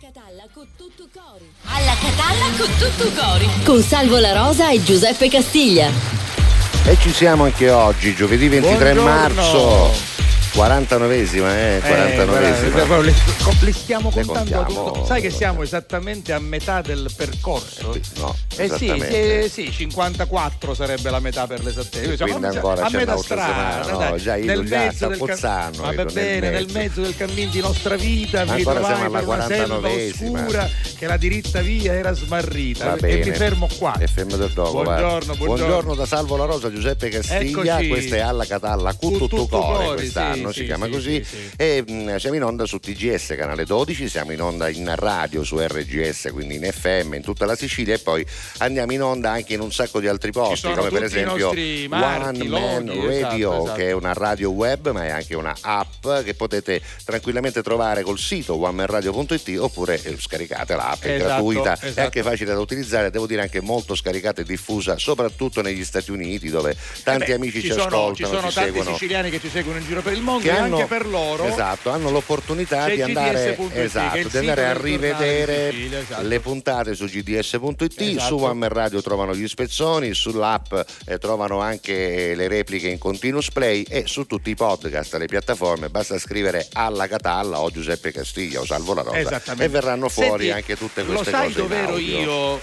[0.00, 1.50] Catalla con tutto cori.
[1.64, 3.48] Alla Catalla con tutto cori.
[3.64, 5.90] Con Salvo La Rosa e Giuseppe Castiglia.
[6.84, 9.02] E ci siamo anche oggi, giovedì 23 Buongiorno.
[9.02, 10.16] marzo.
[10.54, 12.98] 49esima, eh, 49esima.
[12.98, 13.14] Eh, le,
[13.60, 14.92] le stiamo contando contiamo.
[14.92, 15.04] tutto.
[15.04, 17.92] Sai che siamo esattamente a metà del percorso?
[17.92, 22.16] Eh, no, Eh sì, sì, sì, 54 sarebbe la metà per l'esattezza.
[22.16, 24.94] Siamo quindi a- ancora a c'è metà strada, settimana, no, già io nel già mezzo
[24.96, 27.00] sta del cam- puzzando, Ma va vedo, nel bene, nel mezzo.
[27.00, 30.40] del cammin di nostra vita vi siamo alla per una selva 49esima.
[30.42, 33.96] oscura che la diritta via era smarrita e mi fermo qua.
[33.98, 34.82] E fermo del dopo.
[34.82, 35.94] Buongiorno, buongiorno.
[35.94, 39.96] da Salvo La Rosa, Giuseppe Castiglia, questa è Alla Catalla Cu- Cuttutu tutto Core Cori,
[39.98, 41.24] quest'anno, si chiama sì, così.
[41.24, 41.50] sì, sì.
[41.56, 45.58] E mh, siamo in onda su TGS, canale 12, siamo in onda in radio su
[45.58, 48.24] RGS, quindi in FM, in tutta la Sicilia e poi
[48.58, 51.52] andiamo in onda anche in un sacco di altri posti, come per esempio
[51.88, 53.78] marchi, One Man loghi, Radio, esatto, esatto.
[53.78, 58.18] che è una radio web, ma è anche una app che potete tranquillamente trovare col
[58.18, 62.00] sito onemanradio.it oppure eh, scaricate l'app, è Esatto, gratuita, è esatto.
[62.00, 66.48] anche facile da utilizzare, devo dire anche molto scaricata e diffusa, soprattutto negli Stati Uniti
[66.48, 68.92] dove tanti Eh beh, amici ci, sono, ascoltano, ci sono ci tanti seguono.
[68.92, 71.44] siciliani che ci seguono in giro per il mondo Che e hanno, anche per loro
[71.44, 76.22] esatto, hanno l'opportunità c'è di andare, esatto, di andare a rivedere Sicilia, esatto.
[76.26, 78.24] le puntate su gds.it, Esatto.
[78.38, 80.72] Su One Radio trovano gli spezzoni, sull'app
[81.06, 85.88] eh, trovano anche le repliche in continuous play e su tutti i podcast, le piattaforme,
[85.88, 90.50] basta scrivere alla Catalla o Giuseppe Castiglia o Salvo la Rosa e verranno fuori Senti,
[90.50, 92.60] anche tutte queste Lo sai cose dove ero io?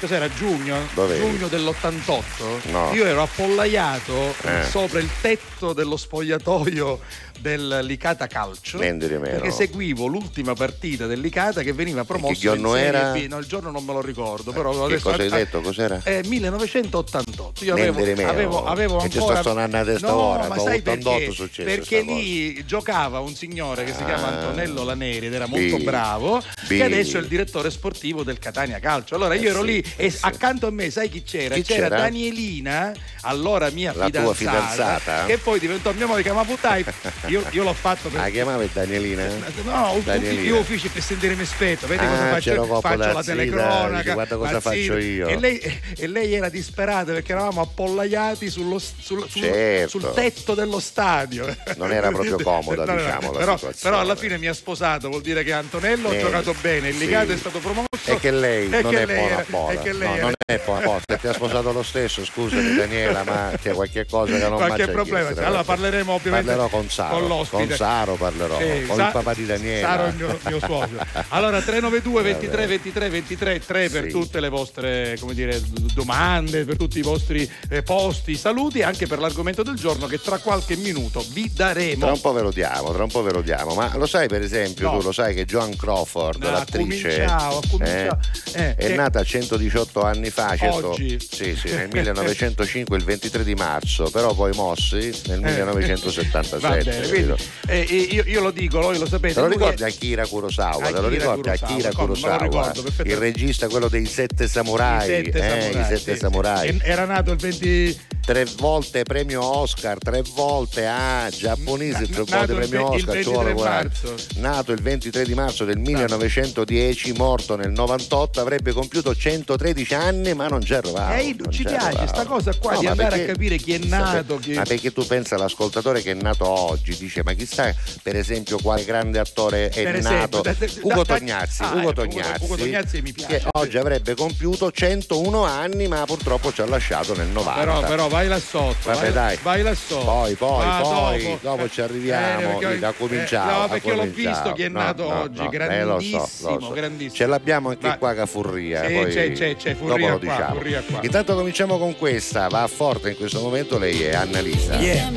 [0.00, 0.76] Cos'era giugno?
[0.94, 1.20] Dov'eri?
[1.20, 2.22] Giugno dell'88?
[2.70, 2.92] No.
[2.92, 4.64] Io ero appollaiato Eh.
[4.68, 7.00] sopra il tetto dello spogliatoio
[7.40, 8.78] del Licata Calcio.
[8.78, 13.12] Perché seguivo l'ultima partita del Licata che veniva promosso che giorno era?
[13.12, 13.26] B.
[13.28, 15.60] No, il giorno non me lo ricordo, però che adesso- cosa hai detto?
[15.60, 16.00] Cos'era?
[16.04, 17.64] Eh, 1988.
[17.64, 18.28] Io avevo, meno.
[18.28, 19.36] avevo, avevo Che ci ancora.
[19.40, 21.62] sto suonando a testa no, ora, ma sai 88 perché?
[21.64, 24.38] Perché lì giocava un signore che si chiama Ah.
[24.38, 25.84] Antonello Laneri ed era molto Sì.
[25.84, 26.76] bravo, Sì.
[26.76, 29.14] che adesso è il direttore sportivo del Catania Calcio.
[29.14, 30.18] Allora io Eh ero sì, lì e sì.
[30.22, 31.54] accanto a me, sai chi c'era?
[31.54, 31.96] Chi c'era, c'era?
[32.02, 35.26] Danielina, allora mia La tua fidanzata, fidanzata?
[35.26, 36.84] che poi diventò mia moglie, che ma putai,
[37.26, 39.26] io, io l'ho fatto per La chiamavi Danielina?
[39.64, 40.42] No, Danielina.
[40.42, 42.80] gli uffici per sentire mi spetto, vedi Ah, cosa faccio?
[42.80, 45.28] Faccio la telecronaca, dice, guarda cosa faccio io.
[45.28, 49.88] E lei, e lei era disperata perché eravamo appollaiati sullo, sul, sul- Certo.
[49.98, 51.54] sul tetto dello stadio.
[51.76, 55.08] Non era proprio comoda, No, no, diciamo, la però, però alla fine mi ha sposato,
[55.08, 57.00] vuol dire che Antonello ha giocato bene, il sì.
[57.04, 57.86] Ligato è stato promosso.
[58.06, 59.80] E che lei e non che è buona era- a pola.
[59.80, 61.00] che lei No, non è buona a pola.
[61.06, 64.78] Se ti ha sposato lo stesso, scusami Daniela, ma c'è qualche cosa che non Qualche
[64.86, 65.28] mangia problema.
[65.46, 67.26] Allora parleremo ovviamente Parlerò con Saro.
[67.26, 67.66] con l'ospite.
[67.66, 69.88] Con Saro parlerò, Sì, con Sa- il papà di Daniela.
[69.88, 71.06] Saro è il mio, mio suocero.
[71.28, 74.10] Allora 392 23 23 23 3 per Sì.
[74.10, 75.60] tutte le vostre come dire,
[75.94, 80.38] domande, per tutti i vostri eh, posti, saluti anche per l'argomento del giorno che tra
[80.38, 82.04] qualche minuto vi daremo.
[82.04, 84.28] Tra un po' ve lo diamo, tra un po' ve lo diamo, ma lo sai
[84.28, 84.98] per esempio, No.
[84.98, 88.18] tu lo sai che Joan Crawford, No, l'attrice, cominciavo, cominciavo.
[88.54, 91.18] Eh, è che- nata 118 anni fa, certo, Oggi.
[91.20, 94.96] sì, sì, nel 1905, il 23 di marzo, però poi mossi
[95.26, 95.50] nel Eh.
[95.50, 97.03] 1977.
[97.06, 97.36] Capito?
[97.66, 99.34] eh, io, io lo dico, voi lo sapete.
[99.34, 100.86] Te lo ricordi è- Akira Kurosawa?
[100.86, 102.36] Te lo Akira ricordi Kurosawa, Akira Kurosawa?
[102.38, 105.04] ricordo il regista, quello dei sette samurai.
[105.04, 106.68] I sette eh, samurai, i sette sì, samurai.
[106.70, 106.80] sì.
[106.82, 112.58] Era nato il 20 Tre volte premio Oscar, tre volte a giapponese, tre volte il
[112.68, 112.98] premio il Oscar.
[113.00, 113.82] ci 23 vuole guardare.
[113.84, 114.14] marzo.
[114.36, 120.48] Nato il 23 di marzo del 1910, morto nel 98, avrebbe compiuto 113 anni, ma
[120.48, 121.12] non c'è arrivato.
[121.12, 122.06] Ehi, non ci piace arrivato.
[122.06, 124.38] sta cosa qua No, di andare perché- a capire chi è nato.
[124.38, 128.58] chi- Ma perché tu pensa all'ascoltatore che è nato oggi, dice ma chissà per esempio
[128.60, 130.40] quale grande attore è Per esempio, nato?
[130.40, 133.46] da- da- Ugo da- Tognazzi, ah, Ugo ecco, Tognazzi, Ugo Tognazzi mi piace, che sì.
[133.52, 137.58] oggi avrebbe compiuto 101 anni, ma purtroppo ci ha lasciato nel 90.
[137.60, 138.76] Però, però vai là sotto.
[138.90, 139.38] Vabbè, vai, dai.
[139.42, 140.04] vai là sotto.
[140.04, 143.50] Poi, poi, Va, poi, dopo ci arriviamo, perché- da cominciamo.
[143.50, 146.08] eh, no, perché l'ho visto che è No, nato no, oggi, no, eh, lo so,
[146.08, 146.70] grandissimo, lo so.
[146.72, 147.14] grandissimo.
[147.14, 148.86] Ce l'abbiamo anche Va- qua che Furria.
[148.86, 150.54] Sì, poi c'è, c'è, c'è, dopo Furria lo qua, diciamo.
[150.54, 150.98] Furria qua.
[151.02, 154.76] Intanto cominciamo con questa, va forte in questo momento, lei è Annalisa.
[154.76, 155.10] Yeah.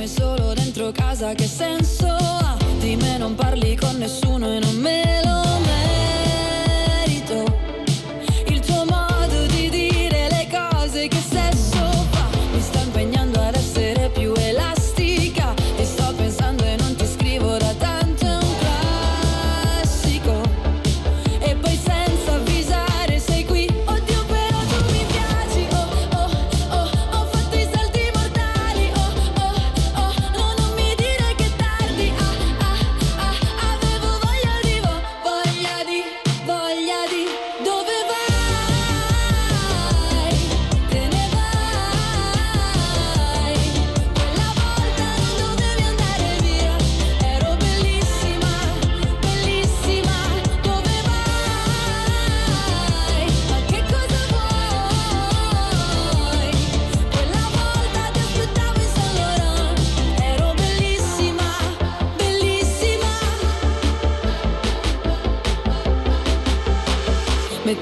[0.77, 2.55] Dentro casa che senso ha?
[2.77, 6.06] Di me non parli con nessuno e non me lo merito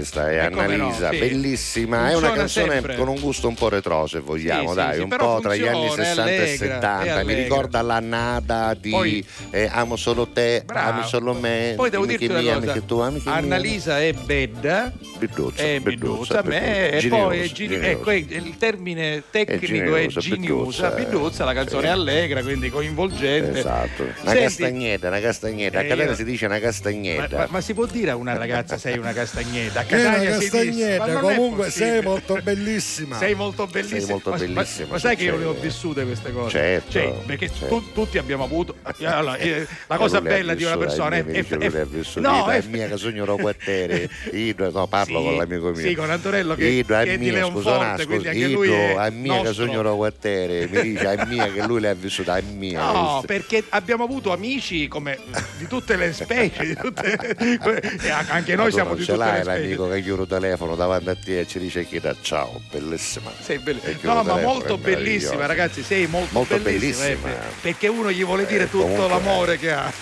[0.00, 1.18] questa, è Eh, come no, Annalisa, sì.
[1.18, 1.96] bellissima.
[1.96, 2.96] È una Funziona canzone sempre.
[2.96, 5.66] con un gusto un po' retro, se vogliamo, Sì, dai, sì, un po' tra gli
[5.66, 7.24] anni funziona, è 60 e allegra, è 70.
[7.24, 10.90] Mi ricorda la nada di Poi- eh, Amo solo te, Bravo.
[10.90, 11.74] ami solo me.
[11.76, 12.98] Poi devo dirti che una cosa tu.
[13.24, 18.56] Annalisa è bedda Biduzza, è biduzza, biduzza, a me e poi è gini- ecco, il
[18.58, 19.64] termine tecnico
[19.94, 23.58] è generosa, giniusa, biduzza, la canzone è allegra, quindi coinvolgente.
[23.58, 25.78] Esatto, una Senti, castagnetta, una castagnetta.
[25.78, 27.36] A Eh, Catania si dice una Ma, castagnetta.
[27.36, 29.84] ma- ma si può dire a una ragazza sei una castagnetta?
[29.94, 33.16] A Catania è comunque sei molto bellissima.
[33.18, 34.00] Sei molto bellissima.
[34.00, 36.50] Sei molto Ma- ma- bellissima, Ma, sai che io le ho vissute queste cose?
[36.50, 37.66] Certo, Cioè, perché certo.
[37.66, 38.76] tu- tutti abbiamo avuto.
[39.02, 41.24] Allora, eh, la cosa bella di una persona è.
[41.24, 41.84] è- è-
[42.16, 44.08] no, è mia che sogno ero quartiere.
[44.32, 45.74] Io no, parlo Sì, con l'amico mio.
[45.88, 48.94] sì, con Antonello che- è che è di mia, Leonforte, quindi scusa, anche lui è
[48.94, 50.68] è mia che ero quartiere.
[50.68, 52.80] Mi dice, è mia che lui le ha vissute, è mia.
[52.92, 55.18] No, perché abbiamo avuto amici come
[55.58, 57.36] di tutte le specie, di tutte-
[58.28, 59.76] anche noi siamo di ce tutte le l'hai specie.
[59.80, 63.30] L'amico che chiude il telefono davanti a te e ci dice che da ciao, bellissima.
[63.40, 65.82] Sei chiude No, ma molto bellissima, ragazzi.
[65.82, 67.06] Sei molto, Molto bellissima.
[67.06, 67.44] eh, bellissima.
[67.60, 69.92] perché uno gli vuole dire Eh, tutto comunque- l'amore che ha.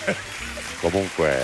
[0.81, 1.37] Comunque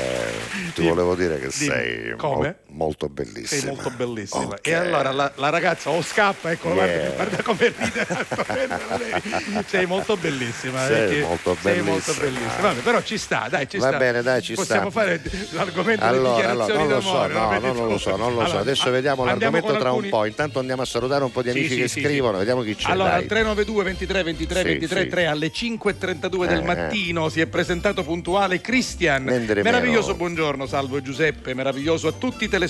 [0.74, 2.56] ti volevo dire che dimmi, sei come?
[2.76, 3.62] Mol- molto bellissima.
[3.62, 4.44] Sei molto bellissima.
[4.46, 4.68] Ok.
[4.68, 6.86] E allora la, la ragazza o scappa, ecco, Yeah.
[6.86, 9.64] guarda, guarda come ride.
[9.68, 10.86] sei molto bellissima.
[10.86, 12.26] Sei perché molto sei molto bellissima.
[12.40, 12.62] bellissima.
[12.62, 13.98] Vabbè, però ci sta, dai, ci Va sta.
[13.98, 15.00] bene, dai, ci Possiamo sta.
[15.02, 17.34] fare l'argomento Allora, delle allora, dichiarazioni non lo so, d'amore.
[17.34, 18.46] no, no, non lo so, non lo so.
[18.46, 20.26] Allora, Adesso a- vediamo l'argomento tra alcuni- un po'.
[20.26, 22.40] Intanto andiamo a salutare un po' di amici sì, che sì, scrivono, sì.
[22.40, 22.92] vediamo chi c'è.
[22.92, 23.22] Allora, dai.
[23.22, 25.08] al 392 23 23 Sì, 23 sì.
[25.08, 29.24] 3 alle 5.32 del Eh, mattino si è presentato puntuale Cristian.
[29.24, 32.64] Meraviglioso buongiorno, salvo Giuseppe, meraviglioso a tutti i telespettatori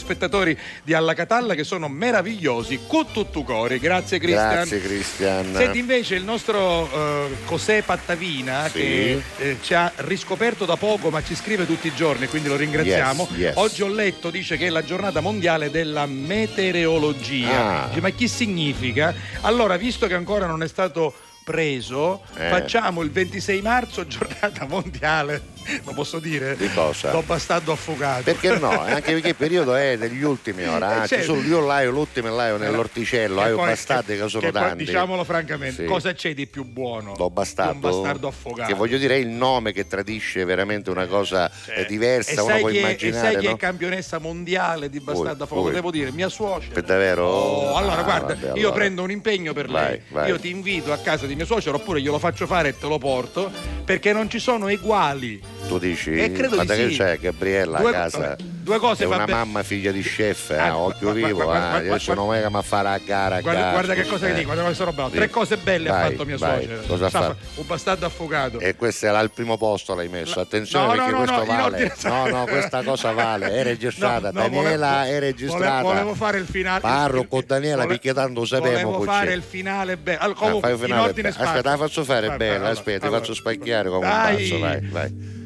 [0.84, 2.80] di Alla Catalla che sono meravigliosi.
[2.88, 3.80] Con tutto cori.
[3.80, 4.52] Grazie Cristian.
[4.54, 5.54] Grazie Cristian.
[5.56, 8.72] Senti invece il nostro eh, José Pattavina Sì.
[8.80, 12.56] che eh, ci ha riscoperto da poco ma ci scrive tutti i giorni quindi lo
[12.56, 13.28] ringraziamo.
[13.32, 13.54] Yes, yes.
[13.58, 17.90] Oggi ho letto dice che è la giornata mondiale della meteorologia.
[17.92, 18.00] Ah.
[18.00, 19.14] Ma che significa?
[19.42, 22.50] Allora visto che ancora non è stato preso Eh.
[22.50, 25.54] facciamo il 26 marzo giornata mondiale
[25.84, 26.56] lo posso dire?
[26.56, 27.12] Di cosa?
[27.12, 28.24] L'ho bastardo affogato.
[28.24, 28.70] Perché no?
[28.82, 30.84] Anche perché il periodo è degli ultimi ora.
[30.96, 31.36] Eh, ah, certo.
[31.42, 34.86] io l'aio l'ultimo e l'aio nell'orticello, E aio poi- bastardi che sono che poi, tanti.
[34.86, 35.88] diciamolo francamente, Sì.
[35.90, 37.14] cosa c'è di più buono?
[37.18, 38.70] Di bastardo, Un bastardo affogato.
[38.70, 42.40] che voglio dire è il nome che tradisce veramente una cosa Cioè, eh, diversa, e
[42.42, 43.28] uno può immaginare.
[43.28, 43.54] E sai chi no?
[43.54, 45.64] è campionessa mondiale di bastardo a fuoco?
[45.64, 45.74] Voi.
[45.74, 46.74] Devo dire, mia suocera.
[46.74, 47.26] Per davvero?
[47.28, 48.72] Oh, allora Ah, guarda, vabbè, io allora.
[48.72, 50.02] prendo un impegno per Vai, lei.
[50.10, 50.30] vai.
[50.30, 52.98] Io ti invito a casa di mia suocera oppure glielo faccio fare e te lo
[52.98, 53.52] porto
[53.84, 55.42] perché non ci sono eguali.
[55.68, 56.96] Tu dici, Eh, credo guarda di che sì.
[56.98, 58.36] c'è Gabriella Due- a casa.
[58.66, 59.32] Due cose È una bene.
[59.38, 61.88] mamma figlia di chef, eh, Ah, occhio vivo, guarda, eh.
[61.88, 64.36] adesso non venga a fare a gara Guarda, guarda che cosa che eh.
[64.36, 65.08] dico, guarda questa roba.
[65.10, 66.88] Tre cose belle Vai, ha fatto mia vai, suocera.
[66.88, 67.36] Cosa Sa-?
[67.56, 68.60] Un bastardo affogato.
[68.60, 71.96] E questo era al primo posto l'hai messo, attenzione No, perché no, questo no, vale.
[72.04, 74.32] No, no, questa cosa vale, è registrata.
[74.32, 75.82] Daniela volevo- è registrata.
[75.82, 76.80] Volevo, volevo fare il finale.
[76.82, 80.20] Parroco il- Daniela, perché tanto sappiamo Volevo fare il finale bello.
[80.22, 81.30] Allora, Ah, comunque, in ordine.
[81.30, 85.44] Aspetta, la faccio fare vai, aspetta, ti faccio spacchiare come un pazzo, vai, vai.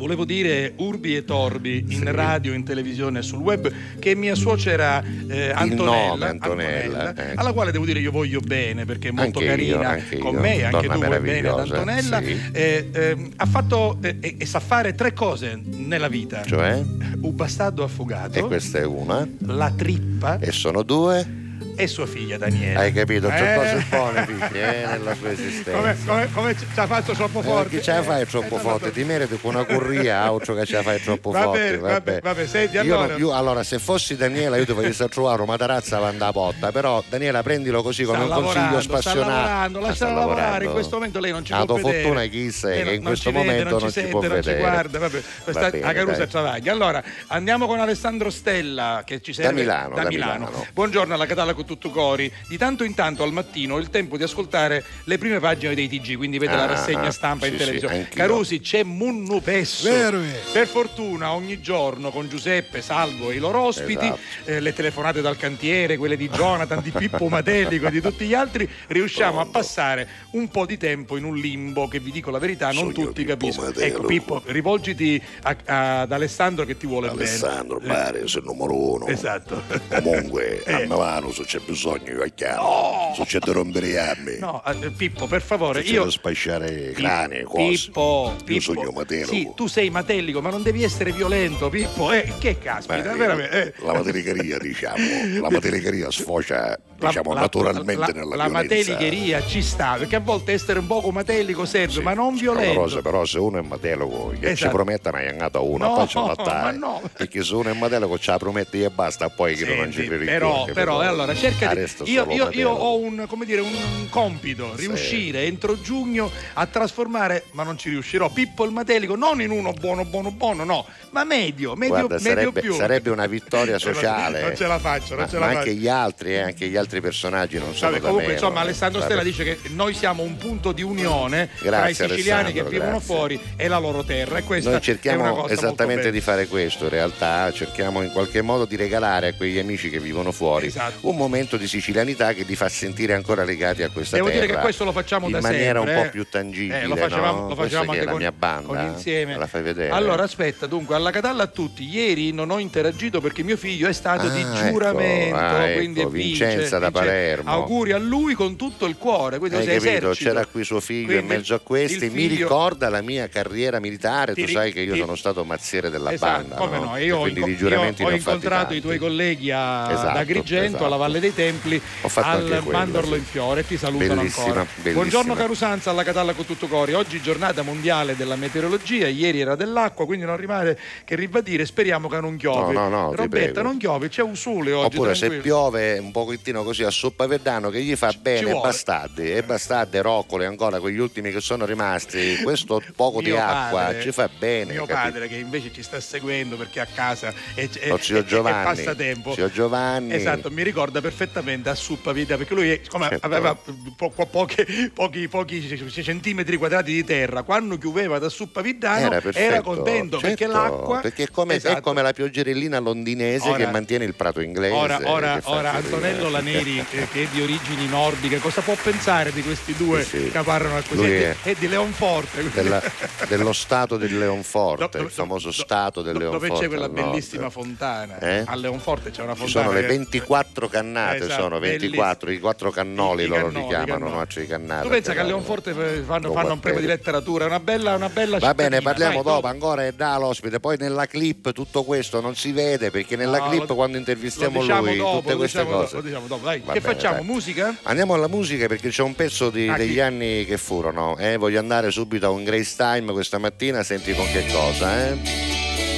[0.00, 5.50] Volevo dire urbi e torbi in radio, in televisione sul web che mia suocera eh,
[5.50, 7.40] Antonella, nome, Antonella, Antonella, ecco.
[7.40, 10.32] alla quale devo dire io voglio bene perché è molto Anche io, carina anche con
[10.36, 10.40] io.
[10.40, 12.40] me, anche Donna tu vuoi bene ad Antonella, sì.
[12.52, 16.42] eh, ehm, ha fatto eh, e, e sa fare tre cose nella vita.
[16.46, 16.82] Cioè?
[17.20, 19.28] Un bastardo affogato, E questa è una.
[19.40, 21.48] la trippa E sono due.
[21.82, 22.80] E sua figlia Daniela.
[22.80, 23.28] Hai capito?
[23.28, 23.56] C'è Eh.
[23.56, 25.70] cose buone, figli, eh, nella sua esistenza.
[25.72, 27.76] Come, come, come ci ha fatto troppo Eh, forte?
[27.76, 28.90] Chi ce la fai troppo Eh, forte?
[28.92, 31.58] Ti meriti con una curria, altro che ce la fai troppo Va forte.
[31.58, 32.48] bene, va bene, va bene.
[32.48, 34.72] Senti, Io allora- non- io- allora, se fossi Daniela, io ti
[35.04, 36.00] a trovare una matarazza a
[36.32, 36.70] potta.
[36.72, 39.30] Però, Daniela, prendilo così come sta un consiglio lavorando, sta spassionato.
[39.30, 40.72] lavorando, Ah, lasciala sta lavorare, in lavorando.
[40.72, 42.02] questo momento lei non ci La può vedere.
[42.02, 42.82] fortuna chi sei?
[42.82, 44.58] Che in non questo ci vede, momento non ci ci sente, può non ci vedere.
[44.58, 45.22] guarda, vabbè.
[45.44, 46.28] Questa Va bene, a Carusa dai.
[46.28, 46.72] Travaglia.
[46.72, 50.50] Allora, andiamo con Alessandro Stella che ci serve Milano, da da Milano.
[50.72, 52.30] Buongiorno alla Catalla con tutto cori.
[52.48, 55.88] Di tanto in tanto al mattino ho il tempo di ascoltare le prime pagine dei
[55.88, 58.08] TG, quindi vede la Ah, rassegna stampa in sì, televisione.
[58.10, 58.16] sì.
[58.16, 59.88] Carusi c'è Munnu Pesso.
[59.88, 60.20] Vero.
[60.52, 64.18] Per fortuna ogni giorno con Giuseppe, Salvo e i loro ospiti, Esatto.
[64.46, 68.34] eh, le telefonate dal cantiere, quelle di Jonathan, di Pippo Matellico e di tutti gli
[68.34, 72.38] altri, riusciamo a passare un po' di tempo in un limbo che vi dico la
[72.38, 73.72] verità, non Sono tutti Pippo capiscono.
[73.74, 77.92] Ecco Pippo, rivolgiti a- a- ad Alessandro che ti vuole Alessandro bene.
[77.94, 79.06] pare sei il numero uno.
[79.06, 79.62] Esatto.
[79.88, 80.72] Comunque, Eh.
[80.72, 83.12] a Milano se c'è bisogno io chiamo.
[83.16, 84.38] Se c'è da rompere i armi.
[84.38, 87.68] No, eh, Pippo, per favore, Se c'è io da spacciare crani, cose.
[87.70, 88.60] Pippo, Io Pippo.
[88.60, 89.32] sogno matelico.
[89.32, 92.12] Sì, tu sei matellico, ma non devi essere violento, Pippo.
[92.12, 93.74] Eh, che caspita, Beh, veramente.
[93.76, 93.84] eh.
[93.84, 95.40] La matelicheria, diciamo.
[95.40, 98.50] La matelicheria sfocia, La- diciamo, la- naturalmente la, nella la violenza.
[98.92, 102.00] matelicheria ci sta perché a volte essere un poco matelico serve Sì.
[102.00, 104.74] ma non violento Rosa, però se uno è matelico che ci Esatto.
[104.76, 107.00] promette una iangata una No, poi ce la dai no.
[107.16, 110.26] perché se uno è matelico ce la promette e basta poi che non ci credi
[110.26, 115.44] però, però allora cerca di io, io- io ho un, come dire, un, compito riuscire
[115.44, 120.04] entro giugno a trasformare ma non ci riuscirò Pippo il matelico non in uno buono
[120.04, 124.42] buono buono no ma medio medio, Guarda, medio sarebbe, più sarebbe una vittoria sociale.
[124.42, 126.66] non ce la faccio non ma, ce ma la anche faccio gli altri, eh, anche
[126.68, 128.62] gli altri personaggi non sono Vabbè, comunque, meno, insomma, eh.
[128.64, 129.00] Alessandro.
[129.00, 132.70] Stella dice che noi siamo un punto di unione tra i Grazie, siciliani che Alessandro,
[132.70, 133.14] vivono grazie.
[133.14, 134.38] fuori e la loro terra.
[134.38, 138.42] E questa Noi è una cerchiamo esattamente di fare questo, in realtà cerchiamo in qualche
[138.42, 141.08] modo di regalare a quegli amici che vivono fuori Esatto.
[141.08, 144.40] un momento di sicilianità che li fa sentire ancora legati a questa Devo terra.
[144.40, 145.94] dire che questo lo facciamo in da maniera sempre.
[145.94, 146.04] un eh.
[146.04, 146.82] po' più tangibile.
[146.82, 147.48] Eh, lo facevamo, no?
[147.48, 148.66] lo facevamo che anche con, mia banda.
[148.66, 149.32] con insieme.
[149.32, 149.90] Me la fai vedere?
[149.90, 151.88] Allora, aspetta, dunque, alla Catalla a tutti.
[151.88, 155.36] Ieri non ho interagito perché mio figlio è stato Ah, di giuramento.
[155.36, 157.00] ah, quindi ecco, vince, Vincenza da vince.
[157.04, 157.50] Palermo.
[157.50, 159.38] Auguri a lui con tutto il cuore.
[159.38, 159.86] Quindi Hai capito?
[159.88, 160.30] esercito.
[160.30, 164.34] C'era qui suo figlio Quindi in mezzo a questi, mi ricorda la mia carriera militare,
[164.34, 166.54] Ti tu sai che io ti- sono stato mazziere della Esatto, banda.
[166.56, 166.84] come no?
[166.84, 166.96] no?
[166.96, 170.66] E Io ho, quindi inco- io ho incontrato i tuoi colleghi a, Esatto, ad Agrigento,
[170.66, 170.84] esatto.
[170.86, 171.80] alla Valle dei Templi,
[172.14, 173.18] al quello, Mandorlo sì.
[173.18, 173.66] in Fiore.
[173.66, 174.66] Ti salutano Bellissima, ancora.
[174.66, 174.92] bellissima.
[174.94, 176.92] Buongiorno Carusanza alla Catalla con tutto cori.
[176.94, 181.64] Oggi giornata mondiale della meteorologia, ieri era dell'acqua, quindi non rimane che ribadire.
[181.66, 182.72] Speriamo che non chiove.
[182.72, 184.96] No, no, no, Roberta, non chiove, c'è un sole oggi.
[184.96, 185.42] Oppure se tranquillo.
[185.42, 188.68] piove un pochettino così a soppaverdano che gli fa bene vuole.
[188.68, 194.02] bastardi e bastardi roccole ancora quegli ultimi che sono rimasti questo poco di acqua padre-
[194.02, 195.12] ci fa bene Mio capito?
[195.12, 199.34] padre che invece ci sta seguendo perché a casa è, è, è- è- passatempo.
[199.34, 200.14] zio Giovanni.
[200.14, 203.26] Esatto, mi ricorda perfettamente a Suppa Vita perché lui siccome Certo.
[203.26, 203.54] aveva
[203.96, 209.30] po- po- poche- pochi, pochi centimetri quadrati di terra, quando pioveva da Suppa Vidano era,
[209.32, 211.80] era, contento perché certo, l'acqua perché è come, è Esatto.
[211.80, 215.72] come la pioggerellina londinese Ora- che mantiene il prato inglese Ora, ora, ora.
[215.72, 220.30] Antonello Laneri, che è di origini nordiche, cosa può pensare di questi due Sì, sì.
[220.30, 221.10] che parlano a così?
[221.10, 222.48] È, è- è di Leonforte.
[222.50, 222.82] Della-
[223.28, 226.46] dello stato del Leonforte, Do- do- il famoso do- stato del Leonforte.
[226.48, 228.18] Dove c'è quella bellissima fontana?
[228.18, 228.44] Eh?
[228.46, 229.64] A Leonforte c'è una Ci fontana.
[229.66, 233.66] sono le che- 24 cannate, Esatto, sono 24, i quattro cannoli I- loro cannoli, li
[233.68, 234.12] chiamano, cannoli.
[234.12, 234.26] no?
[234.26, 234.82] Cioè i cannati.
[234.82, 237.94] Tu pensa che a Leonforte eh, fanno, fanno un premio di letteratura, è una bella,
[237.94, 241.82] una bella Va bene, parliamo Vai, dopo, ancora è da l'ospite, poi nella clip tutto
[241.84, 245.36] questo non si vede perché nella No, clip lo- quando intervistiamo diciamo lui, dopo, tutte
[245.36, 245.94] queste diciamo cose.
[245.96, 246.44] dopo, diciamo dopo.
[246.44, 247.14] Dai, che bene, facciamo?
[247.16, 247.24] dai.
[247.24, 247.76] Musica?
[247.82, 249.86] Andiamo alla musica perché c'è un pezzo di- Ah, chi?
[249.86, 251.16] degli anni che furono.
[251.18, 251.36] eh.
[251.36, 255.18] Voglio andare subito a un Grace Time questa mattina, senti con che cosa, eh?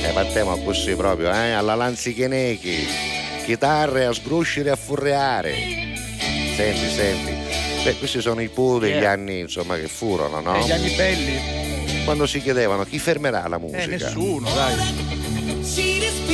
[0.04, 1.52] E partiamo così proprio, eh?
[1.52, 2.86] Alla Lanzichenechi,
[3.44, 5.54] chitarre a sgruscire e a furreare.
[6.56, 7.32] Senti, senti.
[7.84, 9.12] Beh, questi sono i Pooh degli Yeah.
[9.12, 10.52] anni insomma che furono, no?
[10.52, 12.04] Negli anni belli?
[12.04, 13.82] Quando si chiedevano chi fermerà la musica.
[13.82, 14.74] Eh, nessuno, dai.
[15.64, 16.26] She just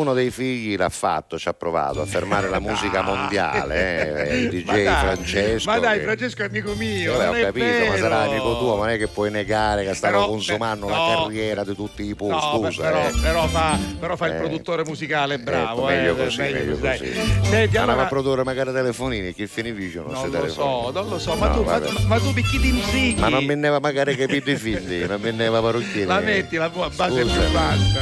[0.00, 4.48] uno dei figli l'ha fatto, ci ha provato a fermare la musica mondiale, eh, il
[4.50, 5.70] DJ Ma dai, Francesco.
[5.70, 7.16] Ma dai, che- Francesco è amico mio.
[7.16, 8.30] Vabbè, ho capito, ma sarà vero.
[8.30, 11.22] amico tuo, ma non è che puoi negare che Però, consumando beh, la no.
[11.22, 12.82] carriera di tutti i pur, No, scusa.
[12.82, 13.12] però, eh.
[13.20, 14.38] però fa, però fa il Eh.
[14.38, 15.86] produttore musicale bravo.
[15.86, 16.98] Meglio eh, così, meglio dai.
[16.98, 17.12] così.
[17.42, 20.82] Senti, Ma allora, a produrre magari telefonini, che finificio non, non si lo telefoni.
[20.84, 23.20] so, non lo so, ma, No, tu, ma, tu, ma tu picchi di musichi.
[23.20, 26.06] Ma non mi ne va magari capito i figli, non mi ne va parrucchieri.
[26.06, 27.99] La metti la tua base più bassa.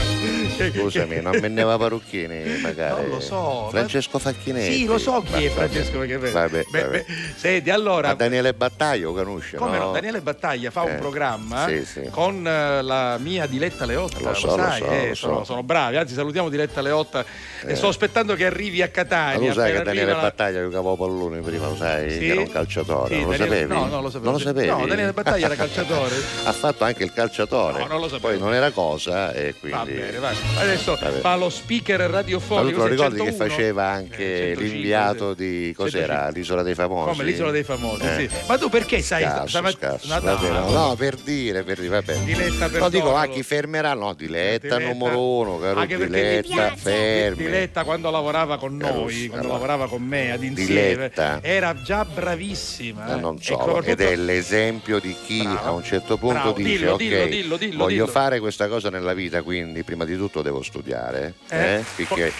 [0.75, 3.03] Scusami, non me ne va parrucchieri magari.
[3.03, 3.69] Non lo so.
[3.71, 4.73] Francesco Facchinetti.
[4.73, 6.89] Sì, lo so chi è Francesco perché Vabbè, vabbè.
[6.89, 7.05] beh,
[7.37, 9.85] Senti, allora Ma Daniele Battaglio lo conosce, come no?
[9.87, 9.93] no?
[9.93, 12.09] Daniele Battaglia fa un Eh, programma sì, sì.
[12.11, 15.39] con eh, la mia Diletta Leotta, Lo lo, so, lo sai, so, eh, lo sono,
[15.39, 15.45] so.
[15.45, 17.25] sono bravi, anzi salutiamo Diletta Leotta
[17.65, 19.53] e sto aspettando che arrivi a Ma Catania.
[19.53, 22.19] tu sai che Daniele la- Battaglia giocava a pallone prima, lo sai, Sì?
[22.19, 23.73] che era un calciatore, Sì, non lo Daniele- sapevi?
[23.81, 24.25] No, non lo sapevo.
[24.25, 24.67] Non lo sapevi?
[24.69, 26.15] No, Daniele Battaglia era calciatore.
[26.45, 27.79] ha fatto anche il calciatore.
[27.81, 28.29] No, non lo sapevo.
[28.29, 29.79] Poi non era cosa e quindi...
[29.79, 30.37] Va bene, vai.
[30.57, 31.21] Adesso Vabbè.
[31.21, 32.71] fa lo speaker Ma tu radiofonico.
[32.71, 33.49] te lo ricordi che 101?
[33.49, 34.17] faceva Eh, anche
[34.57, 36.07] 105, l'inviato di cos'era?
[36.07, 36.33] 105.
[36.41, 37.11] L'isola dei famosi?
[37.11, 38.29] Come l'isola dei famosi, Eh.
[38.29, 38.37] sì.
[38.47, 40.19] Ma tu perché sai Scarso, stamat- scarso.
[40.21, 42.17] No, no, no, per dire, per dire, vabbè.
[42.25, 43.33] Diletta per No, dico, a Totolo.
[43.35, 43.95] chi fermerà?
[43.95, 44.93] No, Diletta, Diletta.
[44.93, 47.45] numero uno, caro Anche Diletta, Di- fermi.
[47.45, 49.53] Diletta quando lavorava con Caruso, noi, quando allora.
[49.53, 51.39] lavorava con me ad insieme, Diletta.
[51.43, 53.05] era già bravissima.
[53.05, 53.21] Ma eh.
[53.21, 55.61] non E so, soprattutto- ed è l'esempio di chi Bravo.
[55.63, 58.91] a un certo punto Bravo, dice dillo, ok, dillo, dillo, voglio dillo." fare questa cosa
[58.91, 61.75] nella vita, quindi prima di tutto devo studiare, Eh?
[61.75, 61.85] eh?
[61.97, 62.33] perché,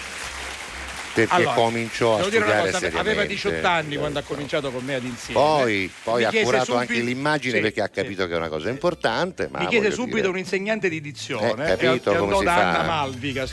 [1.13, 3.27] perché Allora, comincio a studiare cosa, aveva seriamente.
[3.27, 5.39] 18 anni quando ha cominciato con me ad insieme.
[5.39, 8.01] Poi, poi ha curato subito- anche l'immagine sì, perché ha sì.
[8.01, 9.47] capito che è una cosa importante.
[9.51, 12.43] Ma Mi chiese subito dire, un insegnante di dizione Eh, capito e, e come si
[12.45, 12.93] fa?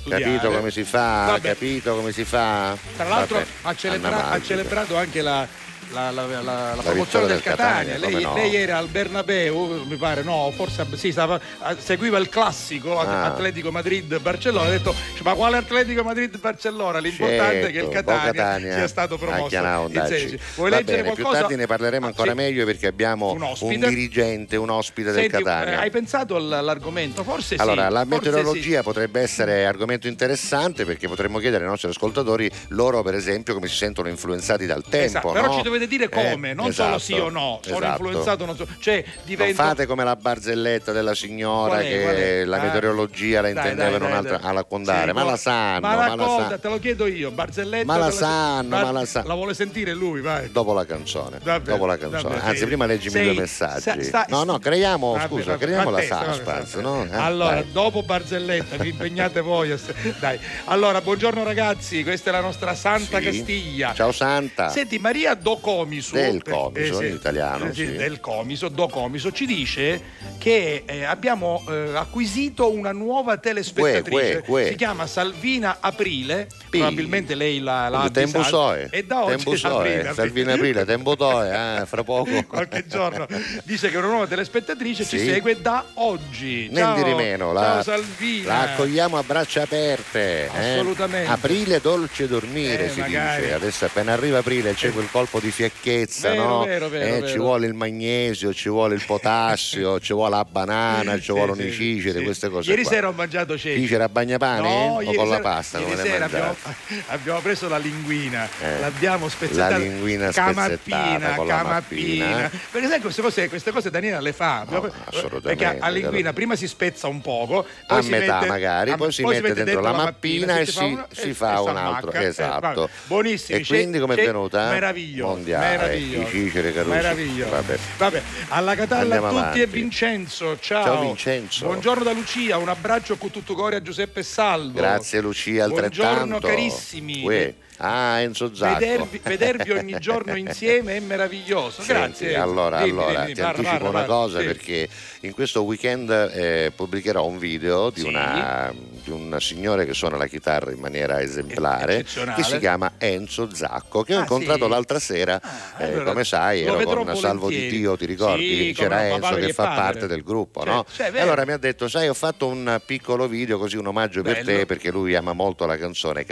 [0.09, 1.25] Capito come si fa?
[1.27, 1.49] Vabbè.
[1.49, 2.77] Capito come si fa?
[2.97, 5.47] Tra l'altro Vabbè, ha, celebra- ha celebrato anche la,
[5.92, 7.94] la, la- la- la promozione del del Catania.
[7.94, 8.35] Catania, Lei, no?
[8.35, 13.25] lei era al Bernabeu, mi pare, no, forse sì, stava- ah, seguiva il classico Ah.
[13.27, 14.66] Atletico Madrid-Barcellona.
[14.68, 16.99] Ha detto, ma quale Atletico Madrid-Barcellona?
[16.99, 20.38] L'importante è che il Certo, Catania, Catania sia stato promosso in.
[20.57, 21.40] Vuoi Va leggere bene, più qualcosa?
[21.40, 22.37] tardi ne parleremo Ah, ancora sì.
[22.37, 25.75] meglio perché abbiamo Un un, dirigente, un ospite Senti, del Catania.
[25.75, 27.22] eh, hai pensato all- all'argomento?
[27.22, 27.92] Forse Allora, sì.
[27.92, 33.14] la forse meteorologia potrebbe essere argomento interessante perché potremmo chiedere ai nostri ascoltatori loro, per
[33.14, 34.90] esempio, come si sentono influenzati dal sì.
[34.90, 35.07] tempo.
[35.07, 35.76] Esatto, no?
[35.79, 37.61] Dovete dire Eh, come, non esatto, solo sì o no.
[37.62, 38.03] Sono esatto.
[38.03, 38.67] influenzato, non so.
[38.79, 39.55] Cioè, Non divento.
[39.62, 42.62] fate come la barzelletta della signora è, che la Ah.
[42.62, 44.49] meteorologia la Dai, intendeva dai, in dai, un'altra dai.
[44.51, 45.37] a raccontare, Sì, ma la no.
[45.37, 46.59] sanno, Ma ma la sanno.
[46.59, 47.85] te lo chiedo io, Barzelletta.
[47.85, 49.27] Ma la sanno, Bar- ma la sanno.
[49.29, 50.51] La vuole sentire lui, vai.
[50.51, 52.35] Dopo la canzone, bene, dopo la canzone.
[52.37, 52.65] bene, Anzi, sì.
[52.67, 53.81] prima leggimi Sei- due messaggi.
[53.81, 57.05] sta- sta- no, no, creiamo, Vabbè, scusa, vabbè, creiamo la suspense, no?
[57.05, 59.75] Eh, allora, dopo Barzelletta, vi impegnate voi.
[60.21, 60.39] Dai.
[60.67, 63.21] Allora, buongiorno ragazzi, questa è la nostra Santa.
[63.21, 63.93] Castiglia.
[63.95, 64.69] Ciao Santa.
[64.69, 67.97] Senti, Maria Do Comiso, Del Comiso, in italiano, sì.
[67.97, 70.01] del Comiso, Do Comiso, ci dice
[70.39, 74.09] che eh, abbiamo eh, acquisito una nuova telespettatrice.
[74.11, 74.67] Gue, gue, gue.
[74.69, 76.79] Si chiama Salvina Aprile, Pi.
[76.79, 81.17] probabilmente lei l'ha, l'ha tempo soe, E da oggi tempo soe, Aprile, Salvini Aprile, tempo
[81.17, 82.31] toe, eh, fra poco.
[82.47, 83.27] qualche giorno
[83.65, 85.27] dice che una nuova telespettatrice ci Sì.
[85.27, 86.71] segue da oggi.
[86.73, 88.47] Ciao, di meno, ciao la, Salvina.
[88.49, 90.45] la accogliamo a braccia aperte.
[90.55, 90.75] eh.
[90.75, 91.29] Assolutamente.
[91.31, 93.41] Aprile dolce dormire Eh, si magari.
[93.43, 93.55] dice.
[93.55, 96.64] Adesso appena arriva aprile c'è quel colpo di fiacchezza, Vero, no?
[96.64, 97.29] vero, vero, Eh.
[97.29, 102.21] Ci vuole il magnesio, ci vuole il potassio, ci vuole la banana, ci vuole l'unicicere,
[102.23, 102.69] queste cose.
[102.69, 102.90] Ieri qua.
[102.92, 103.81] sera ho mangiato ceci.
[103.81, 105.79] Cicera a bagnapane No, o con la pasta?
[105.79, 106.55] Ieri sera abbiamo,
[107.09, 109.71] abbiamo preso la linguina, Eh, l'abbiamo spezzettata.
[109.71, 111.64] la linguina spezzettata la camappina.
[111.64, 112.51] mappina.
[112.71, 114.61] Perché sai queste cose, queste cose Daniela le fa.
[114.61, 118.90] Assolutamente, Perché a linguina prima si spezza un poco, poi a si metà mette- magari,
[118.90, 121.77] a- poi si mette dentro la mappina e si fa una- si e- fa un
[121.77, 122.12] altro.
[122.12, 122.61] Eh, Esatto.
[122.61, 122.90] vabbè.
[123.07, 123.59] Buonissimi.
[123.61, 124.69] E quindi come è venuta?
[124.69, 125.45] Meraviglioso.
[125.47, 125.77] Mondiale.
[125.77, 126.25] Meraviglioso.
[126.25, 126.95] Di Cicere Caruso.
[126.95, 127.51] Meraviglioso.
[127.51, 127.79] Vabbè.
[127.99, 129.61] Vabbè, alla Catalla Andiamo a tutti avanti.
[129.61, 130.59] e Vincenzo.
[130.59, 130.85] Ciao.
[130.85, 131.65] Ciao, Vincenzo.
[131.67, 134.79] Buongiorno da Lucia, un abbraccio con tutto cuore a Giuseppe Salvo.
[134.79, 136.03] Grazie Lucia, altrettanto.
[136.03, 137.23] Buongiorno carissimi.
[137.25, 137.55] Uè.
[137.79, 138.79] Ah, Enzo Zacco.
[138.79, 141.83] Vedervi, vedervi ogni giorno insieme è meraviglioso.
[141.83, 142.29] Senti, Grazie.
[142.31, 142.43] Enzo.
[142.43, 144.15] allora, Dimmi, allora dimmi, ti parla, anticipo parla, una parla.
[144.15, 144.45] cosa Sì.
[144.47, 144.89] perché
[145.21, 148.07] in questo weekend eh, pubblicherò un video di, Sì.
[148.07, 148.73] una,
[149.07, 154.03] di un signore che suona la chitarra in maniera esemplare che si chiama Enzo Zacco
[154.03, 154.71] che ho Ah, incontrato sì?
[154.71, 157.69] l'altra sera Ah, eh, allora, come sai ero con Salvo di.
[157.69, 158.66] Dio ti ricordi?
[158.66, 159.81] Sì, c'era Enzo che fa padre.
[159.83, 160.85] parte del gruppo Cioè, no?
[160.92, 164.23] cioè, E allora mi ha detto sai ho fatto un piccolo video così un omaggio
[164.23, 164.59] per Bello.
[164.59, 166.25] te perché lui ama molto la canzone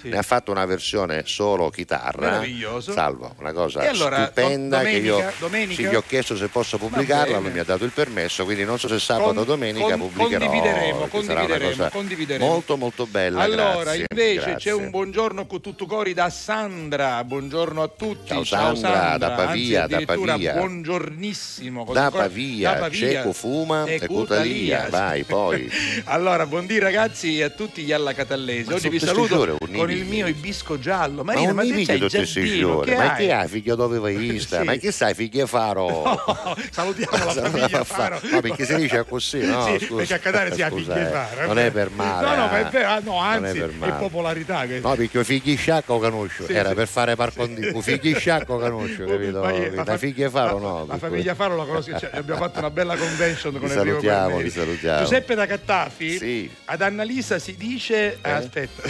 [0.00, 0.08] Sì.
[0.08, 2.42] Ne ha fatto una versione solo chitarra.
[2.80, 5.74] Salvo, una cosa allora, stupenda do- che io domenica- domenica?
[5.82, 8.78] sì, gli ho chiesto se posso pubblicarla, lui mi ha dato il permesso, quindi non
[8.78, 10.46] so se sabato o domenica con- pubblicherò.
[10.46, 12.46] condivideremo, condivideremo, condivideremo.
[12.46, 13.42] Molto molto bella.
[13.42, 14.54] Allora, grazie, invece grazie.
[14.56, 17.22] c'è un buongiorno con tutto cori da Sandra.
[17.24, 18.28] Buongiorno a tutti.
[18.44, 20.52] Ciao, Sandra, da Pavia, Anzi, da Pavia.
[20.54, 21.86] Buongiornissimo.
[21.92, 23.08] Da Pavia, da Pavia.
[23.10, 24.86] Ceco fuma e Cutalia.
[24.90, 25.70] Vai, poi.
[26.04, 28.68] allora, buondì ragazzi a tutti gli alla Catallesi.
[28.70, 31.22] Ma Oggi vi sono saluto giorni, con il mio ibisco giallo.
[31.24, 34.38] Ma Marina, un ma, te c'hai il giardino, che ma che hai figlio dove vai
[34.40, 34.60] sta?
[34.60, 34.64] Sì.
[34.64, 36.20] Ma che sai figlio faro?
[36.52, 38.20] No, salutiamo la famiglia Faro.
[38.30, 39.66] No, perché si dice così, no?
[39.66, 39.96] Sì, Scusa.
[39.96, 41.08] perché a Catania si ha Scusa, figli eh.
[41.10, 41.46] Faro.
[41.46, 42.26] Non è per male.
[42.26, 42.70] No, no, ma è eh.
[42.70, 43.92] vero, ah, no, anzi, è, male.
[43.92, 44.66] popolarità.
[44.66, 44.80] Che...
[44.80, 46.74] No, perché i figli sciacco conosco, Sì, era sì.
[46.74, 49.40] per fare par condicio, figli sciacco conosco, capito?
[49.40, 50.86] Ma io- La fa- figlia faro no.
[50.86, 54.38] La famiglia Faro la conosco, cioè, abbiamo fatto una bella convention con Li Enrico salutiamo,
[54.40, 54.98] li salutiamo.
[55.00, 56.50] Giuseppe da Cattafi, Sì.
[56.66, 58.18] ad Annalisa si dice...
[58.22, 58.30] Eh?
[58.30, 58.82] Aspetta.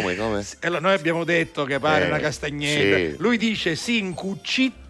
[0.00, 0.44] Come, come?
[0.60, 2.96] Allora, noi abbiamo detto che pare Eh, una castagnetta.
[2.96, 3.14] sì.
[3.18, 4.14] Lui dice sì, un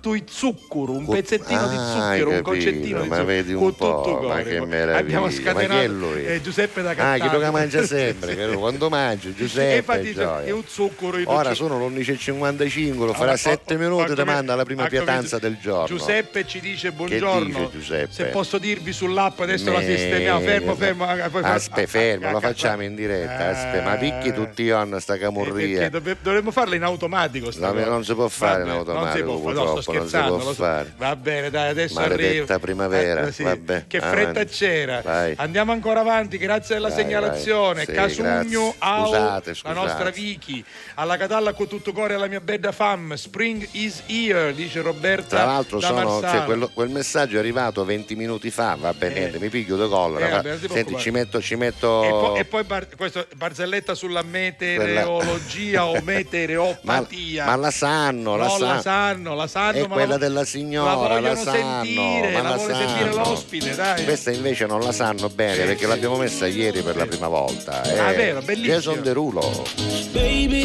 [0.04, 3.58] cuccitto i zucchero, un pezzettino di Ah, zucchero, hai un concettino di ma zucchero.
[3.58, 7.20] con po', tutto ma che meraviglia, Abbiamo scatenato eh, Giuseppe da Ah, Cattafi.
[7.20, 9.76] chi lo mangia sempre, che lui quando mangia, E Giuseppe.
[9.76, 10.44] infatti dice, gioia.
[10.46, 14.12] è un zucchero in Ora sono le 11.55, lo farà Allora, 7 ho- ho- minuti
[14.12, 15.86] e ti manda la prima pietanza del giorno.
[15.86, 17.70] Giuseppe ci dice buongiorno.
[17.72, 18.08] dice?
[18.10, 20.40] Se posso dirvi sull'app adesso la Me- sistemiamo.
[20.40, 21.06] Fermo, fermo.
[21.14, 23.48] eh, Aspe, fermo, lo facciamo in diretta.
[23.48, 25.88] Aspe, ma picchi tutti io sta Eh, perché camurria.
[26.20, 27.50] dovremmo farla in automatico.
[27.50, 29.52] sta non si può fare in automatico, può
[29.94, 30.62] no, purtroppo, non si scherzando, può lo so.
[30.62, 30.94] fare.
[30.96, 32.59] Va bene, dai, adesso Maledetta arrivo.
[32.59, 34.16] primavera, Eh, sì, vabbè, Che avanti.
[34.16, 35.00] fretta c'era.
[35.02, 35.35] Vai.
[35.37, 37.74] Andiamo ancora avanti, grazie della Vai, segnalazione.
[37.74, 37.87] vai.
[37.87, 38.74] Sì, Casugno, grazie.
[38.78, 39.74] Au, Scusate, la scusate.
[39.80, 40.64] nostra Vicky.
[40.94, 43.14] Alla Catalla con tutto cuore alla mia bella fam.
[43.14, 45.37] Spring is here, dice Roberta.
[45.37, 49.38] Tra l'altro sono, cioè, quello- quel messaggio è arrivato 20 minuti fa, va bene, Eh.
[49.38, 50.26] mi piglio di collera.
[50.26, 52.02] Eh, vabbè, Senti, ci metto, ci metto...
[52.04, 57.44] E poi, e poi bar- questo, barzelletta sulla meteorologia o meteoropatia.
[57.44, 58.80] ma, ma la sanno, la non la sanno.
[58.80, 59.84] sanno, la sanno.
[59.85, 62.75] È ma quella la- della signora, la la, sanno, sentire, ma la la sanno.
[62.77, 64.05] sentire l'ospite, dai.
[64.05, 65.87] Questa invece non la sanno bene Sì, perché sì.
[65.87, 67.83] l'abbiamo messa ieri per la prima volta.
[67.83, 67.99] Eh.
[67.99, 68.75] Ah, vero, bellissimo.
[68.75, 69.64] Jason Derulo.
[70.12, 70.62] Baby,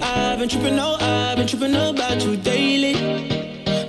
[0.00, 2.94] I've been tripping, oh, I've been tripping about you daily.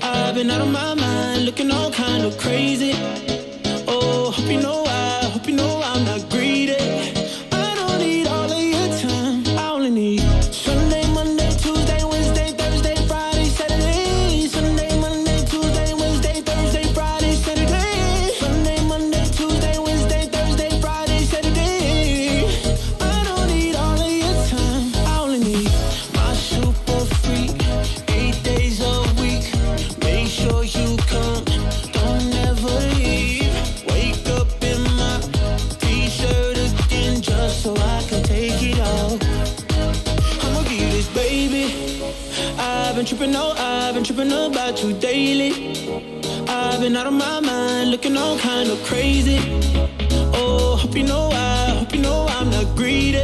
[0.02, 2.94] I've been out of my mind, looking all kind of crazy.
[3.88, 6.76] Oh, hope you know I, hope you know I'm not greedy.
[44.20, 45.52] Tripping about you daily.
[46.48, 49.40] I've been out of my mind, looking all kind of crazy.
[50.34, 53.24] Oh, hope you know I, hope you know I'm not greedy.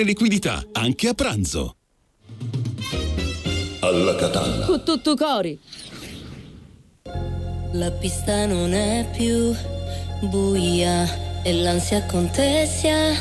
[0.03, 1.75] liquidità, anche a pranzo.
[3.79, 4.65] Alla Catalla.
[4.65, 5.59] Con tutto cori.
[7.73, 9.55] La pista non è più
[10.21, 13.13] buia e l'ansia contessa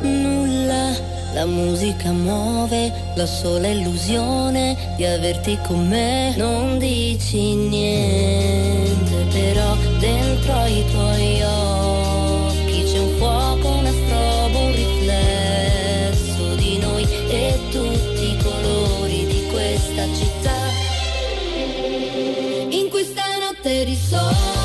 [0.00, 1.16] nulla.
[1.34, 6.34] La musica muove la sola illusione di averti con me.
[6.36, 11.27] Non dici niente, però dentro ai tuoi
[24.10, 24.57] notte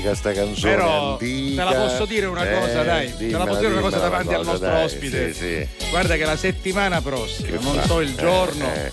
[0.00, 0.74] antica sta canzone.
[0.74, 1.64] Però antica.
[1.66, 3.16] te la posso dire una cosa, Eh, dai.
[3.16, 5.32] Te la posso dire una cosa davanti al cosa, nostro dai, ospite.
[5.32, 5.38] Sì,
[5.78, 5.88] sì.
[5.90, 7.86] Guarda che la settimana prossima, Che non fa?
[7.86, 8.64] so il Eh, giorno.
[8.72, 8.92] eh.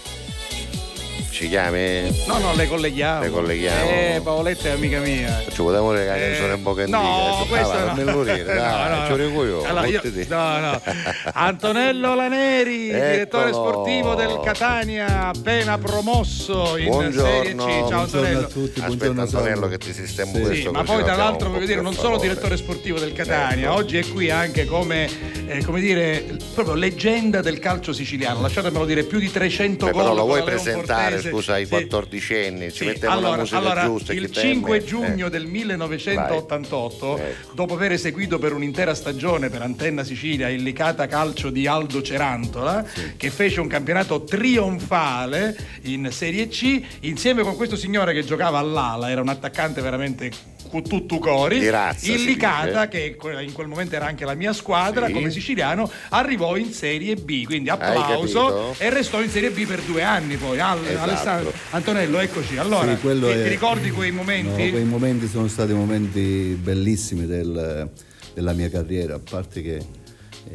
[1.38, 2.24] Ci chiami?
[2.26, 3.22] No, no, le colleghiamo.
[3.22, 3.90] Le colleghiamo.
[3.92, 5.44] Eh, Paoletta è amica mia.
[5.48, 7.48] Ci vogliamo la Eh, canzone un po' che no, antica.
[7.48, 8.24] questo Ah, no.
[8.24, 9.28] dire, No, dai, no, ci no.
[9.28, 9.64] dico io.
[9.64, 10.82] Allora, io- no, no.
[11.34, 17.30] Antonello Laneri, direttore sportivo del Catania, appena promosso in Buongiorno.
[17.30, 17.58] Serie C.
[17.58, 18.40] Ciao Buongiorno Antonello.
[18.40, 19.68] a tutti, Aspetta buongiorno Antonello Salvo.
[19.68, 20.42] che ti sistemo Sì.
[20.42, 22.28] questo Sì, ma poi tra l'altro voglio dire non solo favore.
[22.30, 23.76] direttore sportivo del Catania, Ecco.
[23.78, 25.08] oggi è qui anche come,
[25.46, 28.42] eh, come dire proprio leggenda del calcio siciliano.
[28.42, 30.02] Lasciatemelo dire, più di 300 Beh, gol.
[30.02, 31.26] però lo vuoi presentare.
[31.30, 31.74] Scusa, ai Sì.
[31.76, 32.72] 14enni?
[32.74, 34.14] Ci mettiamo allora, la musica allora, giusta.
[34.14, 34.54] il chi teme?
[34.54, 35.30] 5 giugno Eh.
[35.30, 37.34] del 1988, Vai.
[37.54, 42.86] Dopo aver seguito per un'intera stagione per Antenna Sicilia il Licata Calcio di Aldo Cerantola,
[43.18, 49.10] che fece un campionato trionfale in Serie C, insieme con questo signore che giocava all'ala,
[49.10, 50.32] era un attaccante veramente
[50.84, 55.08] tutto cori, Di razza, il Licata, che in quel momento era anche la mia squadra,
[55.08, 55.14] Sì.
[55.14, 60.04] come siciliano, arrivò in Serie B, quindi applauso, e restò in Serie B per due
[60.04, 60.60] anni poi.
[60.60, 61.10] Al- Esatto.
[61.10, 62.58] Alessandro, Antonello, eccoci.
[62.58, 64.70] Allora, Sì, ti, è- ti ricordi quei No, momenti?
[64.72, 67.90] quei momenti sono stati momenti bellissimi del-
[68.34, 69.82] della mia carriera, a parte che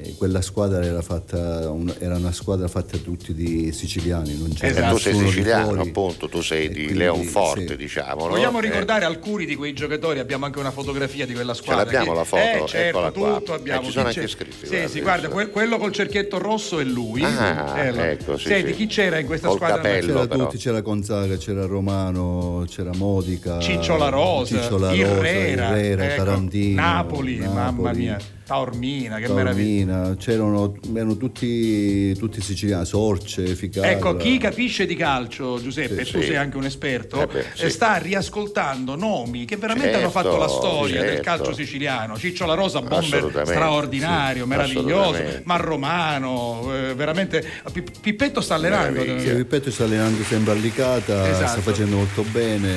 [0.01, 4.89] eh, quella squadra era, fatta, un- era una squadra fatta tutti di siciliani, non c'era
[4.89, 7.77] E tu sei siciliano, appunto, tu sei di quindi, Leonforte, sì.
[7.77, 8.23] diciamo.
[8.25, 8.29] no?
[8.31, 11.85] Vogliamo Eh, ricordare alcuni di quei giocatori, abbiamo anche una fotografia di quella squadra.
[11.85, 12.43] l'abbiamo Che- la foto?
[12.43, 13.39] Eh, certo, Eccola qua.
[13.39, 13.81] tutto abbiamo.
[13.81, 14.29] Eh, ci sono Chi anche c'è?
[14.37, 17.23] scritti, Sì, guarda, sì, guarda, que- quello col cerchietto rosso è lui.
[17.25, 18.77] Ah, Eh, ecco, sì, Senti, sì.
[18.77, 19.77] chi c'era in questa Col squadra?
[19.77, 20.07] capello.
[20.15, 20.45] C'era però.
[20.45, 26.05] tutti, c'era Gonzaga, c'era Romano, c'era Modica, Ciccio La Rosa, Ciccio La Rosa, Irrera, Irrera,
[26.05, 28.19] ecco, Tarantino, Napoli, mamma mia,
[28.53, 29.87] Taormina, che meraviglia.
[29.87, 33.91] Taormina, c'erano erano tutti, tutti siciliani, Sorce, Ficarra.
[33.91, 36.27] Ecco, chi capisce di calcio, Giuseppe, Sì, tu sì.
[36.27, 37.65] sei anche un esperto, Eh beh, sì.
[37.65, 41.23] eh, sta riascoltando nomi che veramente hanno Certo, fatto la storia del certo.
[41.23, 42.19] calcio siciliano.
[42.19, 45.43] Ciccio La Rosa, bomber straordinario, sì, meraviglioso, assolutamente.
[45.47, 47.43] ma Romano, eh, veramente.
[47.73, 49.01] Pi- Pippetto sta allenando.
[49.01, 49.31] Meraviglia.
[49.31, 51.47] Sì, Ripeto, sta allenando sempre a Licata, Esatto.
[51.49, 52.71] sta facendo molto bene,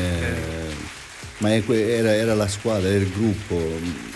[1.39, 4.13] ma è que- era, era la squadra, era il gruppo.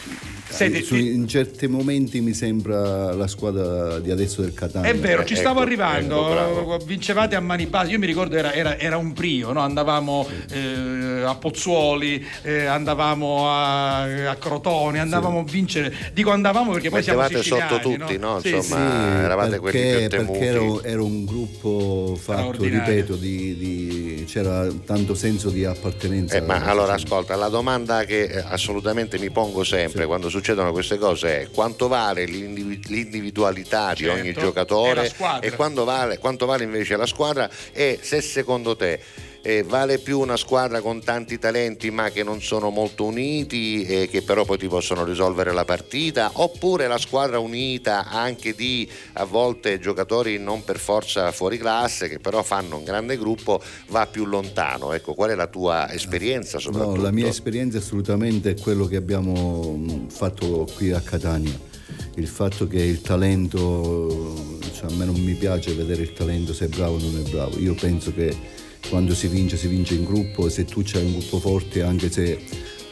[0.50, 4.90] Senti, Su- ti- in certi momenti mi sembra la squadra di adesso del Catania.
[4.90, 6.78] È vero, ci ecco, stavo arrivando, ecco, bravo.
[6.86, 9.60] vincevate a mani basse, io mi ricordo era, era- era un prio, no?
[9.62, 16.90] andavamo eh, a Pozzuoli, eh, andavamo a, a Crotone, andavamo a vincere, dico andavamo perché
[16.90, 17.72] poi siamo Mettevate siciliani.
[17.72, 18.40] sotto tutti, no?
[18.40, 18.76] Sì, Insomma,
[19.18, 19.24] sì.
[19.24, 20.40] eravate quelli perché, più temuti.
[20.40, 26.36] perché era, era un gruppo fatto, ripeto, di, di- c'era tanto senso di appartenenza.
[26.38, 30.98] Eh, ma allora ascolta, la domanda che eh, assolutamente mi pongo sempre quando succedono queste
[30.98, 35.12] cose è quanto vale l'indivi- l'individualità di ogni Certo, e giocatore
[35.42, 39.00] e quanto vale, quanto vale invece la squadra e se secondo te
[39.42, 44.08] eh, vale più una squadra con tanti talenti ma che non sono molto uniti e
[44.10, 49.24] che però poi ti possono risolvere la partita oppure la squadra unita anche di a
[49.26, 54.26] volte giocatori non per forza fuori classe che però fanno un grande gruppo va più
[54.26, 58.86] lontano ecco qual è la tua esperienza soprattutto No, la mia esperienza assolutamente è quello
[58.86, 61.58] che abbiamo mh, fatto qui a Catania.
[62.16, 66.66] Il fatto che il talento, cioè, a me non mi piace vedere il talento se
[66.66, 67.58] è bravo o non è bravo.
[67.60, 68.36] Io penso che
[68.90, 72.40] quando si vince, si vince in gruppo, se tu c'hai un gruppo forte, anche se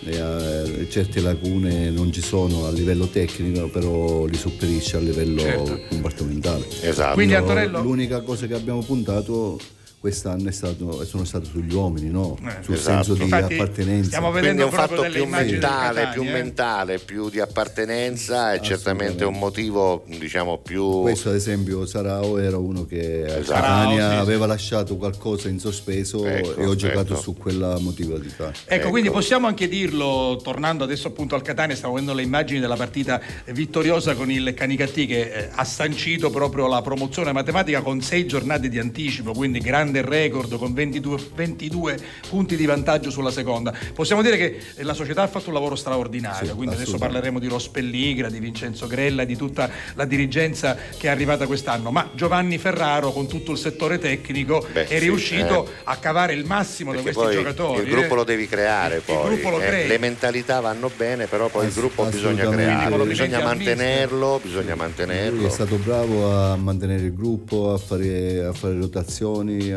[0.05, 5.79] eh, certe lacune non ci sono a livello tecnico, però li superisci a livello Certo.
[5.89, 6.65] comportamentale.
[6.81, 9.59] esatto Quindi, No, Antonello- L'unica cosa che abbiamo puntato
[9.99, 12.37] quest'anno è stato, sono stati sugli uomini, no?
[12.45, 13.03] Eh, sul esatto.
[13.03, 14.07] senso di Infatti, appartenenza.
[14.07, 16.31] stiamo quindi è vedendo un fatto più mentale, Catania, più eh.
[16.31, 22.57] mentale, più di appartenenza e certamente un motivo diciamo più Questo ad esempio Sarao era
[22.57, 23.59] uno che a Esatto.
[23.59, 24.21] Catania Sarao, sì.
[24.21, 27.21] aveva lasciato qualcosa in sospeso Ecco, e ho giocato ecco.
[27.21, 28.05] su quella motivazione.
[28.17, 28.89] Ecco, Ecco.
[28.89, 33.19] quindi possiamo anche dirlo, tornando adesso appunto al Catania, stiamo vedendo le immagini della partita
[33.47, 38.69] vittoriosa con il Canicattì che eh, ha sancito proprio la promozione matematica con sei giornate
[38.69, 43.73] di anticipo, quindi grande record con 22, 22 punti di vantaggio sulla seconda.
[43.93, 47.47] Possiamo dire che la società ha fatto un lavoro straordinario, Sì, quindi adesso parleremo di
[47.47, 53.11] Rospelligra, di Vincenzo Grella, di tutta la dirigenza che è arrivata quest'anno, ma Giovanni Ferraro
[53.11, 55.71] con tutto il settore tecnico Beh, è sì, riuscito eh.
[55.85, 57.81] a cavare il massimo da perché questi poi giocatori.
[57.83, 58.17] il gruppo eh.
[58.17, 61.63] lo devi creare Il- poi il gruppo lo eh, le mentalità vanno bene però poi
[61.63, 67.03] il Ass- gruppo bisogna crearlo bisogna mantenerlo bisogna Lui mantenerlo è stato bravo a mantenere
[67.03, 69.71] il gruppo, a fare, a fare rotazioni,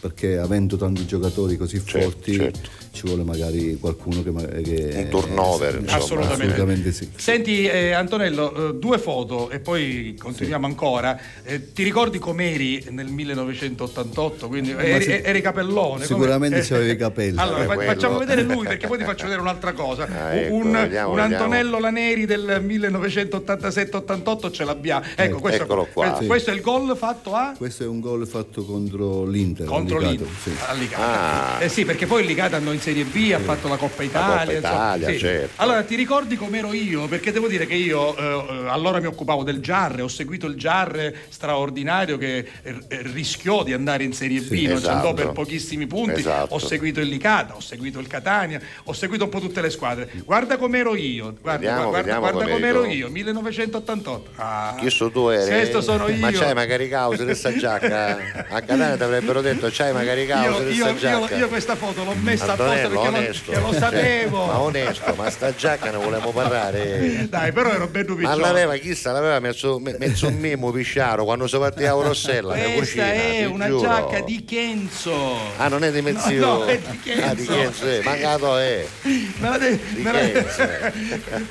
[0.00, 2.70] perché avendo tanti giocatori così Certo, forti certo.
[2.92, 4.32] Ci vuole magari qualcuno che...
[4.62, 5.96] che Un turnover, eh, insomma.
[5.98, 6.44] Assolutamente.
[6.44, 7.08] Assolutamente sì.
[7.16, 11.18] Senti eh, Antonello, eh, due foto e poi continuiamo ancora.
[11.42, 14.48] Eh, ti ricordi com'eri nel 1988?
[14.48, 16.04] Quindi eri, si- eri capellone.
[16.04, 17.38] sicuramente come- c'avevi i capelli.
[17.38, 20.06] Allora, Eh, fa- facciamo vedere lui perché poi ti faccio vedere un'altra cosa.
[20.06, 21.44] Ah, ecco, un, vediamo, un vediamo.
[21.44, 25.04] Antonello Laneri del 1987-88 ce l'abbiamo.
[25.16, 26.04] Ecco, questo, Eccolo qua.
[26.04, 26.26] questo- Sì.
[26.26, 29.66] questo è il gol fatto a Questo è un gol fatto contro l'Inter.
[29.66, 30.50] contro l'Inter sì.
[30.94, 31.56] Ah.
[31.60, 34.38] Eh sì, perché poi il Licata andò in Serie B, ha fatto la Coppa Italia.
[34.38, 35.18] Coppa insomma, Italia, sì.
[35.18, 35.62] certo.
[35.62, 37.06] Allora, ti ricordi com'ero io?
[37.06, 38.22] Perché devo dire che io eh,
[38.64, 42.76] eh, allora mi occupavo del Giarre, ho seguito il Giarre straordinario che eh,
[43.12, 45.14] rischiò di andare in Serie B, Sì, non ci andò esatto.
[45.14, 46.20] per pochissimi punti.
[46.20, 46.54] Esatto.
[46.54, 50.10] Ho seguito il Licata, ho seguito il Catania, ho seguito un po' tutte le squadre.
[50.24, 54.30] Guarda com'ero io, guarda, Vediamo, guarda, vediamo guarda com'ero io, 1988.
[54.36, 56.16] Ah, chi so tu eri Questo sono io.
[56.16, 58.16] ma c'hai magari cause di sta giacca
[58.50, 61.48] a Catania ti avrebbero detto c'hai magari cause io, di io- sta io- giacca io
[61.48, 64.46] questa foto l'ho messa apposta Lo, onesto che lo sapevo.
[64.46, 68.40] ma onesto ma sta giacca ne volevamo parlare Dai, però ero bello ma picciolo.
[68.40, 72.72] l'aveva chissà l'aveva messo, me- messo un mimo pisciaro quando si partiva a Rossella Questa
[72.78, 73.80] cucina è una giuro.
[73.88, 75.36] giacca di Kenzo.
[75.56, 77.26] ah non è di Mezzio No, no, è di Kenzo.
[77.26, 78.00] ah di Kenzo eh.
[78.04, 80.68] mancato è Me la de- Di me la de- Kenzo.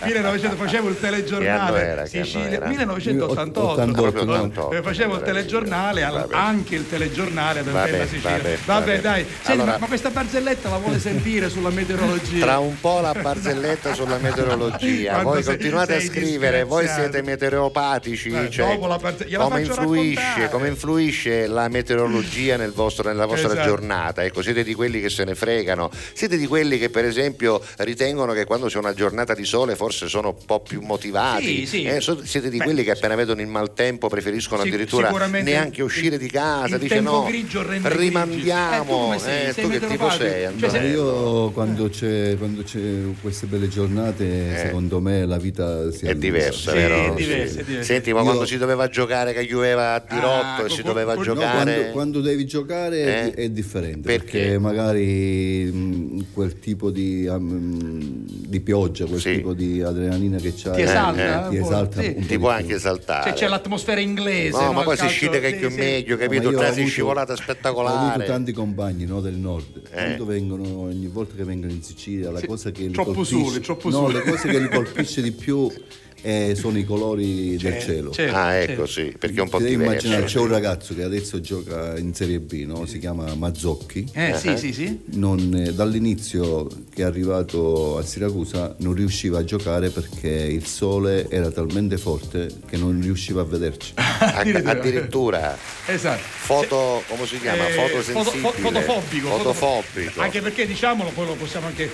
[0.03, 2.05] 1900 facevo il telegiornale era?
[2.05, 2.67] Sicilia era?
[2.67, 8.99] 1988 88, proprio 88, Eh, facevo il telegiornale anche il telegiornale Vabbè, Antena Sicilia vabbè,
[9.01, 11.10] dai Senti, Allora- ma, ma questa barzelletta la vuole sentire
[11.49, 12.39] sulla meteorologia.
[12.45, 17.21] Tra un po' la barzelletta sulla meteorologia, Quando voi sei- continuate a scrivere, voi siete
[17.21, 23.07] meteoropatici, Eh, cioè, dopo la barze- gliela come, influisce, come influisce la meteorologia nel vostro-
[23.09, 23.67] nella vostra Esatto.
[23.67, 24.23] giornata?
[24.23, 28.31] Ecco, siete di quelli che se ne fregano, siete di quelli che per esempio ritengono
[28.33, 31.83] che quando c'è una giornata di sole forse sono un po' più motivati, Sì, sì.
[31.83, 35.09] Eh, siete di Beh, quelli che appena vedono il maltempo preferiscono addirittura
[35.41, 38.03] neanche uscire di casa, il dice tempo no, grigio rende grigi.
[38.05, 39.47] rimandiamo, Eh, tu come sei?
[39.47, 40.19] Eh, Sei tu che tipo sei?
[40.19, 40.69] Cioè, Antonello?
[40.69, 42.79] sei- Io quando c'è, quando c'è
[43.21, 46.11] queste belle giornate, secondo me la vita si Eh.
[46.11, 47.13] È diversa, Sì, vero?
[47.15, 47.91] è diversa, è diversa.
[47.93, 51.15] Senti, ma Io- quando si doveva giocare che pioveva a dirotto Ah, e si doveva
[51.15, 53.31] co- no, No, giocare quando, quando devi giocare Eh?
[53.31, 54.39] è, è differente Perché?
[54.39, 59.35] perché, magari mh, quel tipo di, um, di pioggia, quel Sì.
[59.35, 62.15] tipo di adrenalina che c'hai Ti esalta, eh, ti po', esalta sì.
[62.27, 63.23] ti può anche esaltare.
[63.29, 64.51] Cioè, c'è l'atmosfera inglese.
[64.61, 66.47] No, ma il poi si scende che sì, più meglio, Ma capito?
[66.49, 68.25] avuto- scivolata Ho avuto spettacolare.
[68.25, 69.81] tanti compagni no, del nord.
[69.91, 70.03] Eh.
[70.03, 73.59] Quando vengono, ogni volta che vengono in Sicilia, la cosa che li troppo colpisce, soli,
[73.61, 74.13] troppo no, soli.
[74.13, 75.69] le cose che li colpisce di più
[76.21, 78.11] eh, sono i colori del cielo.
[78.11, 79.91] certo, Ah, ecco, sì, perché è un po' devi diverso.
[79.91, 82.85] immaginare, c'è un ragazzo che adesso gioca in Serie B, no?
[82.85, 84.07] si chiama Mazzocchi.
[84.13, 84.99] Eh, sì, sì, sì.
[85.13, 91.29] Non- eh, dall'inizio che è arrivato a Siracusa non riusciva a giocare perché il sole
[91.29, 93.93] era talmente forte che non riusciva a vederci.
[94.19, 94.71] Addirittura.
[94.71, 95.57] addirittura
[95.87, 96.21] Esatto.
[96.21, 97.67] foto, come si chiama?
[97.67, 98.23] Eh, Fotosensibile.
[98.23, 100.21] foto- fo- fotofobico, Fotofobico.
[100.21, 101.89] Anche perché diciamolo, poi lo possiamo anche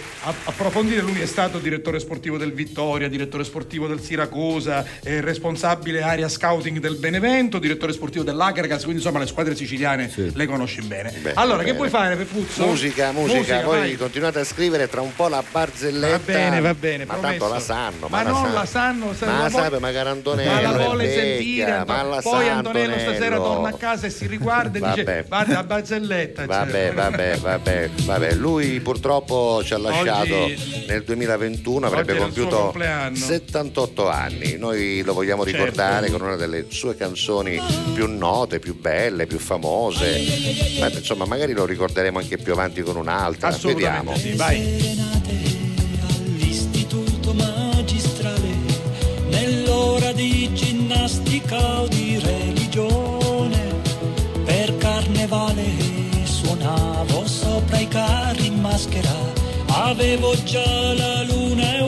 [0.45, 1.01] approfondire.
[1.01, 4.15] Lui è stato direttore sportivo del Vittoria, direttore sportivo del Siracusa,
[5.03, 10.31] eh, responsabile area scouting del Benevento, direttore sportivo dell'Agragas, quindi insomma le squadre siciliane Sì.
[10.33, 11.11] le conosci bene.
[11.21, 11.69] Bene, allora, bene.
[11.71, 12.65] che puoi fare per Puzzo?
[12.65, 13.95] Musica, musica, voi vai.
[13.97, 16.17] continuate a scrivere tra un po' la barzelletta.
[16.17, 17.37] Va bene, va bene, Ma promesso.
[17.39, 18.07] tanto la sanno.
[18.09, 20.51] Ma non la sanno, sa- Ma la la vo- sape magari Antonello.
[20.51, 24.27] Ma la vuole vecchia, sentire, ma la poi Antonello stasera torna a casa e si
[24.27, 25.25] riguarda e dice Vabbè.
[25.27, 26.45] guarda la barzelletta.
[26.45, 26.93] Vabbè, cioè.
[26.93, 28.33] vabbè, vabbè, vabbè.
[28.33, 33.15] Lui purtroppo ci ha lasciato Oggi- nel 2021, avrebbe compiuto compleanno.
[33.15, 34.57] 78 anni.
[34.57, 35.57] Noi lo vogliamo Certo.
[35.57, 37.59] ricordare con una delle sue canzoni
[37.93, 40.23] più note, più belle, più famose.
[40.79, 43.49] Ma, insomma, magari lo ricorderemo anche più avanti con un'altra.
[43.49, 44.15] Vediamo.
[44.17, 44.57] Sì, vai.
[44.57, 45.31] serenate
[46.09, 48.55] all'istituto magistrale
[49.29, 53.75] nell'ora di ginnastica o di religione
[54.45, 55.63] per carnevale
[56.23, 59.13] suonavo sopra i carri in maschera
[59.67, 61.81] avevo già la luna e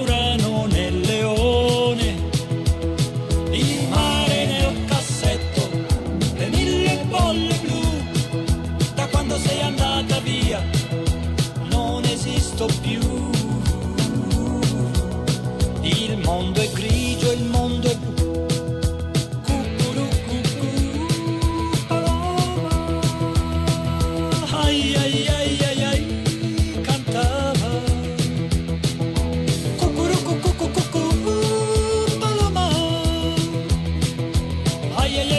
[16.30, 18.46] mondo è grigio, il mondo è blu.
[21.88, 22.70] Paloma.
[24.62, 27.72] Ai ai ai ai ai, cantava.
[29.80, 31.06] Cucurucucucucucù,
[32.20, 32.68] paloma.
[34.98, 35.39] Ai ai ai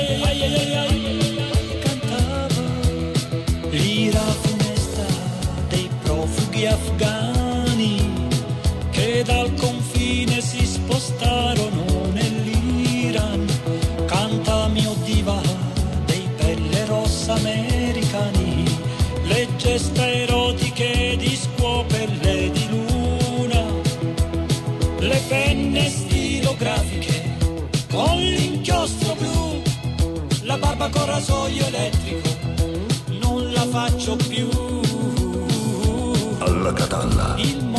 [30.81, 32.29] la barba con rasoio elettrico
[33.21, 34.49] non la faccio più.
[36.39, 37.35] Alla catalla.
[37.37, 37.70] Il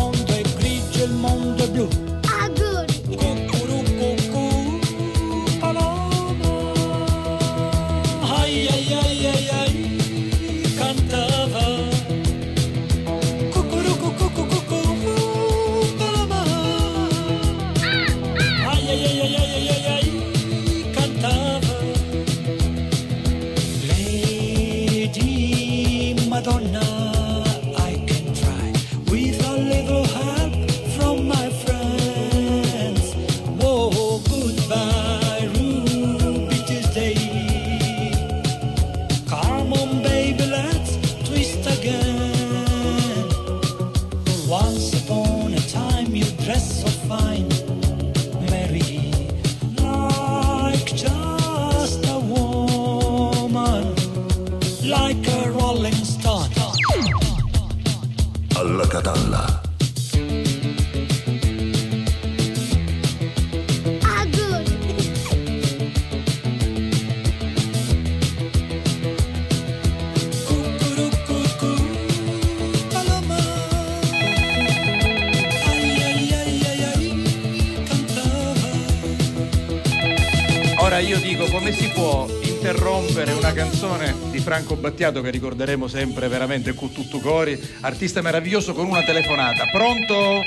[85.02, 89.66] Battiato che ricorderemo sempre veramente con tutto cori, artista meraviglioso con una telefonata.
[89.66, 90.42] Pronto?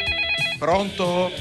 [0.61, 1.33] Pronto?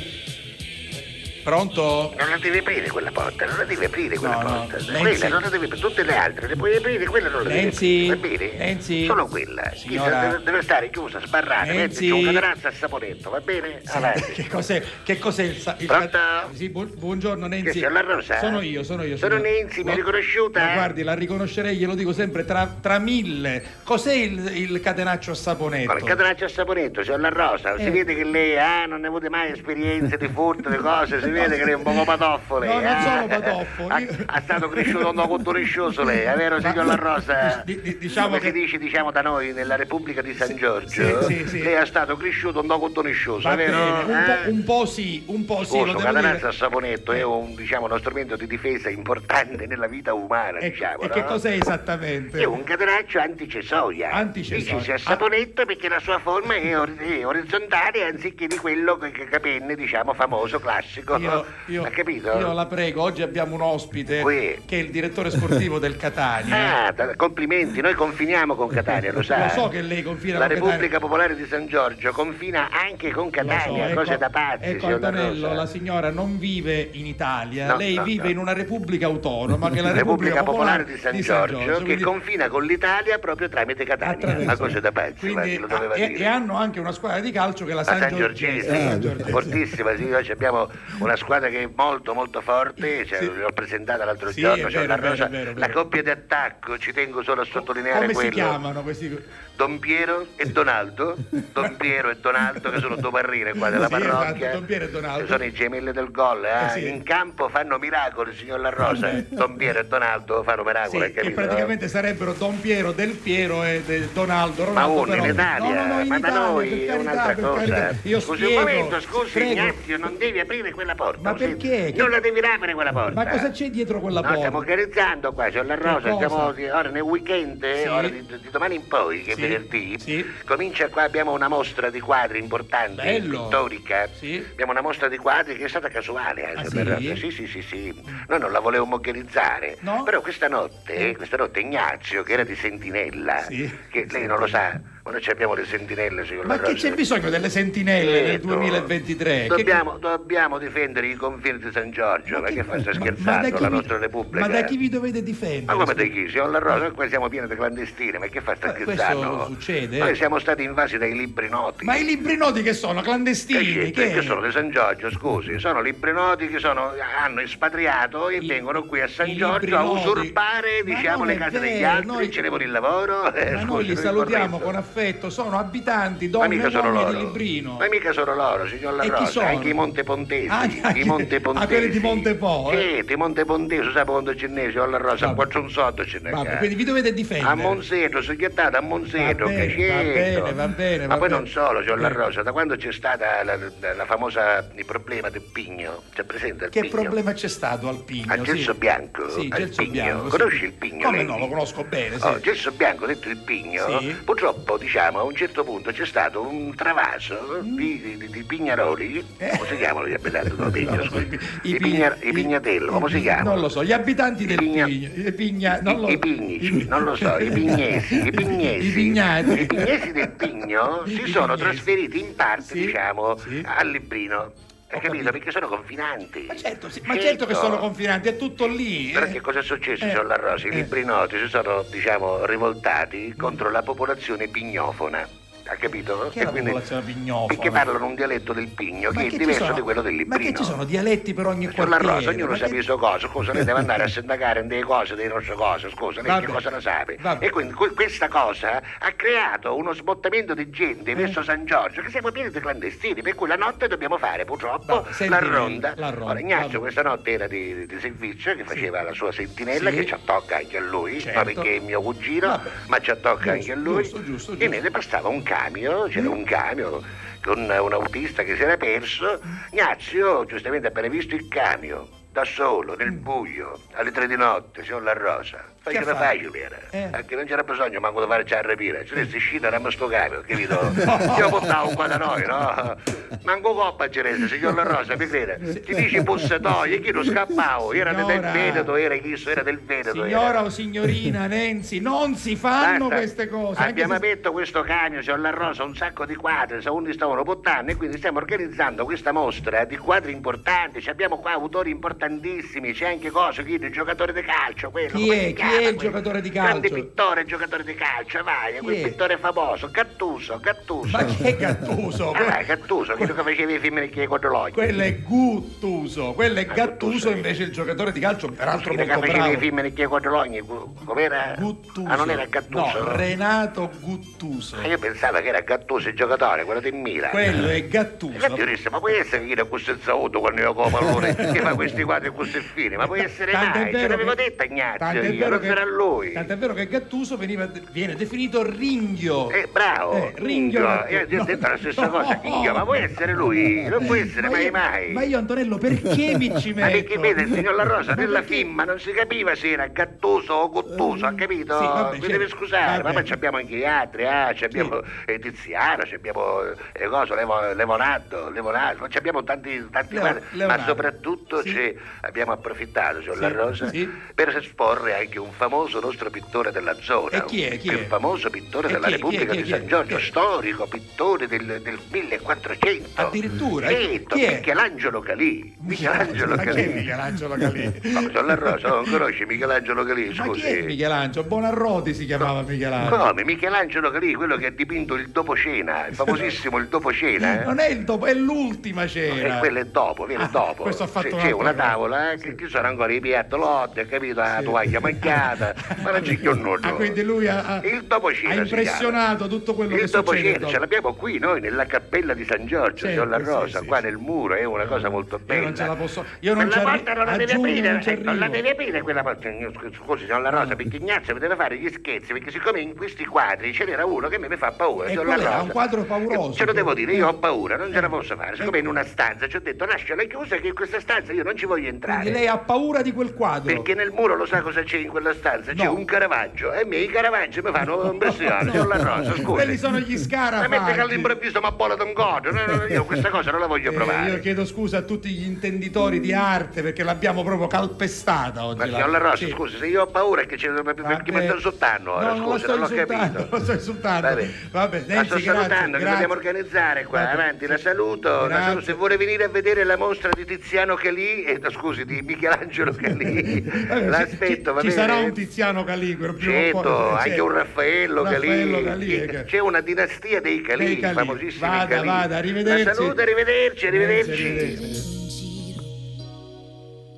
[1.43, 2.16] Pronto?
[2.18, 4.78] Non la devi aprire quella porta, non la devi aprire quella No, no, porta.
[4.91, 5.01] Nancy.
[5.01, 8.07] Quella non la devi aprire, tutte le altre le puoi aprire, quella non la Nancy,
[8.07, 8.47] devi aprire.
[8.47, 8.65] Va bene?
[8.74, 9.05] Nancy.
[9.05, 9.71] Solo quella.
[9.76, 10.19] Signora.
[10.28, 11.78] Deve, deve stare chiusa, sbarrata, Nancy.
[11.78, 13.82] metti un catenazzo a saponetto, va bene?
[13.86, 14.32] Avanti.
[14.34, 16.17] Che cos'è, che cos'è il, sa- il Pronto?
[16.53, 17.71] Sì, bu- buongiorno Che Nancy.
[17.80, 18.39] sei alla rosa?
[18.39, 19.17] Sono io, sono io.
[19.17, 20.63] Sono Nancy, mi hai No, riconosciuta?
[20.65, 23.63] ma guardi, la riconoscerei, glielo dico sempre, tra, tra mille.
[23.84, 25.91] Cos'è il, il catenaccio a saponetto?
[25.93, 27.91] Ma il catenaccio a saponetto, c'è la rosa, si Eh.
[27.91, 31.57] vede che lei ah, non ne avute mai esperienze di furto, di cose, si vede
[31.57, 32.69] che lei è un po' patoffo lei.
[32.69, 33.01] No, non ah.
[33.14, 36.95] Sono patoffo, Ha, io- ha stato cresciuto un po' riscioso lei, è vero signor La
[36.95, 37.61] Rosa?
[37.66, 41.24] Di- di- diciamo Come che- si dice diciamo da noi nella Repubblica di San Giorgio,
[41.24, 41.61] sì, sì.
[41.61, 43.78] lei è stato cresciuto un po' riscioso, Va è vero?
[43.78, 44.24] un, Eh?
[44.45, 46.47] po', un po' sì, un po' sì, Scusa, lo un devo catenazzo dire.
[46.47, 51.01] a saponetto è un, diciamo, uno strumento di difesa importante nella vita umana, E, diciamo,
[51.01, 51.26] e che no?
[51.26, 52.39] cos'è esattamente?
[52.39, 54.11] È un catenaccio anticesoia.
[54.11, 54.74] Anticesoia.
[54.74, 59.11] Dicesi a saponetto perché la sua forma è, or- è orizzontale anziché di quello che,
[59.11, 61.18] che capenne, diciamo, famoso, classico.
[61.18, 62.38] Io, io- ha capito?
[62.38, 64.62] io la prego, oggi abbiamo un ospite Qui.
[64.66, 66.62] che è il direttore sportivo del Catania.
[66.93, 69.45] Ah, complimenti, noi confiniamo con Catania, lo sa.
[69.45, 70.99] Lo so che lei confina La con Repubblica Catania.
[70.99, 74.88] Popolare di San Giorgio confina anche con Lo so, Catania, ecco- cose da pazzi, ecco
[74.88, 78.30] Antonello, la signora non vive in Italia, No, lei no, vive no.
[78.30, 82.47] in una repubblica autonoma che è la Repubblica Popolare di San Giorgio, che quindi- confina
[82.47, 86.56] con l'Italia proprio tramite Catania, attraverso- ma cose da pazzi, quindi, ah, e, e hanno
[86.58, 88.68] anche una squadra di calcio che è la La San, San Giorgese.
[88.68, 89.30] Giorgese, San Giorgese.
[89.30, 93.33] fortissima, sì, oggi abbiamo una squadra che è molto molto forte, cioè, Sì.
[93.33, 97.23] l'ho presentata l'altro Sì, giorno, cioè, vero, vero, vero, la coppia di attacco, ci tengo
[97.23, 98.29] solo a sottolineare Come quello.
[98.29, 99.23] si chiamano questi?
[99.56, 103.93] Don Piero e Donaldo, Don Piero e Donaldo che sono due barriere qua della Sì,
[103.95, 105.22] esatto, parrocchia, Don Piero e Donaldo.
[105.22, 106.66] che sono i gemelli del gol, eh?
[106.66, 106.88] Eh, sì.
[106.89, 109.12] in campo fanno miracoli signor La Rosa.
[109.30, 113.64] Don Piero e Donaldo fanno Sì, miracoli, hai che praticamente sarebbero Don Piero, Del Piero
[113.64, 114.93] e De- Donaldo Ma Ronaldo.
[115.01, 117.36] uno però- in Italia, no, no, no, in ma da Italia, noi per è un'altra
[117.36, 117.56] cosa.
[117.74, 117.95] carità.
[118.04, 119.51] Io scusi spiego, un momento, scusi prego.
[119.51, 121.22] Ignazio, non devi aprire quella porta.
[121.22, 121.93] Ma perché?
[121.95, 123.24] Non la devi aprire quella porta.
[123.24, 124.38] Ma cosa c'è dietro quella No, porta?
[124.39, 126.16] stiamo organizzando qua, c'è la Rosa, cosa?
[126.54, 127.88] stiamo ora nel weekend, Sì.
[127.88, 130.25] ora di, di domani in poi, Sì, venerdì, sì.
[130.45, 133.43] comincia qua, abbiamo una mostra di quadri importante, Bello.
[133.43, 134.07] pittorica.
[134.13, 134.45] Sì.
[134.51, 137.15] Abbiamo una mostra di quadri che è stata casuale, eh, Ah, sì?
[137.15, 138.03] Sì, sì, sì, sì.
[138.27, 140.03] Noi non la volevo mogherizzare, No?
[140.03, 143.45] però questa notte, questa notte Ignazio, che era di Sentinella,
[143.89, 146.93] che lei non lo sa, ma noi ci abbiamo le sentinelle, signor Ma che c'è
[146.93, 148.47] bisogno delle sentinelle nel Certo.
[148.47, 149.41] 2023?
[149.41, 153.04] Che- Dobbiamo, dobbiamo difendere i confini di San Giorgio, ma, che fa sta ma- ma
[153.12, 154.47] scherzando la vi- nostra Repubblica?
[154.47, 155.78] Ma da chi vi dovete Ma difendere?
[155.78, 156.30] come da chi?
[156.30, 159.45] Signor La Rosa, qua siamo pieni di clandestini, ma che fa sta Ma questo scherzando?
[159.47, 159.97] succede?
[159.97, 161.84] Noi siamo stati invasi dai libri noti.
[161.84, 162.99] Ma i libri noti che sono?
[163.01, 163.74] Che, Clandestini?
[163.74, 164.04] c'entra?
[164.04, 168.38] Che, che sono di San Giorgio, scusi, sono libri noti che sono- hanno espatriato e
[168.38, 172.08] I- vengono qui a San Giorgio a usurpare, Ma diciamo, le case degli vero, altri,
[172.08, 173.34] noi- ce ne vuole il lavoro.
[173.34, 174.91] Eh, Ma scusi, noi li salutiamo con affetto,
[175.29, 177.77] sono abitanti, donne e uomini di Librino.
[177.79, 179.47] Ma mica sono loro, signor La Rosa, sono?
[179.47, 180.47] anche i Montepontesi.
[180.47, 181.65] Anche- anche- I Montepontesi.
[181.65, 183.03] ah, quelli di Montepo, eh?
[183.07, 186.19] Sì, i Montepontesi, sa quando ce n'è, signor La Rosa, qua c'è un soldo ce
[186.21, 186.29] n'è.
[186.29, 187.49] Vabbè, quindi vi dovete difendere.
[187.51, 191.27] A Monseto, soggettato a Monseto, Va bene, che va bene, va bene, Ma va poi
[191.29, 191.39] bene.
[191.41, 192.13] non solo, signor La Eh.
[192.13, 193.55] Rosa, da quando c'è stata la,
[193.95, 196.93] la- famosa, il problema del pigno, c'è presente il Che pigno?
[197.01, 198.31] problema c'è stato al Pigno?
[198.33, 198.77] Al gelso sì.
[198.77, 199.29] bianco?
[199.29, 199.91] Sì, al gelso pigno.
[200.03, 200.23] bianco.
[200.29, 200.37] sì.
[200.37, 201.03] Conosci il pigno?
[201.05, 201.25] Come lei?
[201.25, 202.25] no, lo conosco bene, sì.
[202.25, 204.15] Oh, gelso bianco, detto il pigno, Sì.
[204.25, 209.51] purtroppo diciamo a un certo punto c'è stato un travaso di, di- di pignaroli, Eh.
[209.57, 210.95] come si chiamano gli abitanti del pigno?
[210.95, 211.39] No, scusi?
[211.63, 213.51] i- pigna- i pignatello, come si chiamano?
[213.51, 214.86] Non lo so, gli abitanti del Pigno.
[214.88, 219.61] I, pigna, non lo- I pignici, non lo so, i pignesi, i pignesi, I pignati.
[219.61, 223.61] i pignesi del pigno si sono trasferiti in parte, Sì, diciamo, sì.
[223.65, 224.51] al Librino.
[224.93, 225.31] Hai capito?
[225.31, 226.45] Perché sono confinanti.
[226.47, 229.09] Ma certo, sì, ma certo che sono confinanti, è tutto lì.
[229.11, 229.31] Però eh.
[229.31, 230.67] che cosa è successo, Eh, signor La Rosa?
[230.67, 230.75] I eh.
[230.75, 235.27] libri noti si sono, diciamo, rivoltati contro la popolazione pignofona.
[235.66, 236.30] Ha capito?
[236.30, 237.45] Che è la popolazione pignofona?
[237.47, 240.18] Perché parlano un dialetto del pigno Ma che è diverso sono- di quello del Ma
[240.36, 240.51] librino.
[240.51, 242.03] che ci sono dialetti per ogni quartiere?
[242.03, 244.84] Rosa, ognuno Ma sa che- le sue cose, scusa, lei deve andare a sindacare delle
[244.84, 246.45] cose, delle nostre cose, scusa, lei Vabbè.
[246.45, 247.05] che cosa ne sa?
[247.39, 251.16] E quindi que- questa cosa ha creato uno sbottamento di gente Eh.
[251.16, 255.03] verso San Giorgio, che siamo pieni di clandestini, per cui la notte dobbiamo fare purtroppo
[255.03, 255.93] Vabbè, la ronda.
[255.95, 256.80] la ronda, Ora, Ignazio vabbè.
[256.80, 259.95] questa notte era di, di servizio, che faceva la sua sentinella, Sì.
[259.95, 261.41] che ci attocca anche a lui, Certo.
[261.43, 264.03] non perché è mio cugino, ma ci attocca anche a lui.
[264.03, 264.82] giusto, giusto, E giusto.
[264.82, 266.32] ne passava un camion, c'era Mm.
[266.32, 267.06] un camion
[267.43, 269.39] con un autista che si era perso.
[269.72, 275.04] Ignazio, giustamente appena visto il camion, da solo, nel buio, alle tre di notte, signor
[275.04, 275.64] La Rosa.
[275.84, 276.23] Faceva fa?
[276.27, 276.77] facile era.
[276.91, 277.09] Eh.
[277.11, 279.05] Anche non c'era bisogno manco di fare già rapire.
[279.05, 280.79] Se ne uscita era sto capo, capito?
[281.38, 282.97] Io portavo qua da noi, no?
[283.43, 285.81] Manco coppa c'era, signor La Rosa, mi crede?
[285.81, 287.91] Ti dici bussatoio, chi non scappavo?
[287.91, 288.39] Era del.
[288.39, 290.11] Veneto, era chi era del Veneto.
[290.11, 290.63] Signora era.
[290.63, 293.15] o signorina Nenzi, non si fanno Basta.
[293.15, 293.81] queste cose.
[293.81, 297.91] Abbiamo se- aperto questo camion, signor La Rosa, un sacco di quadri, secondo stavano portando
[297.91, 301.01] e quindi stiamo organizzando questa mostra di quadri importanti.
[301.01, 303.73] Ci abbiamo qua autori importantissimi, c'è anche cosa, chi?
[303.73, 305.17] Il giocatore di calcio, quello.
[305.17, 305.45] Chi è?
[305.47, 307.03] si Chi è il giocatore di Grande calcio?
[307.03, 311.17] pittore, giocatore di calcio, vai, quel pittore famoso, Gattuso, Gattuso.
[311.17, 312.32] Ma chi è Gattuso?
[312.32, 314.71] Ah, vai, Gattuso, quello che faceva i film di Codologhi.
[314.71, 319.26] Quello è Guttuso, quello è Gattuso invece il giocatore di calcio, peraltro Quello che molto
[319.28, 319.65] faceva i bravo.
[319.65, 320.63] film di Codologhi,
[321.05, 321.55] com'era?
[321.57, 322.07] Guttuso.
[322.09, 323.03] Ah, non era Gattuso?
[323.03, 324.78] No, Renato Guttuso.
[324.78, 327.30] Ah, io pensavo che era Gattuso il giocatore, quello del Milan.
[327.30, 328.32] Quello è Gattuso.
[328.63, 332.03] Disse, ma può essere che io questo zauto quando io come pallone che fa questi
[332.03, 332.95] quadri e questi fini?
[332.95, 333.91] Ma può essere mai?
[333.93, 336.32] Ce l'avevo che- detto Ignazio io, che- sarà lui.
[336.34, 339.49] Tant'è vero che Gattuso veniva- viene definito ringhio.
[339.49, 340.51] Eh, bravo, Eh, ringhio.
[340.86, 341.20] Ringhio.
[341.20, 342.09] Io ti ho No, detto la stessa no.
[342.11, 343.84] cosa, Ringhio, ma può essere lui?
[343.88, 345.11] Non può essere mai io, mai.
[345.11, 346.91] Ma io Antonello, perché mi ci Ma metto?
[346.99, 350.53] perché vede il signor La Rosa Ma nella film non si capiva se era Gattuso
[350.53, 351.78] o Gottuso, ha capito?
[351.78, 353.14] sì, vabbè, Mi certo, deve scusare, ma vabbè.
[353.16, 356.61] poi ci abbiamo anche gli altri, ah, ci abbiamo eh, Tiziano, abbiamo
[356.93, 360.84] eh, cosa, Levo- Leonardo, Leonardo, ci abbiamo tanti, tanti Leo- ma Leonardo.
[360.86, 361.97] soprattutto Sì.
[362.22, 364.09] abbiamo approfittato, signor Sì, La Rosa, sì.
[364.34, 367.97] per esporre anche un famoso nostro pittore della zona, E chi è, chi è?
[367.97, 370.22] più famoso pittore della è, è, Repubblica è, di è, San Giorgio, è?
[370.22, 373.22] storico pittore del, del 1400.
[373.22, 373.88] Addirittura?
[373.89, 374.56] Certo, chi è?
[374.56, 375.76] Michelangelo Calì.
[375.82, 376.88] Michelangelo è Calì.
[376.88, 377.84] Michelangelo Calì?
[378.14, 380.82] Ma signor La Rosa, non conosci Michelangelo Calì, Ma chi è scusi.
[380.84, 381.45] Michelangelo?
[381.47, 383.18] Bonarroti si chiamava Michelangelo.
[383.28, 383.43] Come?
[383.43, 387.62] Michelangelo Calì, quello che ha dipinto il dopo cena, il famosissimo il dopo cena.
[387.62, 387.66] eh?
[387.66, 389.60] Non è il dopo, è l'ultima cena.
[389.60, 390.84] quello è dopo, viene Ah, dopo.
[390.84, 394.06] questo ha fatto Sì, c'è una tavola, eh, che ci sono ancora i piatti lotte,
[394.08, 394.39] capito?
[394.39, 394.99] La tovaglia
[395.43, 396.87] macchiata, ma non c'è più nulla.
[396.87, 400.47] Ah, quindi lui ha, ha- Il dopo ha impressionato tutto quello Il che dopo succede.
[400.47, 400.71] cena dopo.
[400.71, 404.03] ce l'abbiamo qui noi nella cappella di San Giorgio, Certo, La Rosa, sì, qua sì.
[404.05, 405.59] nel muro, è una cosa molto bella.
[405.59, 406.25] Io non ce la posso.
[406.39, 409.01] Io non quella porta non la a devi aprire, non eh, non la devi aprire
[409.01, 409.49] quella porta.
[409.95, 413.25] Scusi, signor La Rosa, perché Ignazio mi deve fare gli scherzi, perché siccome in questi
[413.25, 415.23] quadri ce n'era uno che mi fa paura, E La?
[415.23, 415.61] Rosa.
[415.61, 416.51] Un quadro pauroso.
[416.51, 418.55] Eh, Ce lo devo dire, io ho paura, non ce la posso fare.
[418.55, 418.81] Siccome Eh.
[418.81, 421.65] in una stanza ci ho detto lasciala chiusa che in questa stanza io non ci
[421.65, 422.21] voglio entrare.
[422.21, 423.73] Quindi lei ha paura di quel quadro.
[423.73, 425.73] Perché nel muro lo sa cosa c'è in quella stanza?
[425.73, 429.43] C'è un Caravaggio e i miei Caravaggi mi fanno impressione, signor La Rosa, scusi.
[429.43, 430.69] Quelli sono gli Ma scarafaggi.
[430.69, 432.49] mette che all'improvviso mi abbola un godo.
[432.89, 434.29] Io questa cosa non la voglio Eh, provare.
[434.31, 438.89] io chiedo scusa a tutti gli intenditori di arte perché l'abbiamo proprio calpestata oggi.
[438.89, 439.49] Ma la- Rosa, Sì.
[439.49, 442.79] scusi, se io ho paura che ci perché mi sto insultando ora, No, sto non
[442.89, 443.47] l'ho capito.
[443.49, 444.27] lo sto insultando.
[444.27, 444.49] Vabbè.
[444.71, 448.81] Vabbè, Nenzi, sto salutando, che dobbiamo organizzare qua, avanti, la saluto, la saluto.
[448.86, 452.93] Se vuole venire a vedere la mostra di Tiziano Calì, eh, no, scusi, di Michelangelo
[452.99, 454.93] Calì, Vabbè, l'aspetto, va bene?
[455.14, 458.24] Sarà un Tiziano Caliguro prima o poi, Certo, eh, anche un Raffaello.
[458.24, 461.14] Raffaello che- C'è una dinastia dei Calì, Dei Calì.
[461.16, 462.05] famosissimi Vada, Calì.
[462.07, 462.84] vada, arrivederci.
[462.84, 464.32] La saluto, arrivederci, arrivederci.
[464.32, 465.14] Arrivederci.
[465.14, 465.84] in giro,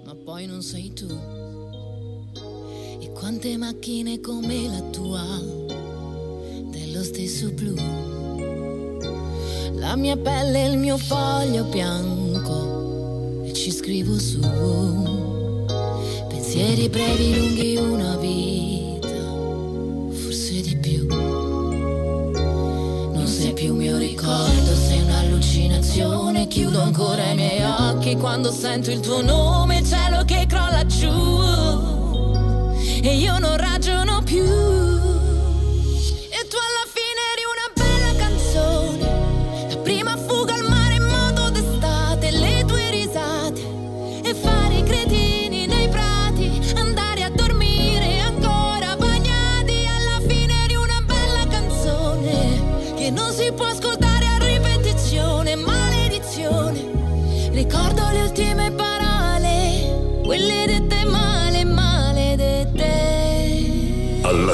[0.05, 1.07] ma poi non sei tu.
[3.01, 5.23] E quante macchine come la tua,
[6.71, 7.75] dello stesso blu.
[9.77, 14.39] La mia pelle è il mio foglio bianco e ci scrivo su.
[16.45, 19.07] Pensieri brevi, lunghi, una vita,
[20.11, 21.07] forse di più.
[23.11, 26.45] Non sei più mio ricordo, sei un'allucinazione.
[26.45, 31.09] Chiudo ancora i miei occhi quando sento il tuo nome, cielo che crolla giù.
[33.01, 35.24] E io non ragiono più.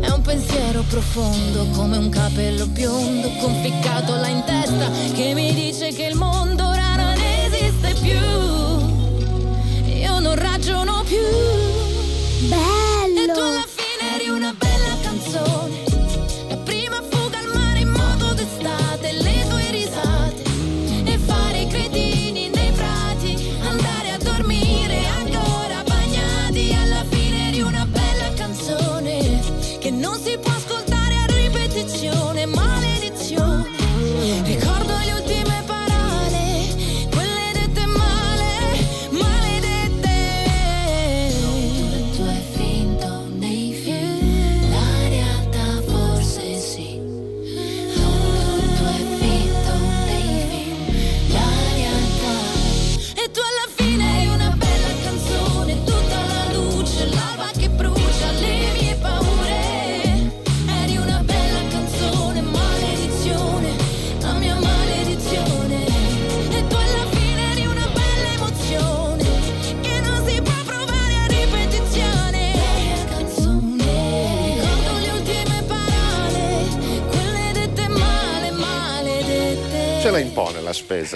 [0.00, 5.92] È un pensiero profondo come un capello biondo conficcato là in testa che mi dice
[5.92, 8.18] che il mondo ora non esiste più.
[9.94, 11.18] Io non ragiono più.
[11.18, 11.28] E
[13.32, 15.85] tu alla fine eri una bella canzone.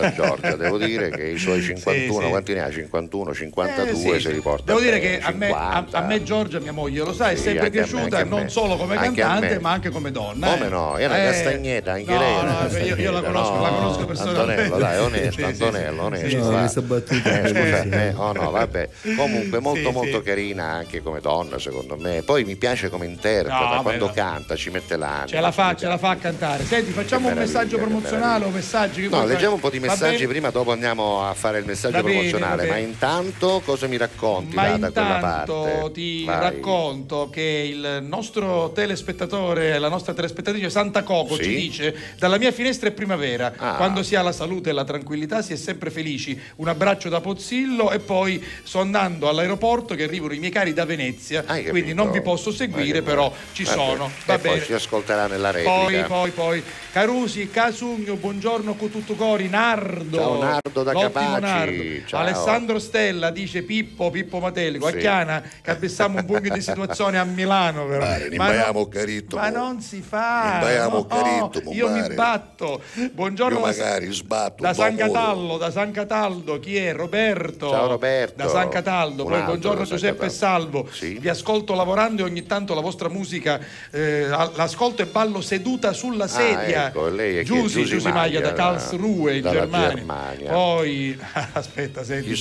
[0.01, 2.29] La spesa Giorgia, devo dire che i suoi 51, sì.
[2.29, 2.71] quanti ne ha?
[2.71, 4.21] 51, 52 Eh, sì.
[4.21, 4.65] se li porta.
[4.67, 5.99] Devo dire bene, che a me, a, 50.
[5.99, 8.25] a me Giorgia, mia moglie, lo sa, è sempre anche a me, piaciuta anche a
[8.25, 8.41] me.
[8.41, 10.51] non solo come Anche cantante, ma anche come donna.
[10.53, 10.69] Come eh.
[10.71, 10.97] no?
[10.97, 13.77] È una castagneta, anche no, lei no, io- io, la conosco, la no.
[13.77, 14.63] conosco personalmente.
[14.63, 16.05] Antonello, dai, onesto, Antonello, sì.
[16.07, 16.29] onesto.
[16.29, 18.89] Sì, questa battuta Eh, scusa, eh, oh no, vabbè.
[19.17, 20.23] Comunque molto Sì, molto sì.
[20.23, 22.23] carina anche come donna, secondo me.
[22.23, 25.27] Poi mi piace come interpreta, No, quando canta, ci mette l'anima.
[25.27, 26.65] Ce la fa, ce la fa a cantare.
[26.65, 29.03] Senti, facciamo un messaggio promozionale o messaggi?
[29.03, 32.15] che No, leggiamo un po' di messaggi prima, dopo andiamo a fare il messaggio bene,
[32.15, 32.67] promozionale.
[32.69, 35.91] Ma intanto cosa mi racconti Ma là, da quella parte?
[35.93, 36.39] ti Vai.
[36.41, 41.43] racconto che il nostro telespettatore, la nostra telespettatrice Santa Coco Sì?
[41.45, 43.75] ci dice dalla mia finestra è primavera, Ah.
[43.75, 46.39] quando si ha la salute e la tranquillità si è sempre felici.
[46.57, 50.85] Un abbraccio da Pozzillo e poi sto andando all'aeroporto che arrivano i miei cari da
[50.85, 51.71] Venezia, Hai capito?
[51.71, 53.77] quindi non vi posso seguire, però ci Vabbè.
[53.77, 54.07] sono.
[54.07, 54.65] E Va poi bene.
[54.65, 55.71] ci ascolterà nella replica.
[55.81, 56.63] Poi, poi, poi,
[56.93, 60.17] Carusi, Casugno, buongiorno con tutto cori, Nardo.
[60.17, 61.83] Ciao, Nardo da Capaci, Nardo.
[62.07, 62.21] ciao.
[62.21, 64.97] Alessandro Stella dice Pippo, Pippo Matelico, Sì.
[64.97, 67.87] a Chiana, che abbiamo un pugno di situazione a Milano.
[67.87, 68.01] Però.
[68.01, 70.89] Pare, Ma non- caritto, Ma non si fa.
[70.89, 72.15] No, caritto, mo Io mi pare.
[72.15, 72.83] batto.
[73.13, 74.97] Buongiorno Io da- magari sbatto da San.
[74.97, 76.93] Cataldo, da San Cataldo, chi è?
[76.93, 77.71] Roberto.
[77.71, 78.43] Ciao, Roberto.
[78.43, 80.29] Da San Cataldo, poi buongiorno da Giuseppe.
[80.31, 80.89] Salvo.
[80.91, 81.19] Sì.
[81.21, 83.61] Vi ascolto lavorando e ogni tanto la vostra musica
[83.91, 86.89] eh, l'ascolto e ballo seduta sulla sedia.
[86.89, 87.43] ecco, lei è?
[87.43, 89.95] Giusy, Giusy Giusy Maglia da Maglia, Karlsruhe in dalla Germania.
[89.97, 90.51] Germania.
[90.51, 91.19] Poi
[91.53, 92.41] aspetta, senti.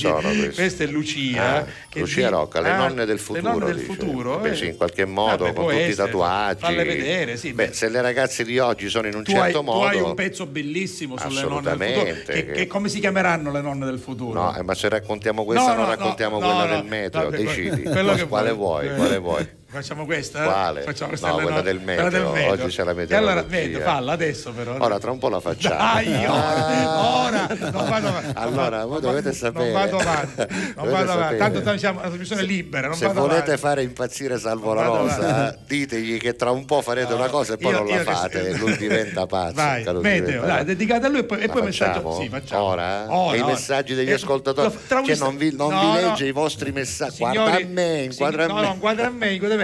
[0.54, 1.56] Questa è Lucia.
[1.58, 3.42] Ah, che Lucia di- Rocca, le ah, nonne del futuro.
[3.46, 3.86] Le nonne del dice.
[3.92, 4.38] futuro.
[4.38, 4.54] Beh, eh.
[4.56, 6.60] sì, in qualche modo, Vabbè, con può tutti i essere, tatuaggi.
[6.60, 7.52] Falle vedere, sì.
[7.52, 9.86] Beh, se le ragazze di oggi sono in un tu, hai, certo tu modo.
[9.86, 12.04] hai un pezzo bellissimo sulle nonne del futuro.
[12.04, 14.40] Che, che- che come si chiameranno le nonne del futuro?
[14.40, 17.82] No, eh, ma se raccontiamo questa No, non no, raccontiamo no, quella del meteo, decidi.
[18.28, 18.94] quale vuoi.
[18.94, 19.58] Quale vuoi?
[19.72, 20.42] Facciamo questa?
[20.42, 20.80] Quale?
[20.82, 21.94] Facciamo questa No, quella nonne- del meteo.
[22.08, 22.52] quella del meteo.
[22.52, 23.46] Oggi c'è la E allora, meteorologia.
[23.56, 24.76] meteo, falla adesso però.
[24.80, 25.76] Ora tra un po' la facciamo.
[25.76, 27.24] Dai, ora, Ah.
[27.24, 28.32] ora, non vado avanti.
[28.40, 29.70] Allora, non voi dovete non sapere.
[29.70, 30.46] vado avanti,
[30.76, 31.36] non vado avanti.
[31.36, 33.60] Tanto tanto siamo una trasmissione libera, non Se vado volete avanti.
[33.60, 37.56] fare impazzire Salvo La Non Rosa, ditegli che tra un po' farete una cosa e
[37.56, 39.54] poi Io- non la che- fate e lui diventa pazzo.
[39.54, 42.18] Vai, meteo, dai, dedicata a lui e poi, e poi messaggio.
[42.20, 42.62] Sì, facciamo.
[42.64, 43.04] Ora?
[43.08, 43.52] Ora, e i ora.
[43.52, 44.66] messaggi degli Eh, ascoltatori?
[44.66, 45.94] un Cioè, non vi, non No, no.
[45.94, 47.18] legge i vostri messaggi.
[47.18, 48.60] Guarda a me, inquadra a no, me.
[48.62, 49.59] no, inquadra a me, inquadra a me.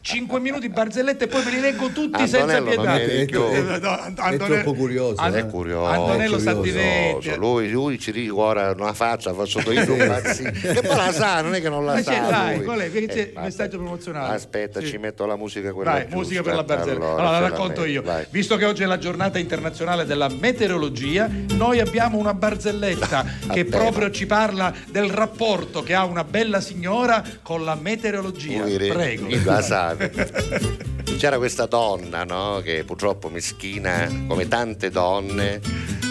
[0.00, 3.24] 5 minuti barzellette e poi ve li leggo tutti senza Antonello non pietà.
[3.26, 3.40] più.
[3.44, 5.20] Eh, no, Ant- È Antonello- troppo curioso.
[5.20, 5.38] Ant- eh.
[5.40, 5.86] È curioso.
[5.86, 7.12] Antonello È Santinetti.
[7.14, 7.38] curioso.
[7.38, 10.50] Lui, lui ci dice ora una faccia, fa sotto io un pazzino.
[10.50, 12.10] Che poi la sa, non è che non la Ma sa.
[12.28, 12.64] dai, lui.
[12.64, 12.88] qual è?
[12.88, 13.46] Perché c'è il vabbè.
[13.46, 14.34] messaggio promozionale.
[14.34, 14.86] Aspetta, Sì.
[14.86, 16.16] ci metto la musica quella Vai, giusta.
[16.16, 17.04] musica per la barzelletta.
[17.04, 18.02] Allora, Allora, la racconto io.
[18.02, 18.26] vai.
[18.30, 23.76] Visto che oggi è la giornata internazionale della meteorologia, noi abbiamo una barzelletta che Appena.
[23.76, 28.62] proprio ci parla del rapporto che ha una bella signora con la meteorologia.
[28.64, 29.26] Prego.
[29.62, 30.74] sape.
[31.18, 35.60] C'era questa donna, no, che purtroppo meschina, come tante donne,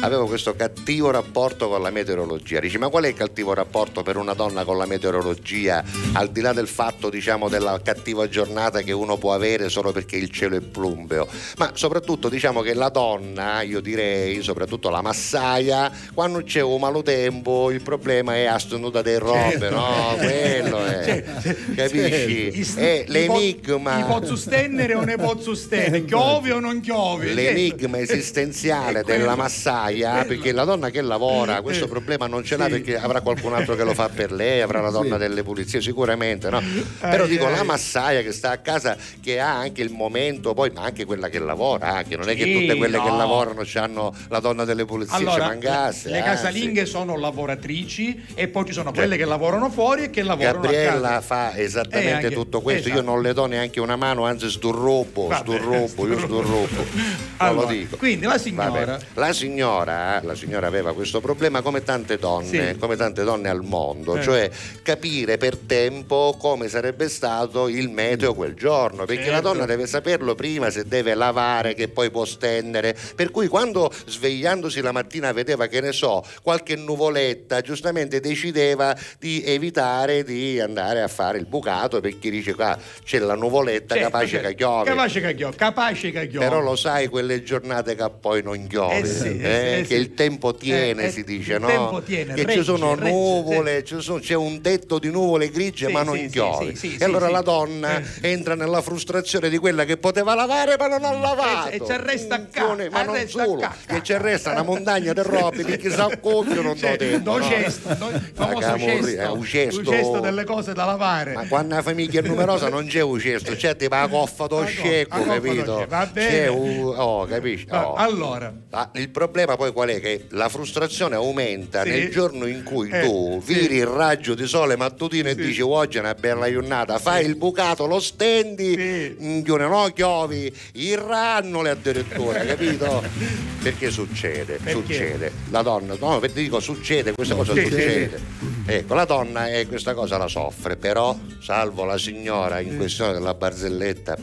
[0.01, 2.59] aveva questo cattivo rapporto con la meteorologia.
[2.59, 6.41] Dici, ma qual è il cattivo rapporto per una donna con la meteorologia, al di
[6.41, 10.55] là del fatto, diciamo, della cattiva giornata che uno può avere solo perché il cielo
[10.55, 11.27] è plumbeo?
[11.57, 17.03] Ma soprattutto, diciamo che la donna, io direi, soprattutto la massaia, quando c'è un malo
[17.03, 19.75] tempo, il problema è astenuta delle robe, Certo.
[19.75, 20.15] no?
[20.17, 21.23] Quello è.
[21.75, 22.57] Capisci?
[22.59, 23.99] I s- È i po- l'enigma.
[23.99, 26.03] I pozzo stennere o ne pozzo stennere?
[26.05, 27.33] Chiovi o non chiovi?
[27.33, 32.71] L'enigma esistenziale della massaia perché la donna che lavora questo problema non ce l'ha Sì.
[32.71, 36.49] perché avrà qualcun altro che lo fa per lei, avrà la donna delle pulizie sicuramente,
[36.49, 36.61] no?
[36.99, 37.55] Però Ai, dico ai.
[37.55, 41.29] la massaia che sta a casa che ha anche il momento poi, ma anche quella
[41.29, 43.17] che lavora, anche non è che Sì, tutte quelle che no.
[43.17, 46.09] lavorano hanno la donna delle pulizie, ci Allora, mancasse.
[46.09, 46.29] le anzi.
[46.29, 50.61] casalinghe sono lavoratrici e poi ci sono quelle che lavorano fuori e che lavorano a
[50.61, 51.21] Gabriella casa.
[51.21, 53.01] fa Eh, esattamente tutto questo, esatto.
[53.03, 57.67] io non le do neanche una mano, anzi sturropo, Vabbè, sturropo, io sturropo, non Allora,
[57.67, 57.95] lo dico.
[57.97, 58.99] quindi la signora-.
[59.13, 62.77] La signora, la signora aveva questo problema come tante donne, Sì.
[62.77, 64.21] come tante donne al mondo, Eh.
[64.21, 64.49] cioè
[64.81, 69.47] capire per tempo come sarebbe stato il meteo quel giorno, perché la Certo.
[69.53, 74.81] donna deve saperlo prima se deve lavare, che poi può stendere, per cui quando svegliandosi
[74.81, 81.07] la mattina vedeva che ne so, qualche nuvoletta, giustamente decideva di evitare di andare a
[81.07, 84.47] fare il bucato perché dice qua c'è la nuvoletta Certo, capace certo.
[84.49, 84.89] che piove.
[84.89, 86.45] Capace che piove, capace che piove.
[86.47, 89.95] Però lo sai quelle giornate che poi non piove, Eh sì, eh, eh sì, che
[89.95, 90.01] sì.
[90.01, 91.67] il tempo tiene, Eh, eh, si dice, il no?
[91.67, 95.49] tempo tiene, che regge, ci sono regge, nuvole, ci sono- c'è un tetto di nuvole
[95.49, 97.43] grigie Sì, ma non sì, sì, sì, sì, e allora sì, la sì.
[97.43, 98.03] donna Eh.
[98.29, 101.69] entra nella frustrazione di quella che poteva lavare ma non ha lavato.
[101.69, 105.13] E- e ci arresta a ca- Minchione, Ma non solo, che ci arresta una montagna
[105.13, 107.37] di robe di chissà come non do Cioè, tempo.
[107.37, 107.43] no?
[107.43, 109.03] cesto, il famoso che eh,
[109.45, 109.79] cesto.
[109.79, 111.33] un cesto delle cose da lavare.
[111.33, 114.65] Ma quando la famiglia è numerosa non c'è un cesto, c'è tipo la coffa do
[114.65, 115.85] scecco, capito?
[115.87, 116.29] va bene.
[116.29, 116.93] C'è un...
[116.95, 117.65] Oh, capisci?
[117.69, 117.93] Ma Oh.
[117.95, 119.99] Allora, Ah, il problema poi qual è?
[120.01, 121.89] Che la frustrazione aumenta Sì.
[121.89, 123.53] nel giorno in cui Eh, tu sì.
[123.53, 125.41] viri il raggio di sole mattutino e Sì.
[125.41, 129.15] dici oggi è una bella giornata, fai il bucato, lo stendi, Sì.
[129.21, 133.01] mm, no, chiovi, il rannole addirittura, capito?
[133.63, 134.71] Perché succede, Perché?
[134.71, 135.31] succede.
[135.51, 138.19] La donna, no, ti dico succede, questa cosa succede.
[138.67, 143.33] Ecco, la donna eh, questa cosa la soffre, però, salvo la signora in questione della
[143.33, 144.17] barzelletta,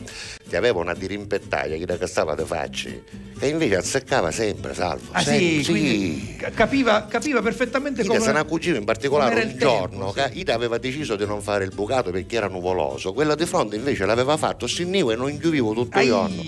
[0.47, 3.03] che aveva una dirimpettaia che da stava de facci,
[3.39, 5.09] che invece azzeccava sempre, salvo.
[5.11, 9.57] ah sempre, sì, ca- capiva, capiva perfettamente Ida come se ne accugiva in particolare un
[9.57, 13.35] giorno tempo, che Ida aveva deciso di non fare il bucato perché era nuvoloso, quella
[13.35, 16.43] di fronte invece l'aveva fatto, sinivo e non chiudevo tutto il giorno.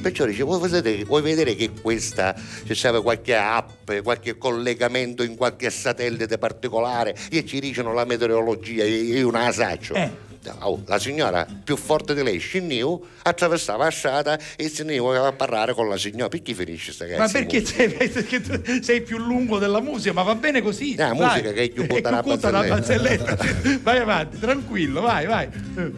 [0.00, 2.34] Perciò dice, vuoi vedere, vuoi vedere che questa,
[2.66, 8.84] se serve qualche app, qualche collegamento in qualche satellite particolare e ci dicono la meteorologia,
[8.84, 9.94] io io non la saccio.
[9.94, 10.29] Eh.
[10.60, 15.32] Oh, la signora più forte di lei scenniu attraversava la strada e se ne a
[15.32, 19.58] parlare con la signora perché finisce sta Ma cazzo perché sei, perché sei più lungo
[19.58, 20.14] della musica?
[20.14, 20.94] Ma va bene così.
[21.14, 21.30] Vai.
[21.30, 23.36] musica che è più più la la barzelletta.
[23.82, 25.48] vai avanti, tranquillo, vai, vai.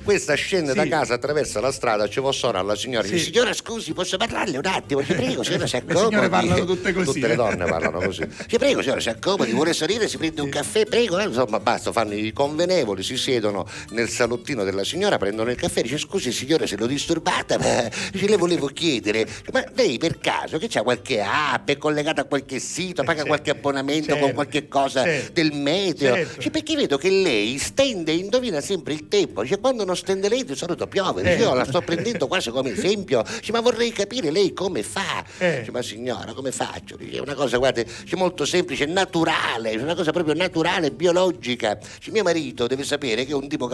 [0.03, 0.76] Questa scende Sì.
[0.76, 3.07] da casa, attraversa la strada, ci può suonare alla signora.
[3.07, 3.12] Sì.
[3.14, 5.05] Dice, signora scusi, posso parlarle un attimo?
[5.05, 6.09] Ci prego, signora, si Le accomodi.
[6.09, 7.36] signore parlano tutte così, Tutte le eh.
[7.36, 8.26] donne parlano così.
[8.47, 11.18] Ci prego, signora, si accomodi, vuole salire, si prende un caffè, prego.
[11.18, 15.83] eh, Insomma, basta, fanno i convenevoli, si siedono nel salottino della signora, prendono il caffè,
[15.83, 20.59] dice scusi signora se l'ho disturbata, ma ce le volevo chiedere, ma lei per caso
[20.59, 24.33] che c'ha qualche app, è collegata a qualche sito, paga certo, qualche abbonamento certo, con
[24.35, 26.14] qualche cosa certo, del meteo?
[26.14, 26.37] certo.
[26.37, 29.43] Dice, perché vedo che lei stende e indovina sempre il tempo.
[29.43, 31.22] Dice, quando non stende lei di solito piove.
[31.22, 31.41] Dice, Eh.
[31.41, 33.22] io la sto prendendo quasi come esempio.
[33.39, 35.24] Dice, ma vorrei capire lei come fa.
[35.39, 35.59] Eh.
[35.61, 36.97] Dice, ma signora, come faccio?
[36.97, 41.74] Dice, è una cosa, guarda, dice, molto semplice, naturale, è una cosa proprio naturale, biologica.
[41.99, 43.66] Dice, mio marito deve sapere che è un tipo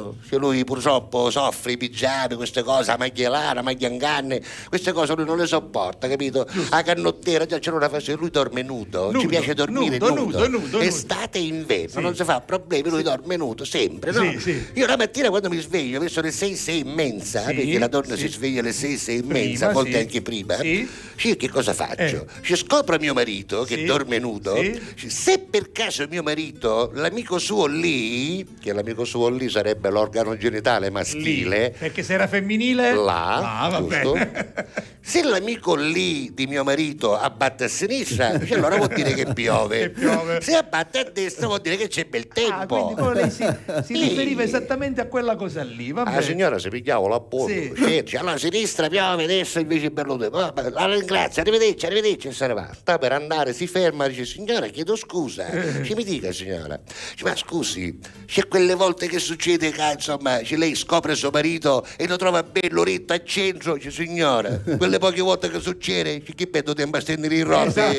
[0.00, 0.16] cavorolino.
[0.22, 4.92] Dice, lui purtroppo soffre i pigiami, queste cose, la maglia là, la maglia inganne, queste
[4.92, 6.46] cose lui non le sopporta, capito?
[6.70, 10.38] La canottiera, già c'è una fase, lui dorme nudo, ci Nudo, piace dormire nudo, nudo.
[10.48, 10.78] nudo, nudo.
[10.80, 12.00] Estate e inverno, Sì.
[12.00, 14.38] non si fa problemi, lui dorme nudo sempre, no?
[14.38, 14.66] Sì.
[14.74, 17.88] Io la mattina quando mi sveglio verso le 6, 6 e mezza, Sì, perché la
[17.88, 20.56] donna si sveglia alle 6, 6 e mezza, a volte anche prima.
[20.58, 20.88] Sì.
[21.16, 22.26] Sì, che cosa faccio?
[22.26, 22.42] Eh.
[22.42, 24.56] Ci scopro mio marito che dorme nudo.
[24.96, 30.86] Se per caso mio marito, l'amico suo lì, che l'amico suo lì sarebbe l'organo genitale
[30.86, 33.82] Lì, maschile, perché se era femminile là, ah.
[35.02, 39.88] Se l'amico lì di mio marito abbatte a sinistra, dice, allora vuol dire che piove.
[39.90, 40.40] Piove.
[40.42, 42.32] Se abbatte a destra vuol dire che c'è bel Ah,
[42.66, 42.92] tempo.
[42.94, 43.44] però lei si,
[43.84, 46.22] si riferiva esattamente a quella cosa lì, va La bene.
[46.22, 48.16] signora si pigliava la porta, Sì.
[48.16, 50.16] allora a sinistra piove, a destra invece tempo.
[50.30, 52.70] Vabbè, La ringrazio, arrivederci, arrivederci e se ne va.
[52.72, 55.46] Sta per andare, si ferma, dice signora chiedo scusa.
[55.82, 56.78] Ci mi dica signora.
[57.10, 61.86] Dice, ma scusi, c'è quelle volte che succede che insomma che lei scopre suo marito
[61.96, 66.46] e lo trova bello ritto a centro, dice signora, quelle poche volte che succede, che
[66.46, 67.98] perdo tempo a stendere i robe.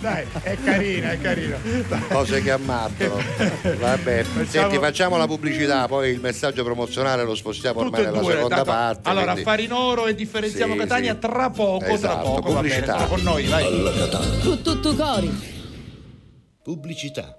[0.00, 1.56] Dai, è carina, è carina.
[2.08, 3.16] Cose che ammattano.
[3.78, 8.20] Vabbè, Facciamo- senti, facciamo la pubblicità, poi il messaggio promozionale lo spostiamo Tutte ormai nella
[8.22, 9.08] due, seconda tanto- parte.
[9.08, 11.18] Allora, quindi- affari in oro e differenziamo Sì, Catania sì.
[11.20, 13.04] tra poco, tra Esatto, poco, va bene, pubblicità.
[13.06, 14.10] con noi, vai.
[14.42, 15.52] Con tutto cori.
[16.62, 17.38] Pubblicità.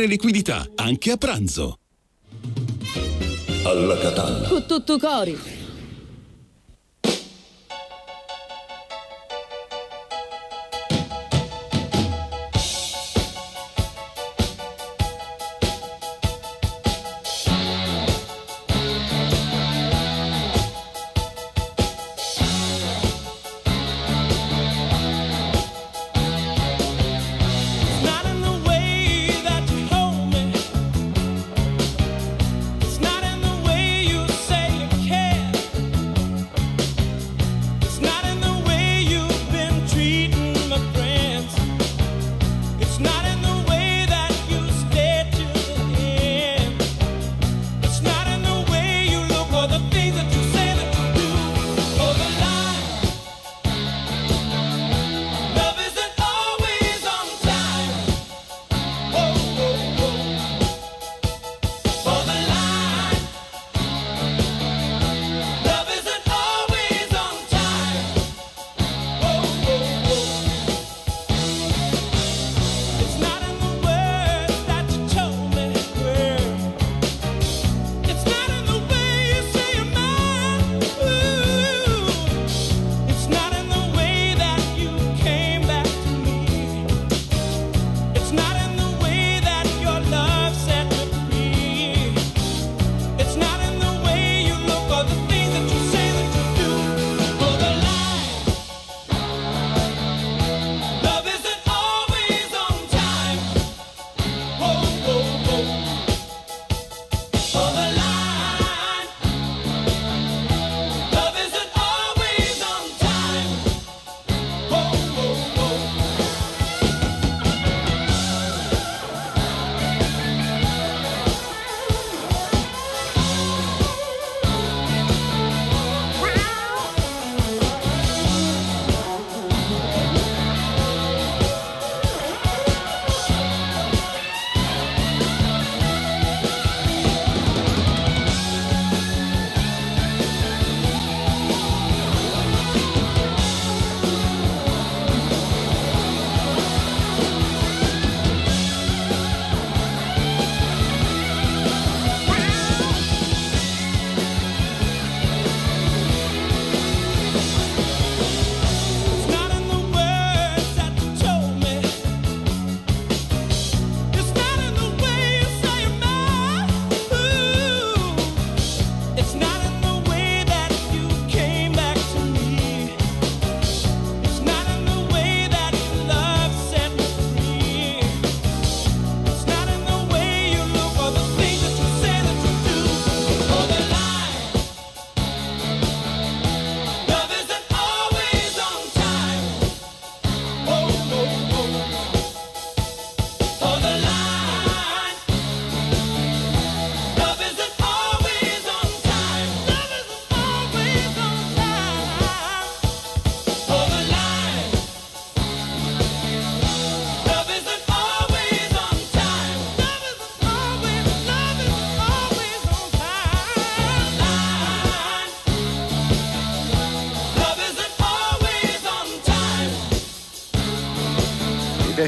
[0.00, 1.78] liquidità, anche a pranzo.
[3.64, 4.48] Alla Catalla.
[4.48, 5.61] Con tutto cori.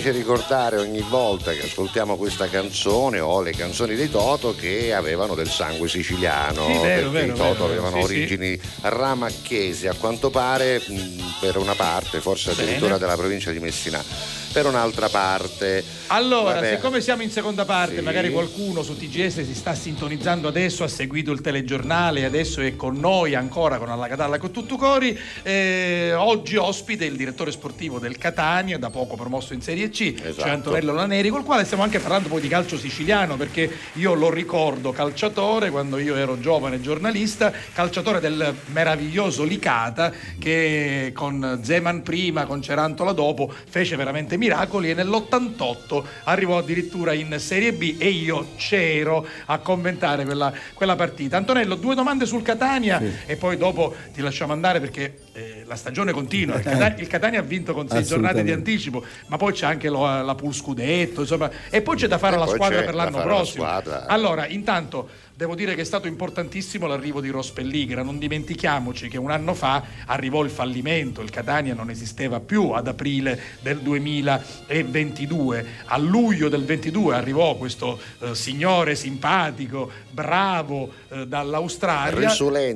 [0.04, 5.34] Piace ricordare ogni volta che ascoltiamo questa canzone o le canzoni dei Toto che avevano
[5.34, 8.12] del sangue siciliano, Sì, vero, perché vero, i Toto vero, avevano sì, sì.
[8.12, 12.98] origini ramacchesi, a quanto pare mh, per una parte, forse addirittura Bene.
[12.98, 14.04] della provincia di Messina.
[14.54, 15.82] Per un'altra parte.
[16.06, 16.76] Allora, Vabbè.
[16.76, 18.02] siccome siamo in seconda parte, Sì.
[18.02, 22.96] magari qualcuno su TGS si sta sintonizzando adesso, ha seguito il telegiornale adesso è con
[23.00, 25.18] noi ancora con Alla Catalla con tutto cori.
[25.42, 30.40] eh, oggi ospite il direttore sportivo del Catania, da poco promosso in Serie C, Esatto.
[30.42, 34.30] cioè Antonello Laneri, col quale stiamo anche parlando poi di calcio siciliano, perché io lo
[34.30, 42.44] ricordo calciatore quando io ero giovane giornalista, calciatore del meraviglioso Licata che con Zeman prima,
[42.46, 48.48] con Cerantola dopo, fece veramente miracoli e nell'88 arrivò addirittura in Serie B e io
[48.56, 51.36] c'ero a commentare quella, quella partita.
[51.38, 56.12] Antonello, due domande sul Catania e poi dopo ti lasciamo andare perché eh, la stagione
[56.12, 56.56] continua.
[56.56, 59.88] Il Catania, il Catania ha vinto con sei giornate di anticipo, ma poi c'è anche
[59.88, 63.22] lo- la pool scudetto, insomma, e poi c'è da fare E alla squadra per l'anno
[63.22, 63.64] prossimo.
[63.64, 64.06] squadra.
[64.06, 68.02] Allora, intanto devo dire che è stato importantissimo l'arrivo di Rospelligra.
[68.02, 72.86] Non dimentichiamoci che un anno fa arrivò il fallimento, il Catania non esisteva più ad
[72.86, 75.66] aprile del 2022.
[75.86, 82.28] A luglio del 22 arrivò questo eh, signore simpatico, bravo eh, dall'Australia,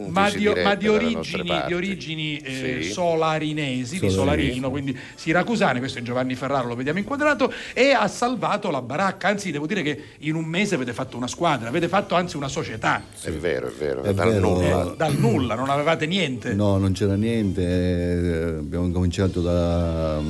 [0.09, 2.91] ma di, ma di origini, di origini eh, Sì.
[2.91, 4.28] solarinesi, di Solarino.
[4.28, 9.28] Solarino, quindi siracusane, questo è Giovanni Ferraro, lo vediamo inquadrato, e ha salvato la baracca,
[9.28, 12.48] anzi devo dire che in un mese avete fatto una squadra, avete fatto anzi una
[12.49, 14.49] società, È vero, è vero, È dal vero.
[14.55, 14.93] nulla.
[14.93, 16.55] eh, dal nulla, non avevate niente.
[16.55, 20.20] No, non c'era niente, eh, abbiamo cominciato da-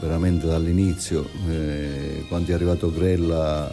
[0.00, 3.70] veramente dall'inizio, eh, quando è arrivato Grella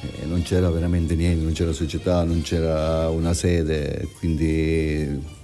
[0.00, 5.40] eh, non c'era veramente niente, non c'era società, non c'era una sede, quindi...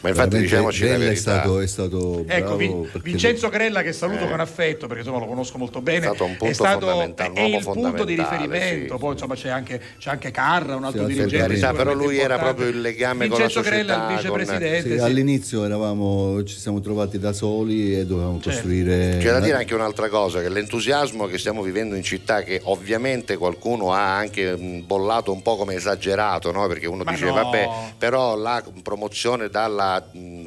[0.00, 1.20] Ma infatti diciamoci la Grella è verità.
[1.20, 4.28] stato, è stato Ecco, Vin- Vincenzo Grella che saluto Eh.
[4.30, 7.40] con affetto perché insomma lo conosco molto bene, È stato un punto stato- fondamentale, è
[7.42, 8.98] il punto di riferimento, sì.
[9.00, 11.46] poi insomma c'è anche, c'è anche Carra, un altro Sì, dirigente.
[11.76, 12.44] però lui sicuramente era importante.
[12.44, 14.96] proprio il legame con la Vincenzo Grella, il società, con- vicepresidente.
[14.98, 15.04] Sì.
[15.04, 18.50] All'inizio eravamo, ci siamo trovati da soli e dovevamo Certo.
[18.50, 19.18] costruire...
[19.20, 23.36] C'è da dire anche un'altra cosa, che l'entusiasmo che stiamo vivendo in città, che ovviamente
[23.36, 26.66] qualcuno ha anche bollato un po' come esagerato, no?
[26.68, 27.34] perché uno Ma dice no.
[27.34, 27.68] vabbè,
[27.98, 29.89] però la promozione dalla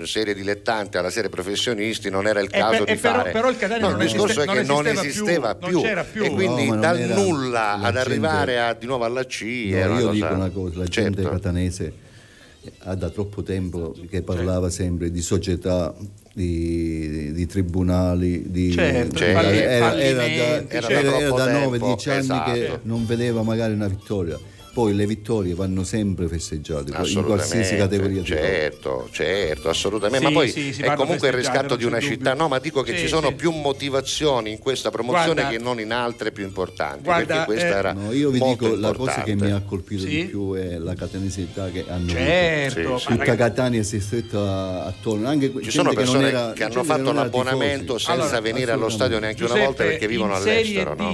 [0.03, 3.31] serie dilettante alla serie professionisti non era il E caso per- di e però- fare.
[3.31, 5.83] però il Catania No, non il discorso esiste- è che non esisteva più, più, non
[5.83, 6.23] c'era più.
[6.23, 9.75] e quindi No, dal nulla la ad gente- arrivare a, di nuovo alla C No,
[9.75, 11.29] era una io cosa- dico una cosa, la gente Certo.
[11.37, 11.93] catanese
[12.85, 15.93] ha da troppo tempo che parlava sempre di società,
[16.33, 19.23] di, di tribunali, di, Certo, Certo.
[19.23, 22.79] era, falli- era- era da, era da era troppo da tempo, 9-10 anni che esatto.
[22.83, 24.39] non vedeva magari una vittoria.
[24.73, 30.25] Poi le vittorie vanno sempre festeggiate in qualsiasi categoria certo, certo, assolutamente.
[30.25, 32.29] Sì, ma poi sì, è comunque il riscatto di una c'è città.
[32.31, 32.41] dubbio.
[32.41, 33.33] No, ma dico che Sì, ci sono sì.
[33.35, 37.03] più motivazioni in questa promozione Guarda- che non in altre più importanti.
[37.03, 39.45] Guarda, perché questa eh, era No, io vi molto dico la cosa che mi ha
[39.45, 39.65] importante.
[39.67, 40.07] colpito Sì?
[40.09, 42.09] di più è la catanesità che hanno.
[42.09, 43.05] Certo, Sì.
[43.07, 45.27] Tutta Catania si è stretta attorno.
[45.27, 48.05] Anche Ci sono persone che, non era, che hanno fatto l'abbonamento tifosi.
[48.05, 50.95] senza Allora, venire allo stadio neanche una volta perché vivono all'estero.
[50.95, 51.11] No?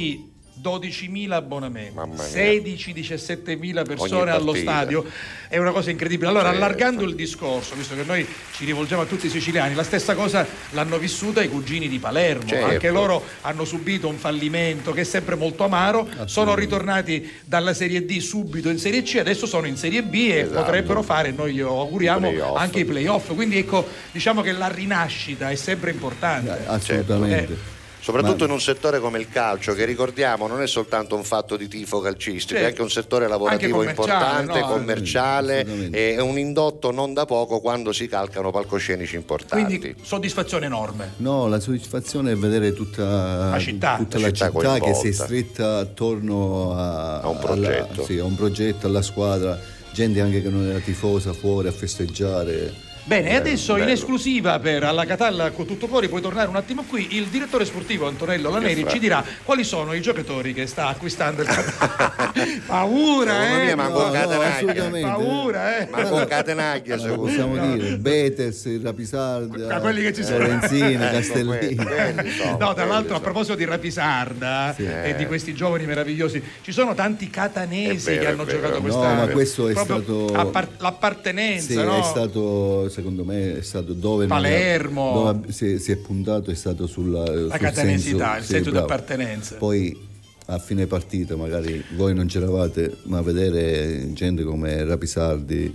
[0.59, 2.23] D 12.000 abbonamenti, Mamma mia.
[2.23, 5.05] 16-17.000 persone allo stadio,
[5.47, 6.29] è una cosa incredibile.
[6.29, 10.15] Allora, allargando il discorso, visto che noi ci rivolgiamo a tutti i siciliani, la stessa
[10.15, 12.65] cosa l'hanno vissuta i cugini di Palermo, Certo.
[12.65, 18.05] anche loro hanno subito un fallimento che è sempre molto amaro, sono ritornati dalla Serie
[18.05, 20.61] D subito in Serie C, adesso sono in Serie B e Esatto.
[20.61, 22.57] potrebbero fare, noi glielo auguriamo, I playoff.
[22.57, 23.33] anche i playoff.
[23.33, 26.65] Quindi ecco, diciamo che la rinascita è sempre importante.
[26.65, 27.53] Assolutamente.
[27.53, 31.23] Eh, Soprattutto Ma- in un settore come il calcio, che ricordiamo non è soltanto un
[31.23, 32.63] fatto di tifo calcistico, Certo.
[32.65, 34.67] è anche un settore lavorativo commerciale, importante, no?
[34.67, 36.13] commerciale, Assolutamente.
[36.15, 39.77] e un indotto non da poco quando si calcano palcoscenici importanti.
[39.79, 41.13] Quindi soddisfazione enorme.
[41.17, 43.97] No, la soddisfazione è vedere tutta La città.
[43.97, 47.93] tutta La la città città, che si è stretta attorno a, A un progetto.
[47.93, 49.59] alla, sì, a un progetto, alla squadra,
[49.91, 52.87] gente anche che non era tifosa fuori a festeggiare.
[53.03, 53.91] Bene, e adesso in bello.
[53.93, 58.07] esclusiva per Alla Catalla con tutto fuori, puoi tornare un attimo qui, il direttore sportivo
[58.07, 61.47] Antonello Laneri ci dirà quali sono i giocatori che sta acquistando il
[62.67, 63.65] Paura, eh?
[63.65, 64.35] me manco No, Catenaglia.
[64.35, 65.09] no, assolutamente.
[65.09, 65.87] Paura, eh?
[65.89, 67.77] Ma con Catenaglia Ma lo secondo possiamo me.
[67.77, 70.37] dire, Betes, il Rapisarda, Da quelli che ci sono.
[70.39, 71.75] Lorenzini, Ecco, Castellini.
[71.75, 71.75] quelli,
[72.13, 76.71] quelli sono, No, tra l'altro a proposito di Rapisarda e di questi giovani meravigliosi, ci
[76.71, 79.25] sono tanti catanesi vero, che hanno giocato No, quest'anno.
[79.25, 79.97] ma questo è Proprio
[80.27, 81.99] stato- appar- l'appartenenza, Sì, no?
[81.99, 85.13] è stato, secondo me, è stato dove, è- Palermo.
[85.13, 88.71] dove si, si è puntato, è stato sulla, La sul catanesità, senso, il sì, senso
[88.71, 89.55] di appartenenza.
[89.55, 90.07] Poi
[90.47, 95.73] a fine partita, magari voi non c'eravate, ma vedere gente come Rapisardi,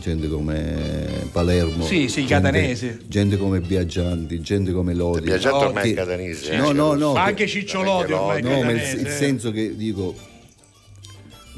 [0.00, 2.98] gente come Palermo, Sì, sì, gente- catanesi.
[3.06, 5.26] gente come Viaggianti, gente come Lodi.
[5.26, 6.50] Viaggiato ormai è catanese.
[6.52, 7.12] eh, No, no, no.
[7.12, 9.10] Ma che- anche Cicciolotti ormai No, ma il, catanese, il eh.
[9.10, 10.14] senso che dico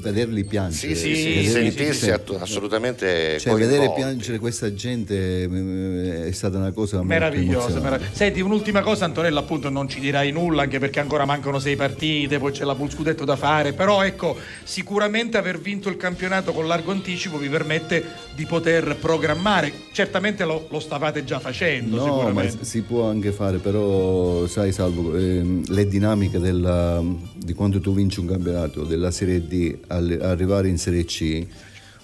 [0.00, 0.94] vederli piangere.
[0.94, 4.00] Sì, sì, sì, sentirsi attu- assolutamente cioè, vedere coinvolti.
[4.02, 7.36] piangere questa gente eh, è stata una cosa emozionante.
[7.38, 7.98] meraviglioso.
[8.12, 12.38] Senti, un'ultima cosa, Antonella, appunto non ci dirai nulla, anche perché ancora mancano sei partite,
[12.38, 16.66] poi c'è la Pul Scudetto da fare, però ecco, sicuramente aver vinto il campionato con
[16.66, 18.04] largo anticipo vi permette
[18.34, 19.72] di poter programmare.
[19.92, 22.64] Certamente lo, lo stavate già facendo, No, ma sicuramente.
[22.64, 27.02] si può anche fare, però sai Salvo, ehm, le dinamiche della-
[27.34, 31.46] di quando tu vinci un campionato della Serie D arrivare in Serie C,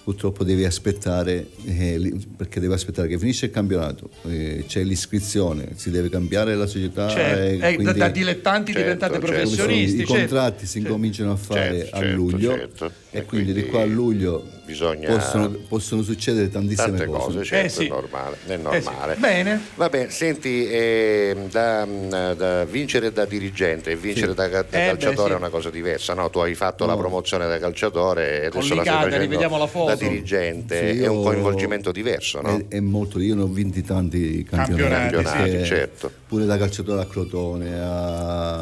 [0.03, 5.89] purtroppo devi aspettare, eh, perché devi aspettare che finisce il campionato, eh, c'è l'iscrizione, si
[5.89, 7.09] deve cambiare la società.
[7.09, 9.27] Cioè, e eh, da, quindi- da dilettanti Certo, diventate certo.
[9.27, 9.95] professionisti.
[9.95, 10.13] I certo.
[10.13, 12.91] contratti si incominciano a fare Certo, a certo, luglio certo.
[13.15, 17.43] E, E quindi, di quindi qua a luglio bisogna- possono, possono succedere tantissime Tante cose,
[17.43, 17.85] certo, Eh sì.
[17.85, 18.37] è normale.
[18.45, 18.61] È Eh sì.
[18.61, 19.15] normale.
[19.15, 19.61] Bene.
[19.75, 25.29] Vabbè, senti, ehm, da, da vincere da dirigente e vincere da, da Eh, beh, calciatore
[25.29, 25.33] sì.
[25.35, 26.29] è una cosa diversa, no?
[26.29, 26.99] Tu hai fatto la No.
[26.99, 29.85] promozione da calciatore e adesso la stai facendo rivediamo la foto.
[29.87, 32.57] da dirigente, Sì, è un io- coinvolgimento diverso, no?
[32.57, 36.11] È, è molto, io ne ho vinti tanti Campionati, campionati, certo.
[36.27, 38.59] Pure da calciatore a Crotone, a,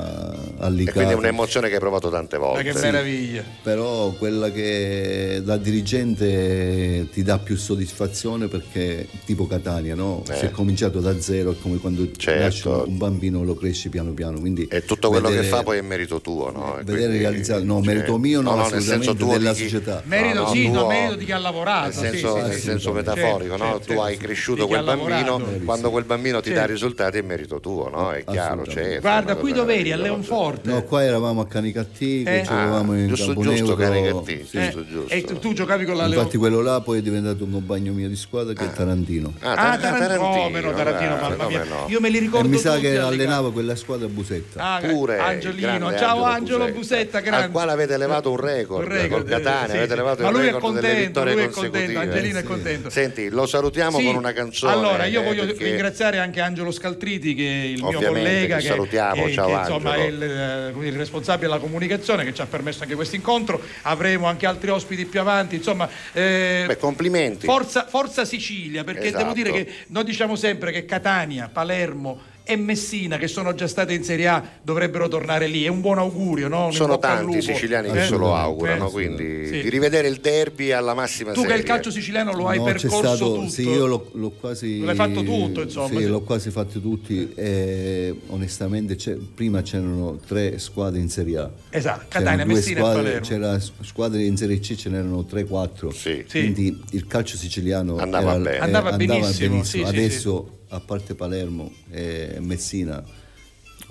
[0.57, 0.91] a E Licata.
[0.97, 2.63] quindi è un'emozione che hai provato tante Ma volte.
[2.63, 3.43] che meraviglia.
[3.63, 10.23] Però quella che da dirigente ti dà più soddisfazione perché tipo Catania, no?
[10.29, 10.35] Eh.
[10.35, 12.83] Si è cominciato da zero, è come quando Certo.
[12.87, 14.39] un bambino lo cresci piano piano.
[14.39, 16.73] Quindi E tutto quello vedere- che fa poi è merito tuo, no?
[16.77, 20.01] E Vedere quindi- realizzato, no, cioè, merito mio, no, nel senso tuo della chi- società.
[20.05, 21.85] Merito, No, no, sì, no, tuo- merito di chi ha lavorato.
[21.85, 22.59] Nel sì, senso, sì, nel sì.
[22.59, 23.63] senso Certo, metaforico, no?
[23.79, 24.25] certo, tu hai certo.
[24.25, 26.71] cresciuto quel bambino, quando quel bambino ti dà Certo.
[26.71, 28.11] risultati è merito tuo, no?
[28.11, 29.01] È chiaro, certo.
[29.01, 29.91] Guarda, qui dove eri?
[29.91, 29.97] A.
[29.97, 30.69] Leonforte.
[30.69, 32.45] No, qua eravamo a Canicattì, che Eh?
[32.45, 33.57] ci eravamo in giusto, Camponeuro.
[33.57, 34.57] giusto, Canicattì, sì.
[34.57, 35.13] Eh, giusto, giusto.
[35.13, 37.93] E tu, tu giocavi con la Leon Infatti quello là poi è diventato un compagno
[37.93, 39.33] mio di squadra che è Tarantino.
[39.41, 41.63] Ah, Ah, Tar- Tarantino, come no, Tarantino, guarda, mamma mia.
[41.63, 41.85] no.
[41.89, 44.59] Io me li E ricordo mi sa tutti che allenava quella squadra a Busetta.
[44.75, 47.45] Ah, Pure Angelino, ciao Angelo Busetta, grande.
[47.45, 49.95] al quale avete levato un record, Un record, col Catania, avete sì.
[49.95, 51.85] levato Ma il lui è record delle contento, vittorie lui è consecutive.
[51.93, 52.89] contento, Angelino è contento.
[52.89, 54.71] Senti, lo salutiamo con una canzone.
[54.73, 59.31] Allora, io eh, voglio ringraziare anche Angelo Scaltriti, che il mio collega, che salutiamo, che-
[59.33, 62.95] ciao che, insomma, è il, eh, il responsabile della comunicazione, che ci ha permesso anche
[62.95, 63.61] questo incontro.
[63.83, 65.55] Avremo anche altri ospiti più avanti.
[65.55, 67.45] Insomma, eh, Beh, complimenti.
[67.45, 69.23] Forza, forza Sicilia, perché Esatto.
[69.23, 73.93] devo dire che noi diciamo sempre che Catania, Palermo e Messina, che sono già state
[73.93, 75.63] in Serie A, dovrebbero tornare lì.
[75.63, 76.71] È un buon augurio, no?
[76.71, 78.05] Sono tanti i siciliani che Eh?
[78.05, 79.61] se lo augurano, Eh, quindi sì.
[79.61, 81.55] di rivedere il derby alla massima Tu serie.
[81.55, 83.49] che il calcio siciliano lo hai No, percorso stato, tutto.
[83.49, 84.79] sì, io l'ho, l'ho quasi.
[84.81, 85.99] L'hai fatto tutto, insomma.
[85.99, 87.31] Sì, l'ho quasi fatto tutti.
[87.33, 91.49] E onestamente, c'è- prima c'erano tre squadre in Serie A.
[91.69, 93.25] Esatto, C'erano Catania, Messina e squadre, Palermo.
[93.27, 95.91] C'era squadre in Serie C, ce n'erano 3-4.
[95.91, 96.23] Sì.
[96.27, 96.39] Sì.
[96.39, 98.55] Quindi il calcio siciliano Andava era- bene.
[98.57, 103.03] eh, Andava benissimo, sì, sì, Adesso, a parte Palermo e Messina,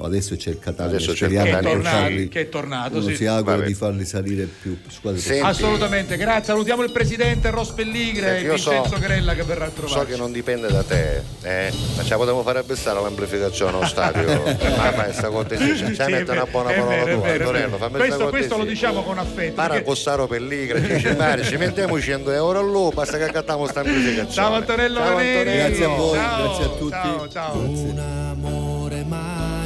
[0.05, 0.97] adesso c'è il Catania.
[0.97, 3.15] Adesso c'è il speriamo Che è tornato, farli- che è tornato, sì.
[3.17, 3.67] si augura Vabbè.
[3.67, 5.45] di farli salire più squadre Senti.
[5.47, 6.45] Assolutamente, grazie.
[6.45, 9.75] Salutiamo il presidente Ros Pelligre Senti, e io so- Vincenzo Grella che verrà a So
[9.87, 10.11] trovarci.
[10.13, 11.73] che non dipende da te, eh?
[11.97, 14.21] ma ce la potremmo fare abbassare l'amplificazione allo stadio.
[14.83, 17.91] Ma fai sta cortesia, ci mettere una buona è parola vero, tua, vero, Antonello, vero.
[17.91, 19.55] Questo, questo lo diciamo con affetto.
[19.55, 23.67] Para perché- Cossaro Pelligra, ci dice pare, ci mettiamo 100 euro all'uomo, basta che accattiamo
[23.67, 24.31] sta amplificazione.
[24.33, 25.17] Ciao Antonello Ciao.
[25.17, 25.51] Antonello.
[25.53, 26.91] Grazie a voi, Ciao, grazie a tutti.
[26.91, 27.59] Ciao, ciao.
[27.59, 29.05] Un amore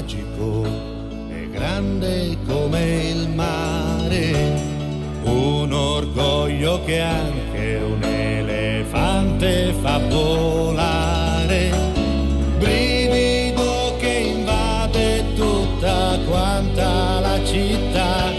[0.06, 0.62] magico
[1.28, 4.60] è grande come il mare,
[5.24, 11.70] un orgoglio che anche un elefante fa volare,
[12.58, 18.30] brivido che invade tutta quanta la città,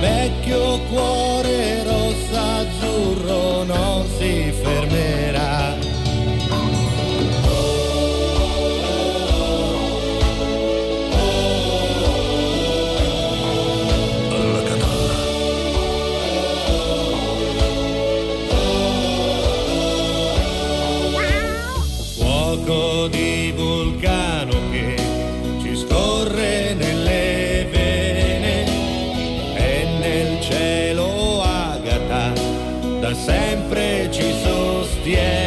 [0.00, 4.17] vecchio cuore rosso azzurro non si
[35.08, 35.37] Yeah.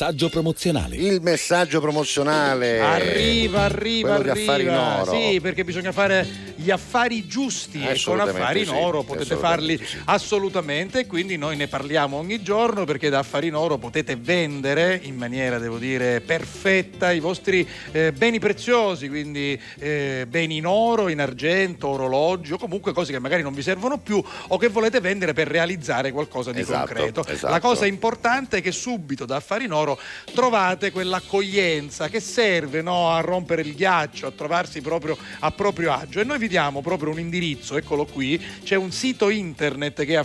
[0.00, 0.96] Messaggio promozionale.
[0.96, 2.80] Il messaggio promozionale.
[2.80, 5.02] Arriva, arriva, quello di affari in arriva.
[5.02, 5.12] oro.
[5.12, 9.74] Sì, perché bisogna fare gli affari giusti e con affari in sì, oro potete farli
[9.74, 9.98] assolutamente sì.
[10.04, 15.00] assolutamente e quindi noi ne parliamo ogni giorno perché da affari in oro potete vendere
[15.02, 21.08] in maniera, devo dire, perfetta i vostri eh, beni preziosi, quindi eh, beni in oro,
[21.08, 25.00] in argento, orologi o comunque cose che magari non vi servono più o che volete
[25.00, 27.26] vendere per realizzare qualcosa di Esatto, concreto.
[27.26, 27.52] esatto.
[27.52, 29.89] La cosa importante è che subito da affari in oro
[30.32, 36.20] trovate quell'accoglienza che serve no, a rompere il ghiaccio, a trovarsi proprio a proprio agio.
[36.20, 40.16] E noi vi diamo proprio un indirizzo, eccolo qui, c'è un sito internet che è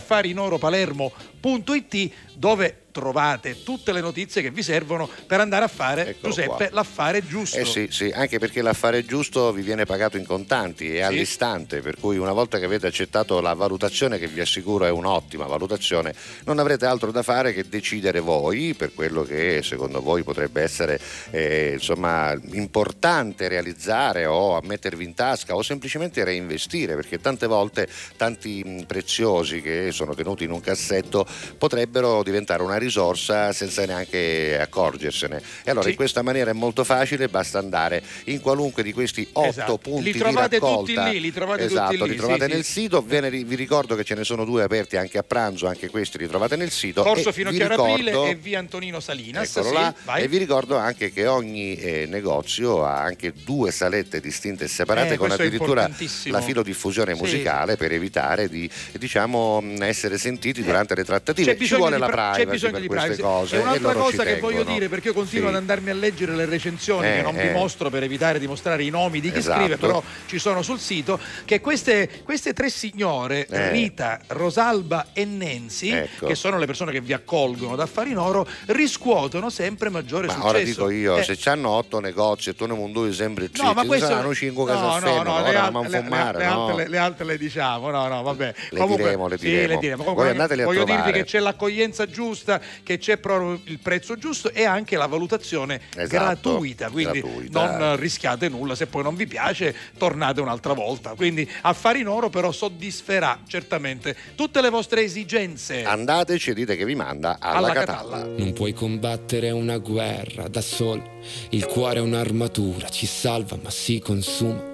[1.46, 6.70] affarinoroppalermo.it dove trovate tutte le notizie che vi servono per andare a fare, Eccolo Giuseppe,
[6.70, 6.70] qua.
[6.72, 7.58] l'affare giusto.
[7.58, 11.98] Eh sì, sì, anche perché l'affare giusto vi viene pagato in contanti e all'istante, per
[12.00, 16.16] cui una volta che avete accettato la valutazione, che vi assicuro è un'ottima valutazione,
[16.46, 20.98] non avrete altro da fare che decidere voi per quello che secondo voi potrebbe essere
[21.32, 28.86] eh, insomma, importante realizzare o mettervi in tasca o semplicemente reinvestire, perché tante volte tanti
[28.88, 31.28] preziosi che sono tenuti in un cassetto
[31.58, 35.42] potrebbero diventare una risorsa senza neanche accorgersene.
[35.64, 35.92] E allora Sì.
[35.92, 39.78] in questa maniera è molto facile, basta andare in qualunque di questi otto Esatto.
[39.78, 42.72] punti Li trovate tutti lì, li trovate esatto, tutti lì, li trovate sì, nel sì.
[42.72, 43.02] sito.
[43.06, 45.90] Ve ne ri- vi ricordo che ce ne sono due aperti anche a pranzo, anche
[45.90, 47.04] questi li trovate nel sito.
[47.04, 49.56] Corso e fino a vi Chiaro Aprile ricordo- e via Antonino Salinas.
[49.56, 49.94] Eccolo là.
[50.16, 55.14] E vi ricordo anche che ogni eh, negozio ha anche due salette distinte e separate
[55.14, 55.90] Eh, con addirittura
[56.26, 61.25] la filodiffusione musicale per evitare di diciamo essere sentiti durante le trattative.
[61.34, 63.22] C'è Ci bisogno vuole di la pra- c'è privacy bisogno di queste privacy.
[63.24, 64.74] cose E e un'altra ci cosa che voglio tengono.
[64.76, 65.54] dire, perché io continuo Sì.
[65.56, 67.52] ad andarmi a leggere le recensioni Eh, che non vi eh.
[67.52, 69.60] mostro per evitare di mostrare i nomi di chi Esatto.
[69.60, 73.72] scrive, però ci sono sul sito, che queste, queste tre signore, Eh.
[73.72, 76.28] Rita, Rosalba e Nancy, Ecco.
[76.28, 80.34] che sono le persone che vi accolgono da Affari in Oro, riscuotono sempre maggiore Ma
[80.34, 80.50] successo.
[80.50, 83.64] ora dico io, Eh, se c'hanno otto negozi e tu ne un due sempre No,
[83.74, 87.38] ma zitti, questo saranno cinque case no, no, no, le, al- le- le- altre, le
[87.38, 88.54] diciamo, no, no, vabbè.
[88.72, 89.68] Le diremo, le sì, diremo.
[89.74, 90.04] le diremo.
[90.14, 91.02] Voi andateli a voglio trovare.
[91.18, 96.08] Che c'è l'accoglienza giusta, che c'è proprio il prezzo giusto e anche la valutazione Esatto,
[96.52, 97.78] gratuita, quindi gratuita.
[97.78, 101.16] non rischiate nulla, se poi non vi piace tornate un'altra volta.
[101.16, 105.84] Quindi affari in oro però soddisferà certamente tutte le vostre esigenze.
[105.84, 108.18] Andateci e dite che vi manda alla, Alla Catalla.
[108.18, 108.38] Catalla.
[108.38, 111.20] Non puoi combattere una guerra da solo,
[111.50, 114.74] il cuore è un'armatura, ci salva ma si consuma.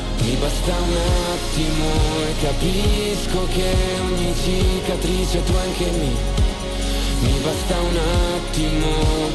[0.21, 0.95] mi basta un
[1.33, 1.87] attimo
[2.27, 6.15] e capisco che ogni cicatrice tu anche mi.
[7.21, 7.97] Mi basta un
[8.35, 8.87] attimo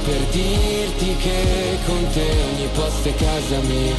[0.05, 3.95] per dirti che con te ogni posto è casa mia.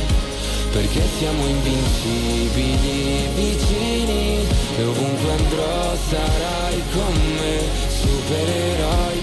[0.72, 4.46] Perché siamo invincibili vicini
[4.78, 7.60] e ovunque andrò sarai con me,
[8.02, 9.22] supereroi,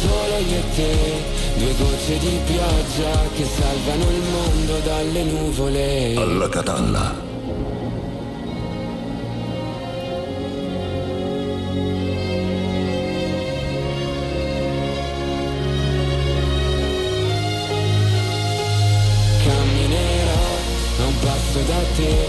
[0.00, 1.41] solo io e te.
[1.56, 6.16] Due gocce di pioggia che salvano il mondo dalle nuvole.
[6.16, 7.30] Alla catalla.
[21.66, 22.26] da te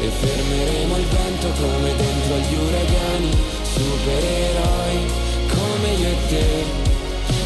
[0.00, 3.30] e fermeremo il vento come dentro agli uragani,
[3.62, 4.98] supereroi
[5.48, 6.85] come io e te.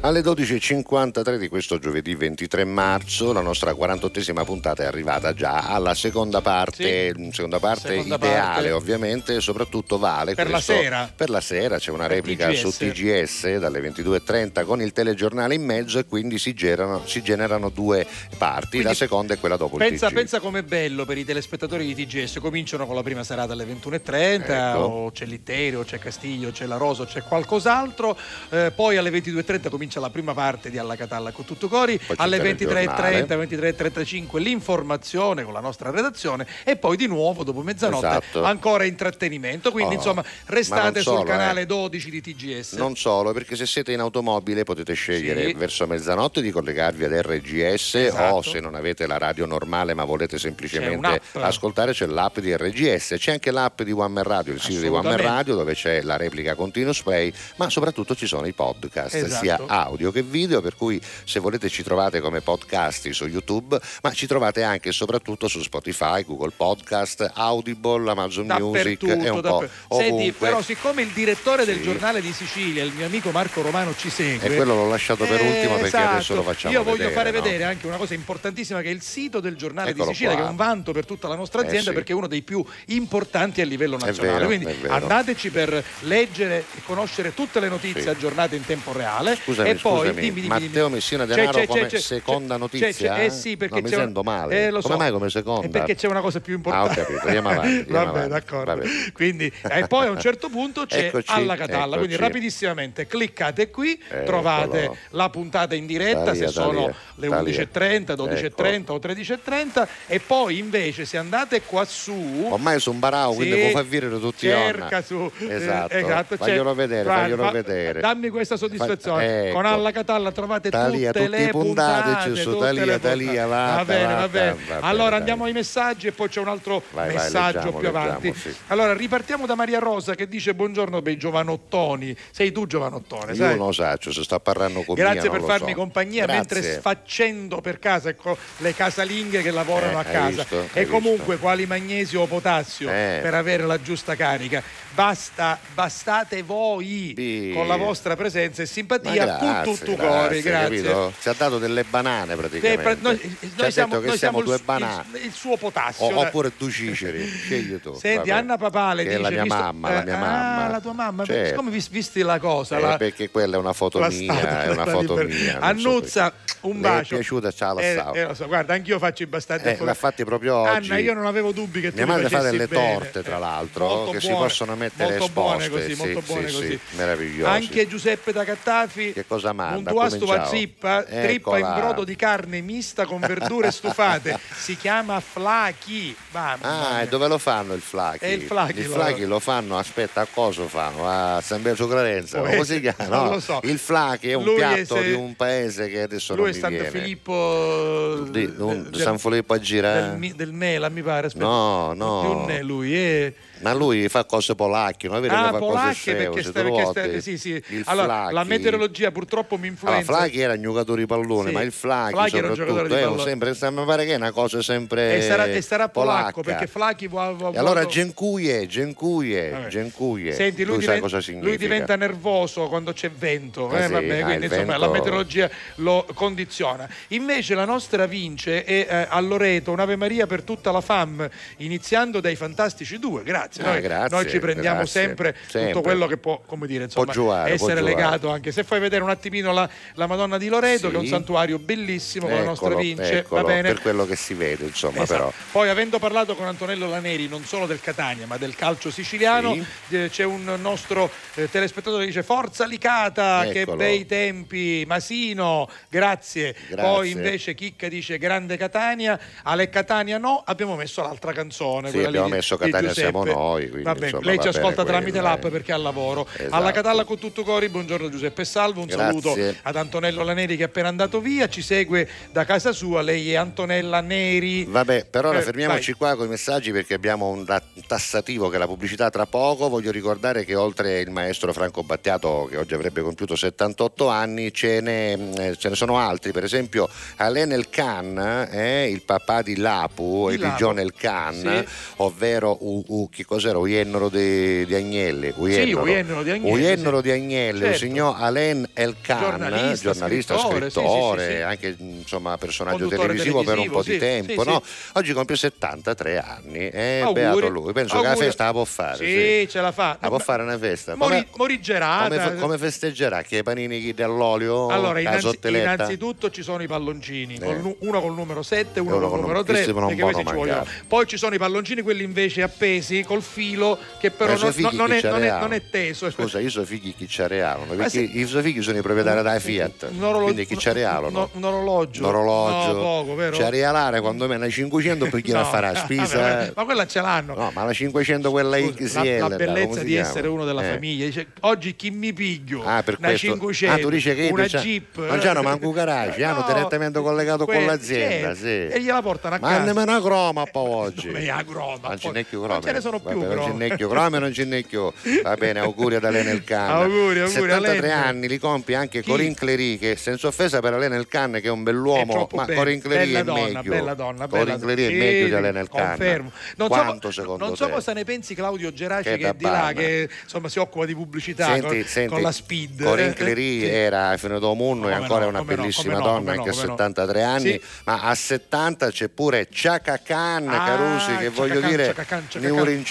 [0.00, 5.92] Alle 12.53 di questo giovedì 23 marzo la nostra 48esima puntata è arrivata già alla
[5.94, 8.70] seconda parte, seconda parte Seconda ideale parte.
[8.70, 11.12] ovviamente, soprattutto vale Per la questo- sera.
[11.14, 12.60] Per la sera c'è una replica TGS.
[12.60, 17.68] su TGS dalle 22.30 con il telegiornale in mezzo e quindi si generano, si generano
[17.68, 18.06] due
[18.38, 20.16] parti, la seconda è quella dopo Pensa, il TG.
[20.16, 24.70] pensa com'è bello per i telespettatori di TGS, cominciano con la prima serata alle 21.30,
[24.74, 24.78] Ecco.
[24.78, 28.16] o c'è Litterio, c'è Castiglio, c'è La Rosa, c'è qualcos'altro,
[28.50, 32.12] eh, poi alle 22.30 comincia la prima parte di Alla Catalla con tutto cori, c'è
[32.16, 38.06] alle il 23.30, 23.35 l'informazione con la nostra redazione e poi di nuovo dopo mezzanotte
[38.06, 38.42] Esatto.
[38.42, 41.66] ancora intrattenimento, quindi Oh, insomma ma restate non sul solo, canale eh.
[41.66, 42.72] 12 di TGS.
[42.74, 45.52] Non solo, perché se siete in automobile potete scegliere Sì.
[45.54, 48.34] verso mezzanotte di collegarvi ad RGS Esatto.
[48.34, 51.36] o se non avete la radio normale ma volete semplicemente un'app.
[51.36, 54.88] ascoltare c'è l'app di RGS, c'è anche l'app di One Man Radio, il sito di
[54.88, 55.16] One Man.
[55.16, 59.42] Radio dove c'è la replica continuous play, ma soprattutto ci sono i podcast, Esatto.
[59.44, 64.12] sia audio che video, per cui se volete ci trovate come podcast su YouTube, ma
[64.12, 69.40] ci trovate anche e soprattutto su Spotify, Google Podcast, Audible, Amazon Music e un po'
[69.40, 70.32] dapper- Senti, ovunque.
[70.48, 71.82] però siccome il direttore del Sì.
[71.82, 74.48] giornale di Sicilia, il mio amico Marco Romano ci segue.
[74.48, 76.08] E quello l'ho lasciato per Eh, ultimo perché esatto.
[76.14, 77.40] adesso lo facciamo Io voglio vedere, fare no?
[77.42, 80.40] vedere anche una cosa importantissima che è il sito del giornale Eccolo di Sicilia, qua.
[80.42, 81.94] che è un vanto per tutta la nostra Eh, azienda sì.
[81.94, 84.46] perché è uno dei più importanti a livello nazionale.
[84.46, 88.08] vero, Quindi andateci per leggere e conoscere tutte le notizie Sì.
[88.08, 89.36] aggiornate in tempo reale.
[89.36, 90.90] Scusami, e poi scusami, dimmi, dimmi, Matteo dimmi.
[90.94, 93.14] Messina C'è- Denaro c'è- come c'è- c'è- seconda c'è- notizia?
[93.14, 94.66] c'è- eh sì, perché No, mi c'è sento male.
[94.66, 95.00] Eh, lo Come so.
[95.00, 95.66] mai come seconda?
[95.66, 97.00] Eh, perché c'è una cosa più importante.
[97.00, 98.28] Ah, ho capito, andiamo avanti, andiamo Vabbè, avanti.
[98.30, 98.74] d'accordo.
[98.74, 98.86] Vabbè.
[99.12, 101.96] Quindi, e poi a un certo punto c'è Eccoci, alla Catalla.
[101.96, 102.28] Quindi eccoci.
[102.28, 104.24] rapidissimamente cliccate qui, Eccolo.
[104.24, 107.52] trovate la puntata in diretta Da se da sono le da lì.
[107.52, 113.34] 11.30, 12.30 o 13.30 e poi invece se andate qua su Ormai su un barao,
[113.34, 115.94] quindi può far vedere tutti i cerca su eh, Esatto.
[115.94, 118.00] esatto, c'è- Faglielo vedere, faglielo fa- vedere.
[118.00, 119.57] dammi questa soddisfazione Fa- ecco.
[119.62, 123.84] Con Alla Catalla trovate Talia, tutte le puntate, puntate tutte Talia, le Talia, va va
[123.84, 127.56] bene va bene, allora andiamo ai messaggi e poi c'è un altro Vai, vai, messaggio
[127.58, 128.54] leggiamo, più avanti leggiamo, sì.
[128.68, 133.56] allora ripartiamo da Maria Rosa che dice buongiorno bei giovanottoni sei tu giovanottone Io sai?
[133.56, 135.76] non lo so, se sta parlando con Grazie mia, per farmi so.
[135.76, 136.36] compagnia Grazie.
[136.56, 140.42] mentre sfaccendo per casa ecco, le casalinghe che lavorano Eh, a casa.
[140.48, 140.68] visto?
[140.72, 143.18] e comunque quali magnesio o potassio Eh.
[143.22, 144.62] per avere la giusta carica.
[144.98, 147.52] Basta, bastate voi Sì.
[147.54, 150.40] con la vostra presenza e simpatia con tutto cuore.
[150.40, 150.82] Grazie.
[150.82, 151.12] capito?
[151.20, 152.82] Ci ha dato delle banane praticamente.
[152.82, 155.04] pra- noi, Ci noi ha siamo, detto che siamo due banane.
[155.12, 156.06] il- il suo potassio.
[156.06, 157.94] O- oppure due ciceri, scegli tu.
[157.96, 158.40] Senti, vabbè.
[158.40, 160.64] Anna Papale che dice è la mia mamma, la mia eh, mamma.
[160.64, 161.54] Ah, la tua mamma, Certo.
[161.54, 162.76] come vis- visti la cosa?
[162.76, 165.52] Eh, la- perché quella è una foto la mia, è una foto liber- mia.
[165.52, 166.56] so Annuzza, perché.
[166.62, 167.14] un Le è bacio.
[167.14, 170.56] piaciuta, ciao la Eh, eh, so, guarda, anch'io faccio i bastardi Eh, l'ha fatti proprio
[170.56, 170.90] oggi.
[170.90, 174.18] Anna, io non avevo dubbi che tu Mia madre fa delle torte, tra l'altro, che
[174.20, 175.82] si possono mettere molto buone esposte.
[175.86, 176.78] così, sì, molto sì, buone sì, così.
[176.96, 177.50] meravigliosi.
[177.50, 179.76] Anche Giuseppe da Cattafi, Che cosa manda?
[179.78, 180.44] un duasto Cominciamo.
[180.46, 184.38] a zippa, trippa in brodo di carne mista con verdure stufate.
[184.56, 186.14] si chiama flachi.
[186.32, 187.02] Mamma Ah, mia.
[187.02, 188.24] e dove lo fanno il flaki?
[188.24, 191.08] E il flaki Il lo- flaki lo fanno, aspetta, a cosa lo fanno?
[191.08, 192.96] A San Belgio Clarenza, come si chiama?
[193.08, 193.60] non No, lo so.
[193.64, 196.50] Il flaki è un Lui è piatto se- di un paese che adesso Lui non
[196.52, 196.90] è mi Santo viene.
[196.90, 200.16] Filippo Di, del- un- del- San Filippo a girare?
[200.18, 201.26] del, del Mela, mi pare.
[201.28, 201.44] Aspetta.
[201.44, 202.20] No, no.
[202.20, 203.32] Più ne lui è.
[203.60, 206.42] Ma lui fa cose polacche, non è vero che Ah, fa cose polacche sceme, perché,
[206.42, 207.62] sta, perché sta- sì, sì.
[207.84, 210.12] Allora, la meteorologia purtroppo mi Allora, influenza.
[210.12, 211.54] Flaki era un giocatore di pallone, Sì.
[211.54, 213.30] ma il Flaki, Flaki era un soprattutto giocatore di un pallone.
[213.56, 217.08] sempre, mi pare che è una cosa sempre e sarà, e sarà polacco perché Flaki
[217.08, 217.34] vuole.
[217.34, 219.68] vuole- E allora Genkuje, Genkuje, Vabbè.
[219.68, 220.32] Genkuje.
[220.32, 223.92] Senti, lui, sai diven- cosa lui diventa nervoso quando c'è vento, Ah, eh, sì?
[223.92, 226.88] vabbè, Ah, quindi insomma vento- la meteorologia lo condiziona.
[227.08, 231.28] Invece la nostra vince è eh, a Loreto un'Ave Maria per tutta la FAM,
[231.58, 233.22] iniziando dai Fantastici 2.
[233.22, 233.46] Grazie.
[233.58, 235.00] Ah, Noi, grazie, noi ci prendiamo grazie.
[235.02, 235.70] sempre, Sempre.
[235.72, 238.52] tutto quello che può, come dire, insomma, Può può essere legato anche.
[238.52, 240.90] Se fai vedere un attimino la, la Madonna di Loreto, Sì.
[240.92, 243.68] che è un santuario bellissimo con la nostra Eccolo, vince, eccolo, va bene?
[243.72, 245.18] per quello che si vede, insomma, Esatto.
[245.20, 245.32] però.
[245.52, 249.96] Poi avendo parlato con Antonello Laneri non solo del Catania ma del calcio siciliano, Sì.
[249.96, 253.76] eh, c'è un nostro eh, telespettatore che dice Forza Licata, che Eccolo.
[253.76, 256.54] bei tempi, Masino, grazie.
[256.68, 256.76] Grazie.
[256.76, 261.90] Poi invece Chicca dice Grande Catania, Ale Catania no, abbiamo messo l'altra canzone.
[261.90, 263.34] Sì, lì abbiamo di- messo Catania siamo noi.
[263.38, 266.26] Quindi, Va bene, insomma, lei ci ascolta tramite l'app perché è al lavoro.
[266.36, 266.54] Esatto.
[266.54, 269.20] Alla Catalla con tutto cori, buongiorno Giuseppe Salvo, un Grazie.
[269.20, 273.32] saluto ad Antonello Laneri che è appena andato via, ci segue da casa sua, lei
[273.32, 274.64] è Antonella Neri.
[274.64, 277.44] Vabbè, per ora Eh, fermiamoci qua con i messaggi perché abbiamo un
[277.86, 279.68] tassativo che è la pubblicità tra poco.
[279.68, 284.80] Voglio ricordare che oltre il maestro Franco Battiato, che oggi avrebbe compiuto 78 anni, ce
[284.80, 285.12] ne,
[285.50, 286.32] eh, ce ne sono altri.
[286.32, 290.56] Per esempio, Alain El Khan, eh, il papà di Lapu Di e di Lapu.
[290.56, 291.34] John El Khan,
[291.64, 291.72] Sì.
[291.96, 293.58] ovvero U- U- che cos'era?
[293.58, 295.32] Uiennolo di, di Agnelli.
[295.36, 297.02] Uiennolo, Uiennolo di Agnelli, Uiennolo sì.
[297.02, 297.78] di Agnelli, il Certo.
[297.78, 301.42] signor Alain El Khan, Giornalista, giornalista, scrittore, scrittore, sì, sì, sì, sì.
[301.42, 304.42] anche insomma personaggio Conduttore televisivo, per un televisivo, po' di sì, tempo.
[304.42, 304.62] sì, no?
[304.64, 304.72] sì.
[304.94, 307.20] Oggi compie 73 anni e Auguri.
[307.20, 307.72] beato lui.
[307.74, 308.26] Penso che la Auguri.
[308.26, 308.96] festa la può fare.
[308.96, 309.98] Sì, ce la fa.
[310.00, 310.94] La può fare una festa.
[310.96, 312.08] Mori- Come, morigerata.
[312.28, 313.20] come, come festeggerà?
[313.22, 314.68] Che i panini dell'olio?
[314.68, 317.54] Allora, innanzi- innanzitutto ci sono i palloncini, Eh.
[317.56, 320.22] nu- uno col numero 7, uno uno col numero num- 3, questi non perché questi
[320.22, 320.58] buono ci vogliono.
[320.64, 320.84] mangiare.
[320.88, 324.74] Poi ci sono i palloncini, quelli invece appesi col filo, che però Ma i non,
[324.74, 325.40] non è, non, è, c'areavano?
[325.46, 326.10] non è teso.
[326.10, 327.66] Scusa, i suoi figli chi c'areavano?
[327.66, 328.18] Perché Ma sì.
[328.18, 329.88] i suoi figli sono i proprietari della Fiat.
[329.90, 331.18] Un orologio- Quindi chi c'areavano?
[331.20, 332.00] un- un orologio.
[332.02, 332.72] Un orologio.
[332.72, 333.36] No, poco, vero?
[333.36, 336.52] C'è regalare quando me ne 500 per chi la No, farà vabbè, spesa.
[336.54, 337.34] ma quella ce l'hanno.
[337.34, 339.18] No, ma la 500 quella Scusa, XL.
[339.18, 340.72] la, la bellezza di essere uno della Eh.
[340.72, 341.06] famiglia.
[341.06, 342.62] Dice, oggi chi mi piglio?
[342.64, 343.26] Ah, per una questo.
[343.28, 344.96] 500, Ah, tu dici che una c'ha- Jeep.
[345.06, 348.46] non c'hanno manco garage, hanno direttamente collegato con l'azienda, sì.
[348.68, 349.64] E gliela portano a Ma casa.
[349.64, 351.06] nemmeno una croma poi oggi.
[351.08, 351.88] Dove è la croma?
[351.88, 353.68] Non ce ne sono più Vabbè, Non ce crome.
[353.68, 354.92] n'è più crome, non ce n'è più.
[355.22, 356.70] Va bene, auguri ad Alain El Khan.
[356.70, 358.06] Auguri, auguri, 73 Alain.
[358.06, 359.10] anni li compie anche Chi?
[359.10, 362.36] Corinne Clery, che senza offesa per Alain El Khan, che è un È bell'uomo, troppo
[362.36, 362.58] ma bello.
[362.58, 363.70] Corinne Clery bella è donna, meglio.
[363.70, 365.66] bella donna, bella Clery è meglio di Khan.
[365.68, 366.32] Confermo.
[366.56, 367.72] Non Quanto so, secondo non so te?
[367.72, 370.94] cosa ne pensi Claudio Geraci Che che, è di là, che insomma si occupa di
[370.94, 372.82] pubblicità Senti, con, senti, con la speed.
[372.84, 373.68] Corinne Eh, Clery sì.
[373.68, 376.70] era finito munno e ancora no, è una bellissima no, donna, anche a come no.
[376.76, 382.04] 73 anni, ma a 70 c'è pure Chaka Khan, Ah, Carusi, che voglio dire, Chaka
[382.04, 382.26] Khan,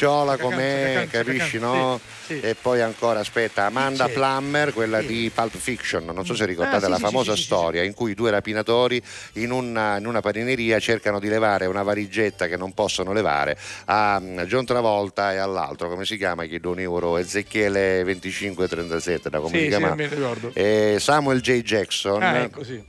[0.07, 1.99] Khan, com'è, capisci, no?
[2.25, 2.39] sì, sì.
[2.39, 4.07] E poi ancora, aspetta, Amanda?
[4.09, 5.07] Plummer, quella Chi?
[5.07, 7.53] di Pulp Fiction, non so se ricordate Ah, sì, la sì, famosa sì, sì, sì,
[7.53, 9.01] storia in cui due rapinatori
[9.33, 14.19] in una, in una panineria cercano di levare una valigetta che non possono levare a
[14.19, 16.45] mm, John Travolta e all'altro, come si chiama?
[16.45, 19.95] Chiedo un euro, Ezechiele 2537, da come Sì, si sì, chiama?
[20.53, 21.61] Eh, Samuel J.
[21.61, 22.21] Giackson.
[22.23, 22.81] Ah, ecco, sì.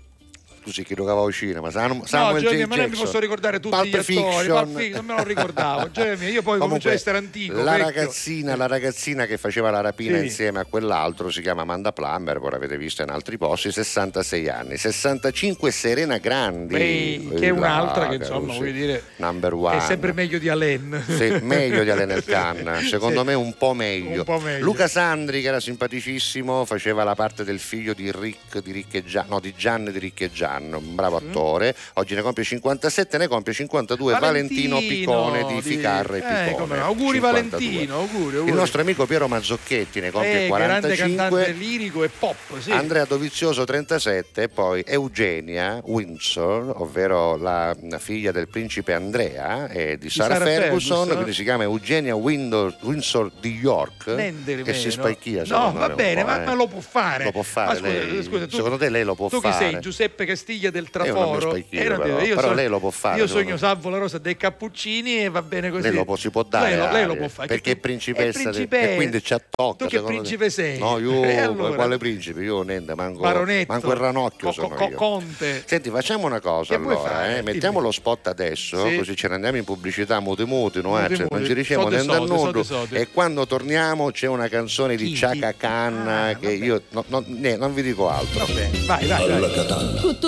[0.69, 1.70] Scusi, chi giocava al cinema?
[1.70, 2.69] Sam- Samuel no, Germia, J.
[2.69, 4.05] ma non mi posso ricordare tutti Pulp gli attori.
[4.05, 4.47] Fiction.
[4.65, 5.89] Pulp Fiction, non me lo ricordavo.
[5.93, 7.62] Germia, io poi comincio a essere antico.
[7.62, 10.24] La ragazzina, la ragazzina che faceva la rapina Sì.
[10.24, 14.77] insieme a quell'altro si chiama Amanda Plummer, voi l'avete vista in altri posti, 66 anni.
[14.77, 16.74] 65 Serena Grandi.
[17.31, 18.59] Beh, che è un'altra che insomma, Carusi.
[18.59, 19.77] voglio dire, Number one.
[19.78, 21.03] è sempre meglio di Alain.
[21.07, 23.27] Sì, meglio di Alain El Khan, secondo Sì.
[23.27, 24.19] me un po' meglio.
[24.19, 24.65] Un po' meglio.
[24.65, 29.05] Luca Sandri, che era simpaticissimo, faceva la parte del figlio di Rick di Rick e
[29.05, 30.28] Gian, no, di Gian di Rick
[30.59, 31.29] Gian, un bravo Mm.
[31.29, 31.75] attore.
[31.95, 36.55] Oggi ne compie 57, ne compie 52 Valentino, Piccone di Ficarra e eh, Piccone.
[36.57, 36.85] come no.
[36.85, 37.21] Auguri 52.
[37.21, 38.51] Valentino, auguri, auguri.
[38.51, 41.17] Il nostro amico Piero Mazzocchetti ne compie eh, grande 45.
[41.17, 42.71] cantante lirico e pop, sì.
[42.71, 50.11] Andrea Dovizioso 37 e poi Eugenia Windsor, ovvero la figlia del principe Andrea e di
[50.11, 51.15] Sarah, Sarah Ferguson, Ferguson.
[51.15, 55.03] quindi si chiama Eugenia Windor- Windsor di York Nendere che si meno.
[55.03, 56.45] spacchia No, va bene, ma, eh.
[56.47, 57.25] ma lo può fare.
[57.25, 58.23] Lo può fare Ma scusa, lei?
[58.23, 59.67] scusa, tu, Secondo te lei lo può tu fare?
[59.67, 59.81] chi sei?
[59.81, 61.55] Giuseppe Castiglia del non Traforo.
[61.55, 62.20] Eh, non però.
[62.23, 65.29] io Però so- lei lo può fare, Io sogno Salvo la Rosa dei Cappuccini e
[65.29, 65.83] va bene così.
[65.83, 67.49] Lei lo può, si può dare Lei lo, lei lo può fare.
[67.49, 70.15] perché è Tu- principessa è de- principe- e quindi ci attocca Tu che secondo te.
[70.29, 70.79] principe sei?
[70.79, 71.75] no io E allora?
[71.75, 73.70] quale principe io niente manco, Baronetto.
[73.73, 75.62] manco il ranocchio Co- sono co- io Conte.
[75.66, 78.97] senti facciamo una cosa Che allora eh, mettiamo lo spot adesso Sì.
[78.97, 81.45] così ce ne andiamo in pubblicità muti muti no, eh, Muti cioè, non muti.
[81.47, 85.12] ci riusciamo sode, nudo e quando torniamo c'è una canzone di?
[85.12, 88.47] Chaka Khan Ah, che io no- no- ne- non vi dico altro
[88.87, 90.28] vai, vai, vai.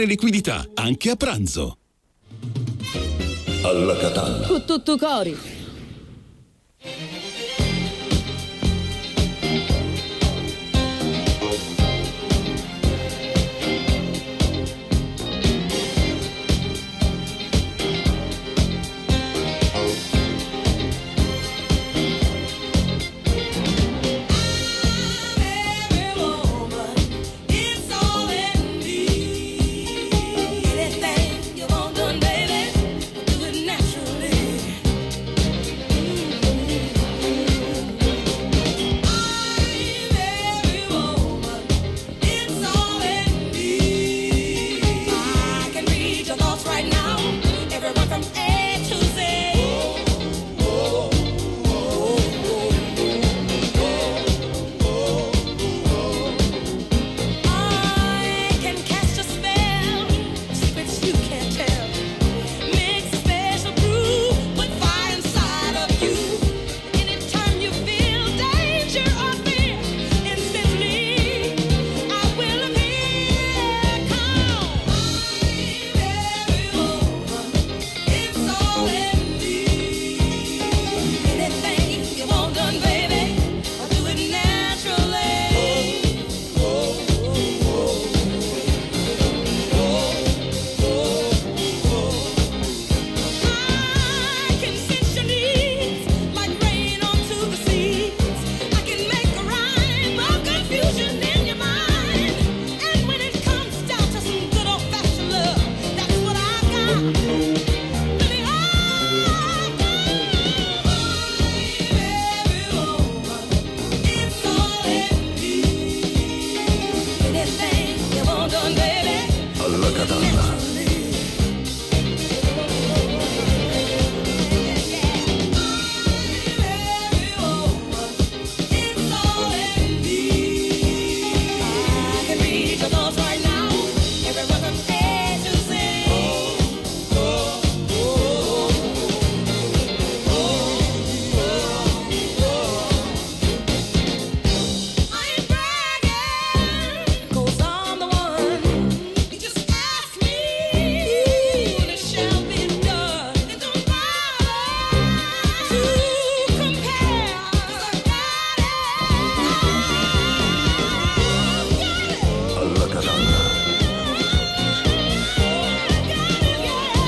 [0.00, 1.76] liquidità, anche a pranzo.
[3.62, 4.46] Alla Catalla.
[4.46, 5.36] Con tutto cori.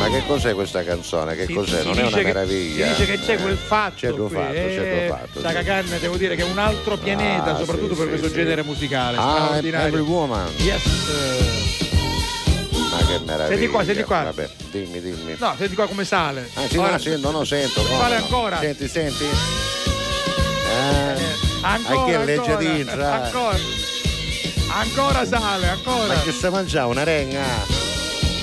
[0.09, 1.35] Che cos'è questa canzone?
[1.37, 1.81] Che Si- cos'è?
[1.81, 2.87] si Non è una che- meraviglia.
[2.87, 3.95] si dice che c'è quel fatto.
[3.97, 5.41] C'è quel fatto, c'è quel eh, fatto.
[5.41, 5.65] Chaka sì.
[5.65, 8.35] Khan, devo dire che è un altro pianeta, Ah, soprattutto sì, per sì, questo sì.
[8.35, 9.17] genere musicale.
[9.19, 9.51] Ah.
[9.57, 10.49] Every Woman.
[10.59, 10.83] Yes.
[12.91, 13.49] Ma che meraviglia.
[13.49, 14.23] Senti qua, senti qua.
[14.23, 15.35] Vabbè, dimmi, dimmi.
[15.39, 16.49] No, senti qua come sale.
[16.55, 17.83] Ah, sì, Ora- no, sento, no, sento.
[17.83, 18.25] no, Sale no.
[18.25, 18.59] ancora.
[18.61, 19.25] Senti, senti.
[19.25, 21.23] Eh,
[21.63, 23.05] Ancora, chi ancora, legge dentro?
[23.05, 23.57] ancora.
[24.71, 26.15] Ancora sale, ancora.
[26.15, 26.91] Ma che sta mangiando?
[26.91, 27.43] Una renga?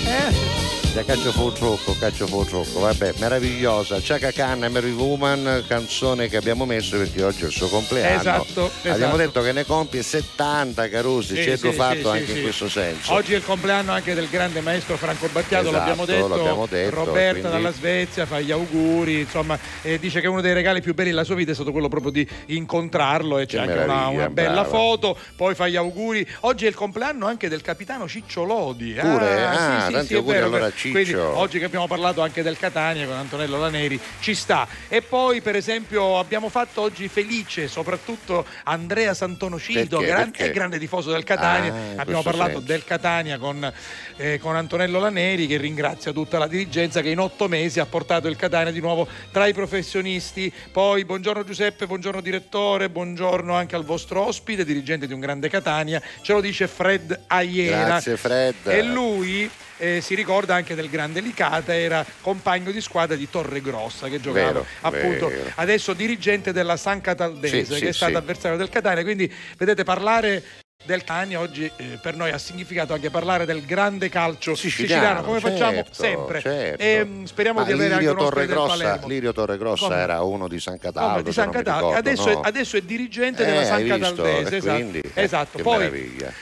[0.05, 0.60] Eh?
[0.93, 3.99] Da caccio fu troppo, caccio fu troppo, vabbè, meravigliosa.
[4.01, 8.19] Chaka Khan, Mary Woman, canzone che abbiamo messo perché oggi è il suo compleanno.
[8.19, 9.15] Esatto, Abbiamo esatto.
[9.17, 13.13] detto che ne compie 70 Carusi, Sì, hanno sì, fatto sì, anche in questo senso.
[13.13, 16.27] Oggi è il compleanno anche del grande maestro Franco Battiato, Esatto, l'abbiamo, detto.
[16.27, 20.53] l'abbiamo detto, Roberta quindi- dalla Svezia fa gli auguri, insomma, eh, dice che uno dei
[20.53, 23.71] regali più belli della sua vita è stato quello proprio di incontrarlo e c'è Che
[23.71, 24.67] anche una, una bella brava.
[24.67, 26.27] foto, poi fa gli auguri.
[26.41, 28.91] Oggi è il compleanno anche del capitano Ciccio Lodi.
[28.99, 29.45] Pure?
[29.45, 30.71] Ah, Ah, sì, tanti auguri allora a.
[30.81, 30.91] Ciccio.
[30.91, 34.67] Quindi oggi che abbiamo parlato anche del Catania con Antonello Laneri ci sta.
[34.87, 40.11] E poi per esempio abbiamo fatto oggi felice soprattutto Andrea Santonocido, Perché?
[40.11, 40.49] gran- Perché?
[40.49, 41.71] è grande tifoso del Catania.
[41.71, 42.65] Ah, abbiamo parlato senso.
[42.65, 43.71] del Catania con,
[44.17, 48.27] eh, con Antonello Laneri che ringrazia tutta la dirigenza che in otto mesi ha portato
[48.27, 50.51] il Catania di nuovo tra i professionisti.
[50.71, 56.01] Poi buongiorno Giuseppe, buongiorno direttore, buongiorno anche al vostro ospite, dirigente di un grande Catania.
[56.21, 57.85] Ce lo dice Fred Aiera.
[57.85, 58.55] Grazie Fred.
[58.65, 59.49] E lui
[59.81, 64.45] eh, si ricorda anche del grande Licata, era compagno di squadra di Torregrossa che giocava
[64.51, 65.51] Vero, appunto vero.
[65.55, 68.17] adesso dirigente della San Cataldese Sì, che sì, è stato sì.
[68.17, 69.01] avversario del Catania.
[69.03, 70.43] Quindi vedete parlare
[70.83, 75.39] del Catania oggi eh, per noi ha significato anche parlare del grande calcio siciliano, come
[75.39, 76.39] facciamo certo, sempre.
[76.41, 76.81] certo.
[76.83, 79.07] E, mm, speriamo Ma di avere anche Lirio Torregrossa, Palermo.
[79.07, 79.95] Lirio Torregrossa Come?
[79.99, 81.21] era uno di San Come Cataldo.
[81.21, 81.87] di se San Cataldo.
[81.87, 82.41] ricordo, adesso, no?
[82.41, 83.87] è, adesso è dirigente Eh, della San?
[83.87, 84.55] Cataldese.
[84.57, 84.73] Esatto.
[84.75, 85.57] quindi, eh, esatto.
[85.57, 85.89] che Poi.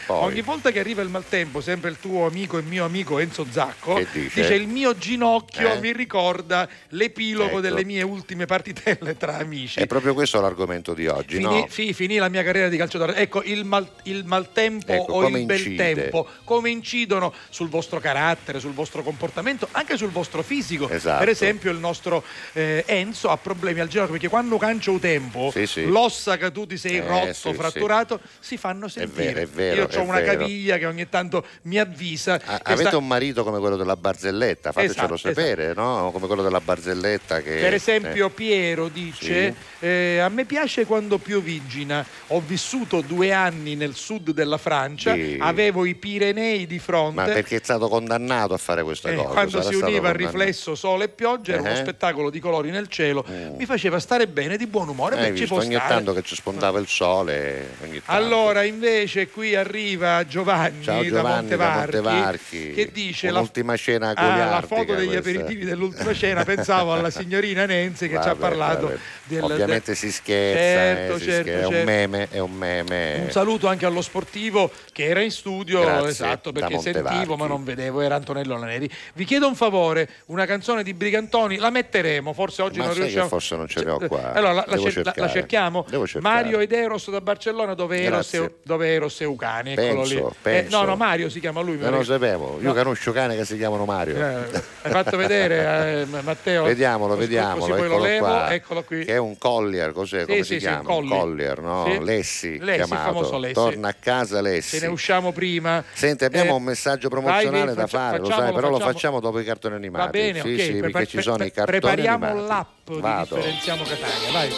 [0.06, 0.24] Poi.
[0.24, 3.95] ogni volta che arriva il maltempo, sempre il tuo amico e mio amico Enzo Zacco
[3.95, 4.53] Che dice?
[4.53, 5.80] il mio ginocchio Eh?
[5.80, 7.60] mi ricorda l'epilogo Ecco.
[7.61, 9.80] delle mie ultime partitelle tra amici.
[9.80, 11.68] È proprio questo l'argomento di oggi, Finì, no?
[11.70, 13.16] sì, finì la mia carriera di calciatore.
[13.16, 15.93] Ecco, il, mal- il maltempo Ecco, o il bel incide?
[15.93, 20.88] tempo, come incidono sul vostro carattere, sul vostro comportamento, anche sul vostro fisico.
[20.89, 21.19] Esatto.
[21.19, 22.23] Per esempio, il nostro
[22.53, 25.85] eh, Enzo ha problemi al ginocchio perché quando cancia un tempo, Sì, sì.
[25.85, 29.34] l'ossa che tu ti sei Eh, rotto, sì, fratturato, si fanno sentire.
[29.34, 30.38] vero, è vero, Io è ho una vero.
[30.38, 32.39] caviglia che ogni tanto mi avvisa.
[32.45, 36.10] A- Avete sta- un marito come quello della barzelletta, fatecelo Esatto, sapere, no?
[36.14, 37.56] Come quello della barzelletta che...
[37.56, 43.76] Per esempio eh, Piero dice eh, a me piace quando piovigina, ho vissuto due anni
[43.76, 45.37] nel sud della Francia, Sì.
[45.39, 47.15] avevo i Pirenei di fronte.
[47.15, 49.29] Ma perché è stato condannato a fare questa Eh, cosa?
[49.29, 51.75] quando si univa il riflesso sole e pioggia era uno Eh.
[51.75, 53.25] spettacolo di colori nel cielo,
[53.57, 55.87] mi faceva stare bene, di buon umore, beh, ci visto, ogni stare.
[55.93, 57.67] tanto che ci spuntava il sole.
[57.83, 58.11] ogni tanto.
[58.11, 62.71] Allora invece qui arriva Giovanni, Ciao da Giovanni da Montevarchi, Montevarchi.
[62.73, 65.29] che dice la, Un'ultima cena Ah, la foto degli questa.
[65.29, 68.99] aperitivi dell'ultima cena, pensavo alla signorina Nenzi che ci ha Vabbè, parlato vabbè.
[69.25, 71.85] del, Ovviamente del- si scherza, Certo, eh, si certo, scherza, è un certo.
[71.89, 73.21] meme, è un meme.
[73.25, 77.64] Un saluto anche allo sportivo che era in studio, Grazie, esatto, perché sentivo ma non
[77.64, 78.90] vedevo, era Antonello Laneri.
[79.14, 83.27] Vi chiedo un favore, una canzone di Brigantoni, la metteremo, forse oggi Ma non riusciamo.
[83.27, 84.34] forse non ce l'ho qua.
[84.34, 85.86] Allora la, la cer- la- cerchiamo?
[86.19, 90.19] Mario ed Eros da Barcellona, dove Eros, e, dove Eros e Ucani, eccolo Penso, lì.
[90.22, 90.77] Eh, penso.
[90.80, 91.77] no, no, Mario si chiama lui.
[91.77, 92.73] Non lo sapevo, io No.
[92.73, 94.15] conosco cane che si chiamano Mario.
[94.15, 96.64] Eh, hai fatto vedere, eh, Matteo?
[96.64, 98.53] Vediamolo, Così- vediamolo, Così eccolo levo, qua.
[98.53, 99.06] eccolo qui.
[99.06, 100.22] Che è un collier, cos'è?
[100.22, 100.80] Sì, Come sì, si sì, chiama?
[100.80, 101.19] un collier.
[101.19, 101.99] collier, no?
[102.03, 103.38] Lessi, Lessi, chiamato.
[103.38, 103.53] Lessi.
[103.53, 104.77] Torna a casa Lessi.
[104.80, 105.84] Ce ne usciamo prima.
[105.93, 108.91] Senti, abbiamo Eh, un messaggio promozionale vai, da faccia- fare, lo sai, però lo facciamo.
[108.93, 110.05] facciamo dopo i cartoni animati.
[110.05, 110.59] Va bene, sì, ok.
[110.61, 112.47] sì, pre- perché ci sono pre- i cartoni prepariamo animati.
[112.47, 112.67] l'app
[112.99, 113.35] Vado.
[113.35, 114.49] di Differenziamo Catania, vai.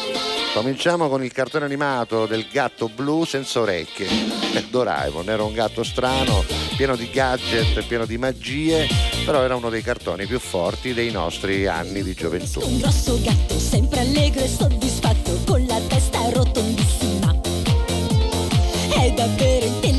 [0.53, 4.07] Cominciamo con il cartone animato del gatto blu senza orecchie.
[4.69, 6.43] Doraemon era un gatto strano,
[6.76, 8.85] pieno di gadget, pieno di magie,
[9.26, 12.59] però era uno dei cartoni più forti dei nostri anni di gioventù.
[12.65, 14.90] Un grosso gatto sempre allegro e soddisfatto
[19.02, 19.90] È davvero intelligente,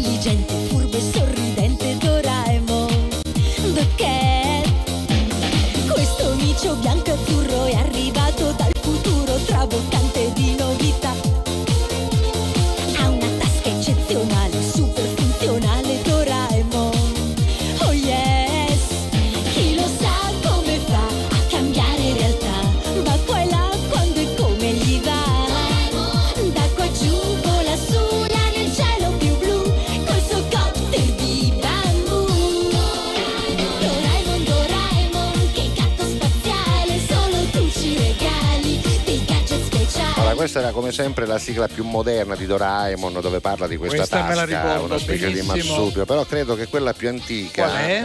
[40.53, 44.19] questa era come sempre la sigla più moderna di Doraemon dove parla di questa, Questa
[44.19, 45.55] tasca, ricordo una specie benissimo.
[45.55, 48.03] di marsupio, però credo che quella più antica Qual è?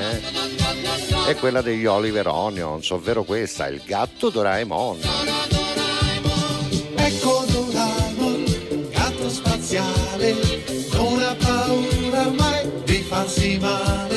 [1.26, 5.00] eh, è quella degli Oliver Onions, ovvero questa, il gatto Doraemon.
[6.96, 8.46] Ecco Doraemon,
[8.92, 10.36] gatto spaziale,
[10.94, 14.17] non ha paura mai di farsi male.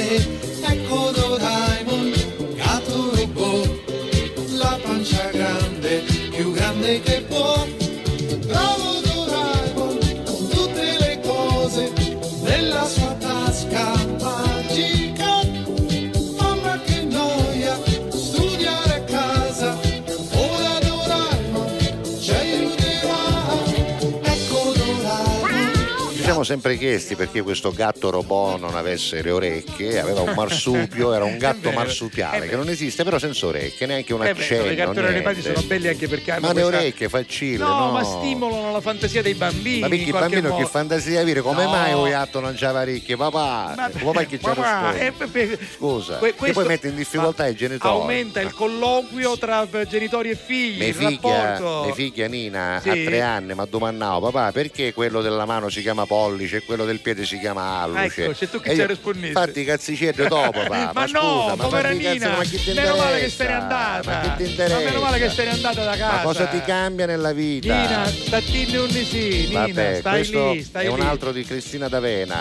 [26.51, 31.37] Sempre chiesti perché questo gatto robot non avesse le orecchie, aveva un marsupio, era un
[31.39, 34.69] gatto vero, marsupiale che non esiste, però senza orecchie, neanche un Eh accenno.
[34.69, 35.55] i cartoni animati niente.
[35.55, 37.91] sono belli anche perché hanno Ma le questa- orecchie, faccille, No, no?
[37.93, 39.79] ma stimolano la fantasia dei bambini.
[39.79, 40.67] Ma perché il bambino che modo.
[40.67, 41.71] fantasia dire come No.
[41.71, 43.17] mai un gatto non c'ha ricche?
[43.17, 46.97] Papà, Ma- papà che c'ha Papà, eh, pe- Scusa, que- che poi questo- mette in
[46.97, 47.95] difficoltà ma i genitori.
[47.95, 51.11] Aumenta il colloquio tra eh, genitori e figli, il figlia,
[51.57, 51.85] rapporto.
[51.85, 52.89] mia figlia Nina Sì.
[52.89, 56.07] a tre anni mi ha domandato papà perché quello della mano si chiama
[56.41, 58.25] pollice e quello del piede si chiama alluce.
[58.25, 59.33] Ecco, c'è tu che ci io, rispondete.
[59.33, 62.97] fatti i cazziceddi dopo papà Ma no, scusa, ma cazzi, Nina, ma chi ti meno
[62.97, 64.11] male che se n'è andata.
[64.11, 66.13] ma chi ti Ma interessa meno male che se n'è andata da casa.
[66.13, 67.75] ma cosa ti cambia nella vita?
[67.75, 71.89] Nina, statini unni sì, Nina, Vabbè, stai questo lì, stai è un altro di Cristina
[71.89, 72.39] D'Avena.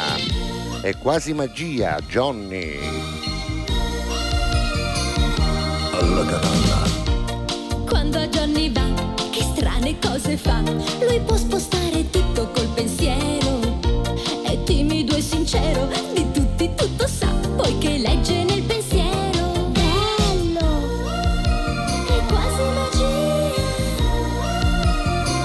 [0.81, 2.79] È quasi magia Johnny.
[5.91, 6.39] Alla
[7.85, 8.81] Quando a Johnny va,
[9.31, 10.61] che strane cose fa.
[11.01, 12.08] Lui può spostare
[15.49, 19.71] sincero, di tutti tutto sa, poiché legge nel pensiero.
[19.71, 20.67] Bello!
[22.05, 23.47] È quasi magia!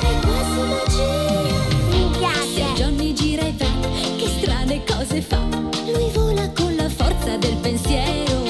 [0.00, 1.08] È quasi magia!
[1.88, 2.72] Mi piace!
[2.74, 3.70] Johnny gira e va,
[4.18, 5.40] che strane cose fa.
[5.86, 8.42] Lui vola con la forza del pensiero.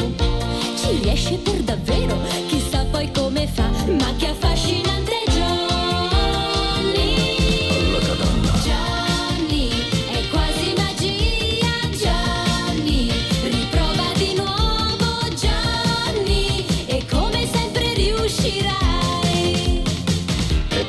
[0.77, 2.17] Ci riesce per davvero,
[2.49, 4.54] chissà poi come fa, ma che affascinante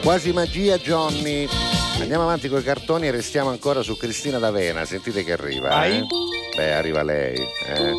[0.05, 1.47] quasi magia Johnny.
[1.99, 4.85] Andiamo avanti con i cartoni e restiamo ancora su Cristina D'Avena.
[4.85, 5.69] Sentite che arriva.
[5.69, 5.97] Vai.
[5.97, 6.05] eh.
[6.55, 7.35] Beh, arriva lei.
[7.35, 7.93] eh.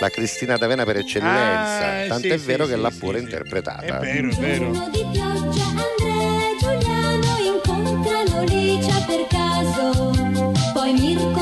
[0.00, 2.02] La Cristina D'Avena per eccellenza.
[2.04, 3.24] Ah, Tant'è sì, vero sì, che sì, l'ha sì, pure sì.
[3.24, 3.82] interpretata.
[3.82, 4.70] È vero, è vero.
[4.70, 10.12] Di pioggia Andrea e Giuliano incontrano Licia per caso.
[10.72, 11.37] Poi Mirko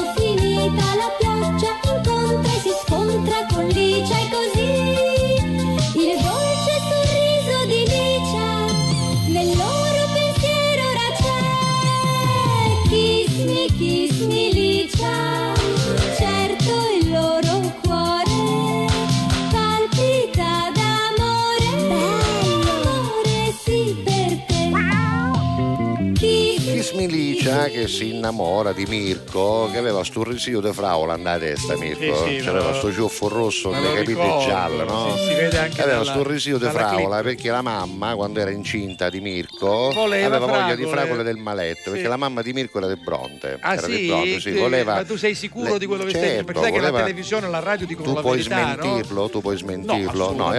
[27.57, 32.25] Licia che si innamora di Mirko che aveva sto risio di fravola nella testa Mirko
[32.27, 35.15] Sì, sì, C'aveva me lo- sto ciuffo rosso le capite gialle no?
[35.17, 37.23] sì, si vede anche aveva dalla- sto risio di fravola clip.
[37.35, 40.91] perché la mamma quando era incinta di Mirko Voleva aveva voglia di fragole.
[40.91, 41.91] fragole del maletto Sì.
[41.91, 44.07] perché la mamma di Mirko era di Bronte Ah era sì?
[44.07, 46.71] Bronte sì, voleva Ma tu sei sicuro le- di quello che stai certo, Perché sai
[46.73, 48.83] che la voleva- televisione e la radio dicono tu la puoi verità, no?
[48.83, 50.07] smentirlo tu puoi smentirlo no, e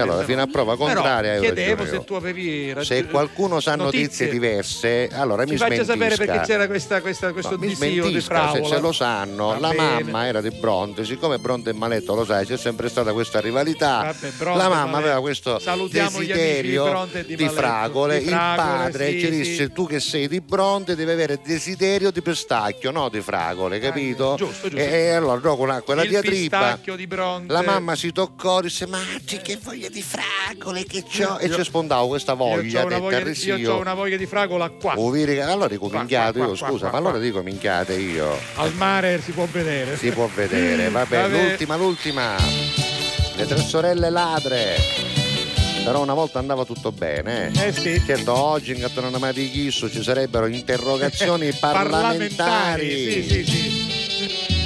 [0.02, 0.24] allora no.
[0.26, 5.08] fino a prova Però contraria hai chiedevo se tu avevi se qualcuno sa notizie, diverse
[5.12, 8.20] allora Ci mi faccia smentisca sapere perché c'era questa, questa, questo No, disio di smentisca
[8.20, 8.74] se, fravola.
[8.74, 10.02] se lo sanno Va la bene.
[10.04, 14.02] mamma era di Bronte siccome Bronte e Maletto lo sai c'è sempre stata questa rivalità
[14.12, 14.96] Vabbè, Bronte la e mamma Maletto.
[15.06, 17.52] aveva questo Salutiamo di desiderio e di Maletto.
[17.60, 19.72] fragole Di il padre sì, ci disse sì.
[19.72, 24.68] tu che sei di Bronte devi avere desiderio di pistacchio no di fragole capito giusto,
[24.68, 24.76] giusto.
[24.84, 27.52] E, e allora dopo una- quella il diatriba di Bronte.
[27.52, 28.98] la mamma si toccò disse ma
[29.40, 32.94] che voglia di fragole che c'ho e Io- ci spondavo questa io voglia ho una
[32.94, 34.94] del voglia, di- terrisio io ho una voglia di fragola qua.
[34.94, 39.96] Allora qua, io qua, scusa ma allora dico minchiate io Al mare si può vedere.
[39.96, 41.42] si può vedere vabbè, Vabbè.
[41.48, 42.36] l'ultima l'ultima
[43.36, 44.76] le tre sorelle ladre
[45.84, 47.68] però una volta andava tutto bene eh?
[47.68, 48.02] Eh sì.
[48.04, 54.57] certo oggi in Cattonana Mai di Chisso ci sarebbero interrogazioni parlamentari Sì, sì, sì.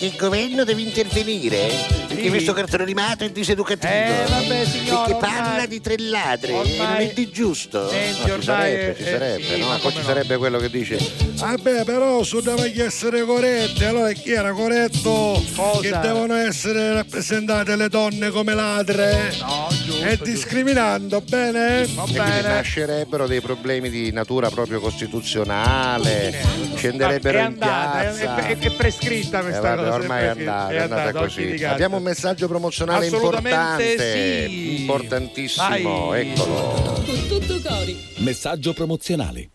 [0.00, 1.99] Che il governo deve intervenire.
[2.20, 2.28] Perché Sì.
[2.44, 3.92] questo cartone animato è diseducativo.
[3.92, 7.88] Eh, vabbè, signora, Perché parla ormai- di tre ladri e ormai- non è di giusto.
[7.88, 9.66] Senti, No, ci sarebbe, è- ci eh, sarebbe, sì, no?
[9.68, 10.04] ma Poi ci no?
[10.04, 10.98] sarebbe quello che dice
[11.40, 15.80] Vabbè, però su deve essere corretti, allora chi era corretto Cosa?
[15.80, 19.32] che devono essere rappresentate le donne come ladre?
[19.40, 20.04] No, giusto.
[20.04, 21.86] E discriminando, bene?
[21.94, 22.42] Va e bene.
[22.42, 26.42] nascerebbero dei problemi di natura proprio costituzionale,
[26.74, 28.36] scenderebbero è in andata, è, piazza.
[28.46, 29.94] è- è prescritta Eh, questa vabbè, cosa.
[29.94, 31.64] ormai è andata, è andata occhi così.
[31.64, 34.80] Abbiamo un messaggio promozionale importante, sì.
[34.80, 36.30] importantissimo, Vai.
[36.30, 37.02] eccolo.
[37.04, 37.96] Con tutto cori.
[38.16, 39.50] Messaggio promozionale.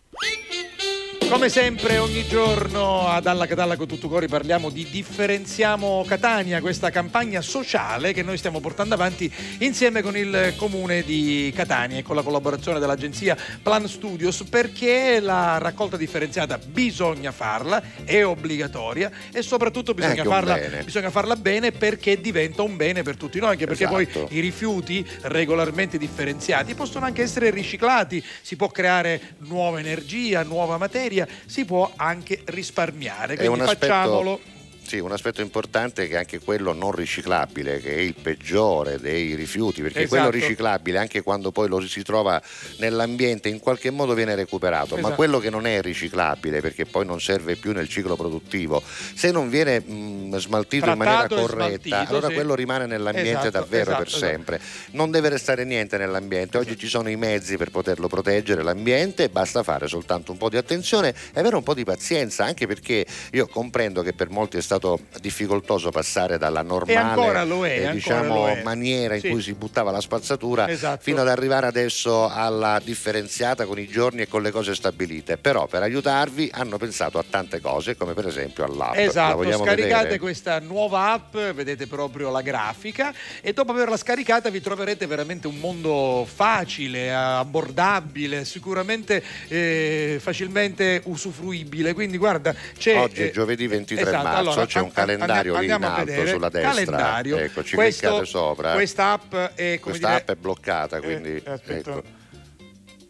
[1.27, 6.91] Come sempre, ogni giorno ad Alla Catalla con tutto cori parliamo di Differenziamo Catania, questa
[6.91, 9.29] campagna sociale che noi stiamo portando avanti
[9.59, 15.57] insieme con il comune di Catania e con la collaborazione dell'agenzia Plan Studios perché la
[15.57, 20.83] raccolta differenziata bisogna farla, è obbligatoria e soprattutto bisogna, anche un farla, bene.
[20.83, 24.25] bisogna farla bene perché diventa un bene per tutti noi, anche perché Esatto.
[24.27, 30.77] poi i rifiuti regolarmente differenziati possono anche essere riciclati, si può creare nuova energia, nuova
[30.77, 31.14] materia,
[31.45, 33.35] si può anche risparmiare.
[33.35, 34.39] Quindi facciamolo.
[34.85, 39.33] Sì, un aspetto importante è che anche quello non riciclabile, che è il peggiore dei
[39.33, 40.21] rifiuti, perché Esatto.
[40.21, 42.39] quello riciclabile, anche quando poi lo si trova
[42.77, 45.15] nell'ambiente, in qualche modo viene recuperato, ma Esatto.
[45.15, 48.83] quello che non è riciclabile, perché poi non serve più nel ciclo produttivo,
[49.15, 52.33] se non viene mh, smaltito in maniera Trattato corretta, allora sì.
[52.35, 54.25] quello rimane nell'ambiente Esatto, davvero esatto, per esatto.
[54.25, 54.61] sempre.
[54.91, 59.63] Non deve restare niente nell'ambiente, oggi ci sono i mezzi per poterlo proteggere l'ambiente, basta
[59.63, 63.47] fare soltanto un po' di attenzione e avere un po' di pazienza, anche perché io
[63.47, 64.73] comprendo che per molti è stato
[65.21, 69.29] difficoltoso passare dalla normale è, eh, diciamo, maniera in Sì.
[69.29, 71.01] cui si buttava la spazzatura Esatto.
[71.01, 75.37] fino ad arrivare adesso alla differenziata con i giorni e con le cose stabilite.
[75.37, 78.95] Però per aiutarvi hanno pensato a tante cose, come per esempio all'app.
[78.95, 80.19] La Esatto, scaricate vedere?
[80.19, 85.57] questa nuova app, vedete proprio la grafica e dopo averla scaricata vi troverete veramente un
[85.57, 91.93] mondo facile, abbordabile, sicuramente eh, facilmente usufruibile.
[91.93, 95.65] Quindi guarda, c'è Oggi è eh, giovedì 23 esatto, marzo, allora, c'è un calendario lì
[95.65, 97.21] in alto sulla destra.
[97.23, 98.73] Ecco, ci Questo- cliccate sopra.
[98.73, 101.91] Questa app è Questa dire, app è bloccata, quindi Eh, aspetta.
[101.91, 102.03] ecco.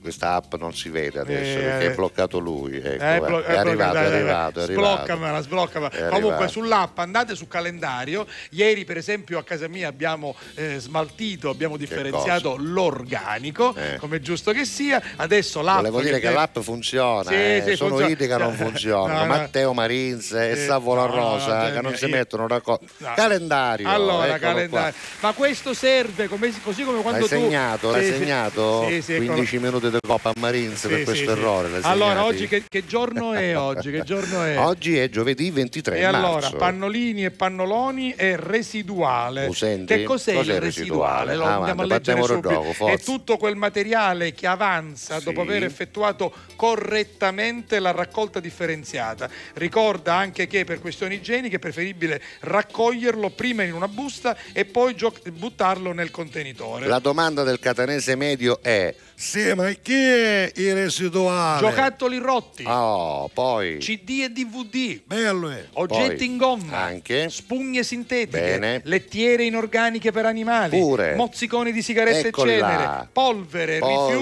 [0.06, 1.92] Questa app non si vede adesso Eh, perché eh.
[1.92, 2.78] è bloccato lui.
[2.78, 4.76] Ecco, Eh, eh, blo- è, eh, arrivato, è arrivato, è dai.
[4.76, 4.96] arrivato.
[4.96, 5.92] Sbloccamela, sbloccamela.
[5.92, 6.48] È Comunque arrivato.
[6.52, 8.28] sull'app andate su calendario.
[8.52, 13.98] Ieri, per esempio, a casa mia abbiamo eh, smaltito, abbiamo differenziato l'organico, Eh.
[13.98, 15.02] come è giusto che sia.
[15.16, 15.78] Adesso l'app.
[15.78, 18.16] Volevo dire che deve- l'app funziona, Sì, eh, sì, sono funziona.
[18.16, 19.20] che non funzionano.
[19.20, 19.26] No.
[19.26, 22.86] Matteo Marins e Savola no, no, Rosa no, che non si mettono d'accordo.
[23.16, 23.90] Calendario.
[23.90, 24.94] Allora, eccolo calendario.
[25.22, 27.12] Ma questo serve come- così come qua.
[27.12, 27.44] quando L'hai tu.
[27.46, 28.86] segnato, l'hai segnato?
[28.88, 29.34] Sì, sì, eccolo.
[29.34, 31.32] 15 minuti di Coppa Marins Sì, per questo sì.
[31.32, 31.80] errore.
[31.82, 33.92] Allora, oggi che, che giorno è oggi?
[33.92, 34.58] Che giorno è?
[34.60, 36.18] Oggi è giovedì 23 E marzo.
[36.18, 39.52] allora, pannolini e pannoloni è residuale.
[39.54, 39.94] Senti?
[39.96, 41.34] Che cos'è, Cos'è il residuale?
[41.34, 41.36] residuale?
[41.36, 42.50] Lo Avanti, andiamo a leggere subito.
[42.50, 49.30] dopo, è tutto quel materiale che avanza dopo aver effettuato correttamente la raccolta differenziata.
[49.54, 54.96] Ricorda anche che per questioni igieniche è preferibile raccoglierlo prima in una busta e poi
[54.96, 56.88] gio- buttarlo nel contenitore.
[56.88, 61.60] La domanda del catanese medio è: Sì, ma chi è il residuale?
[61.66, 65.00] Giocattoli rotti, oh, poi CD e DVD.
[65.06, 65.66] Bello è.
[65.74, 67.30] Oggetti Poi, in gomma, anche.
[67.30, 68.82] spugne sintetiche, Bene.
[68.84, 71.16] lettiere inorganiche per animali, Pure.
[71.16, 74.16] mozziconi di sigarette Eccoli e cenere, polvere, Polvere.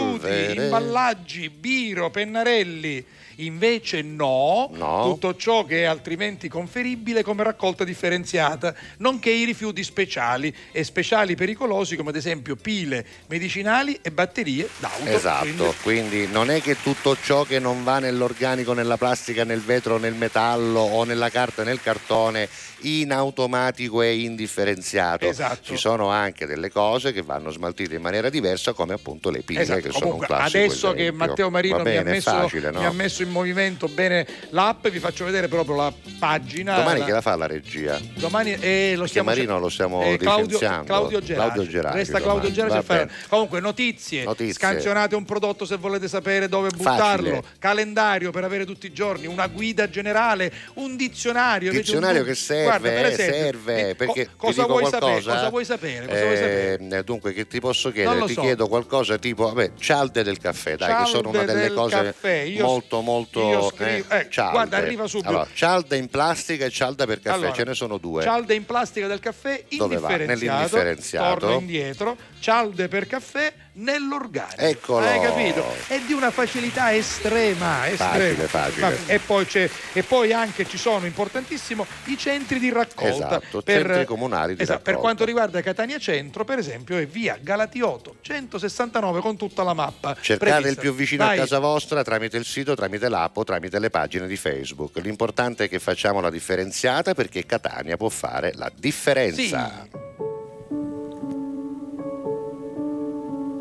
[0.52, 3.06] rifiuti, imballaggi, biro, pennarelli.
[3.38, 5.04] Invece no, No.
[5.04, 11.36] tutto ciò che è altrimenti conferibile come raccolta differenziata, nonché i rifiuti speciali e speciali
[11.36, 15.06] pericolosi come ad esempio pile, medicinali e batterie d'auto.
[15.06, 19.62] Esatto, Quindi- quindi non è che tutto ciò che non va nell'organico, nella plastica, nel
[19.62, 22.48] vetro, nel metallo o nella carta, nel cartone,
[22.84, 25.26] in automatico è indifferenziato.
[25.26, 25.60] Esatto.
[25.64, 29.62] Ci sono anche delle cose che vanno smaltite in maniera diversa, come appunto le pile,
[29.62, 31.26] Esatto, che sono un comunque classico adesso che esempio.
[31.26, 32.80] Matteo Marino Va mi, ha bene, messo, facile, no?
[32.80, 36.76] mi ha messo in movimento bene l'app, vi faccio vedere proprio la pagina.
[36.76, 38.00] Domani la- che la fa la regia?
[38.16, 40.58] Domani eh, lo stiamo Marino lo stiamo eh, Claudio.
[40.58, 40.86] Claudio Gerardi.
[40.88, 43.12] Claudio Gerardi Resta Claudio Gerardi bene.
[43.30, 44.54] Comunque notizie, Notizie.
[44.54, 47.44] scansionate un prodotto se volete sapere dove buttarlo, Facile.
[47.60, 51.72] calendario per avere tutti i giorni, una guida generale, un dizionario.
[51.72, 55.00] dizionario che serve, Guarda, per eh, esempio, serve eh, perché co- cosa, vuoi sapere?
[55.00, 56.06] qualcosa, cosa vuoi sapere?
[56.08, 56.88] Cosa vuoi sapere?
[56.98, 58.26] Eh, dunque, che ti posso chiedere?
[58.26, 58.42] Ti so.
[58.42, 62.46] chiedo qualcosa tipo, vabbè, cialde del caffè, dai, che sono una Cialde delle del cose.
[62.48, 63.40] Io- molto, molto.
[63.42, 64.52] io scrivo- eh, cialde.
[64.52, 65.30] guarda, arriva subito.
[65.30, 68.24] Allora, cialda in plastica e cialda per caffè, Allora, ce ne sono due.
[68.24, 70.10] Cialde in plastica del caffè Dove va?
[70.12, 70.46] indifferenziato.
[70.46, 71.40] Nell'indifferenziato.
[71.40, 72.18] Torno indietro.
[72.40, 74.62] Cialde per caffè nell'organico.
[74.62, 75.06] Eccolo.
[75.06, 75.66] Hai capito?
[75.88, 78.48] È di una facilità estrema, estrema.
[78.48, 78.98] Facile, facile.
[79.08, 83.38] E poi, c'è- e poi anche ci sono importantissimo i centri di raccolta.
[83.38, 85.02] Esatto, centri comunali di esatto, Per raccolta.
[85.02, 90.16] quanto riguarda Catania Centro, per esempio, è via Galatiotto 169 con tutta la mappa.
[90.20, 90.70] Cercate prevista.
[90.70, 91.38] il più vicino Vai.
[91.38, 94.98] a casa vostra tramite il sito, tramite l'app o tramite le pagine di Facebook.
[95.00, 99.88] L'importante è che facciamo la differenziata perché Catania può fare la differenza.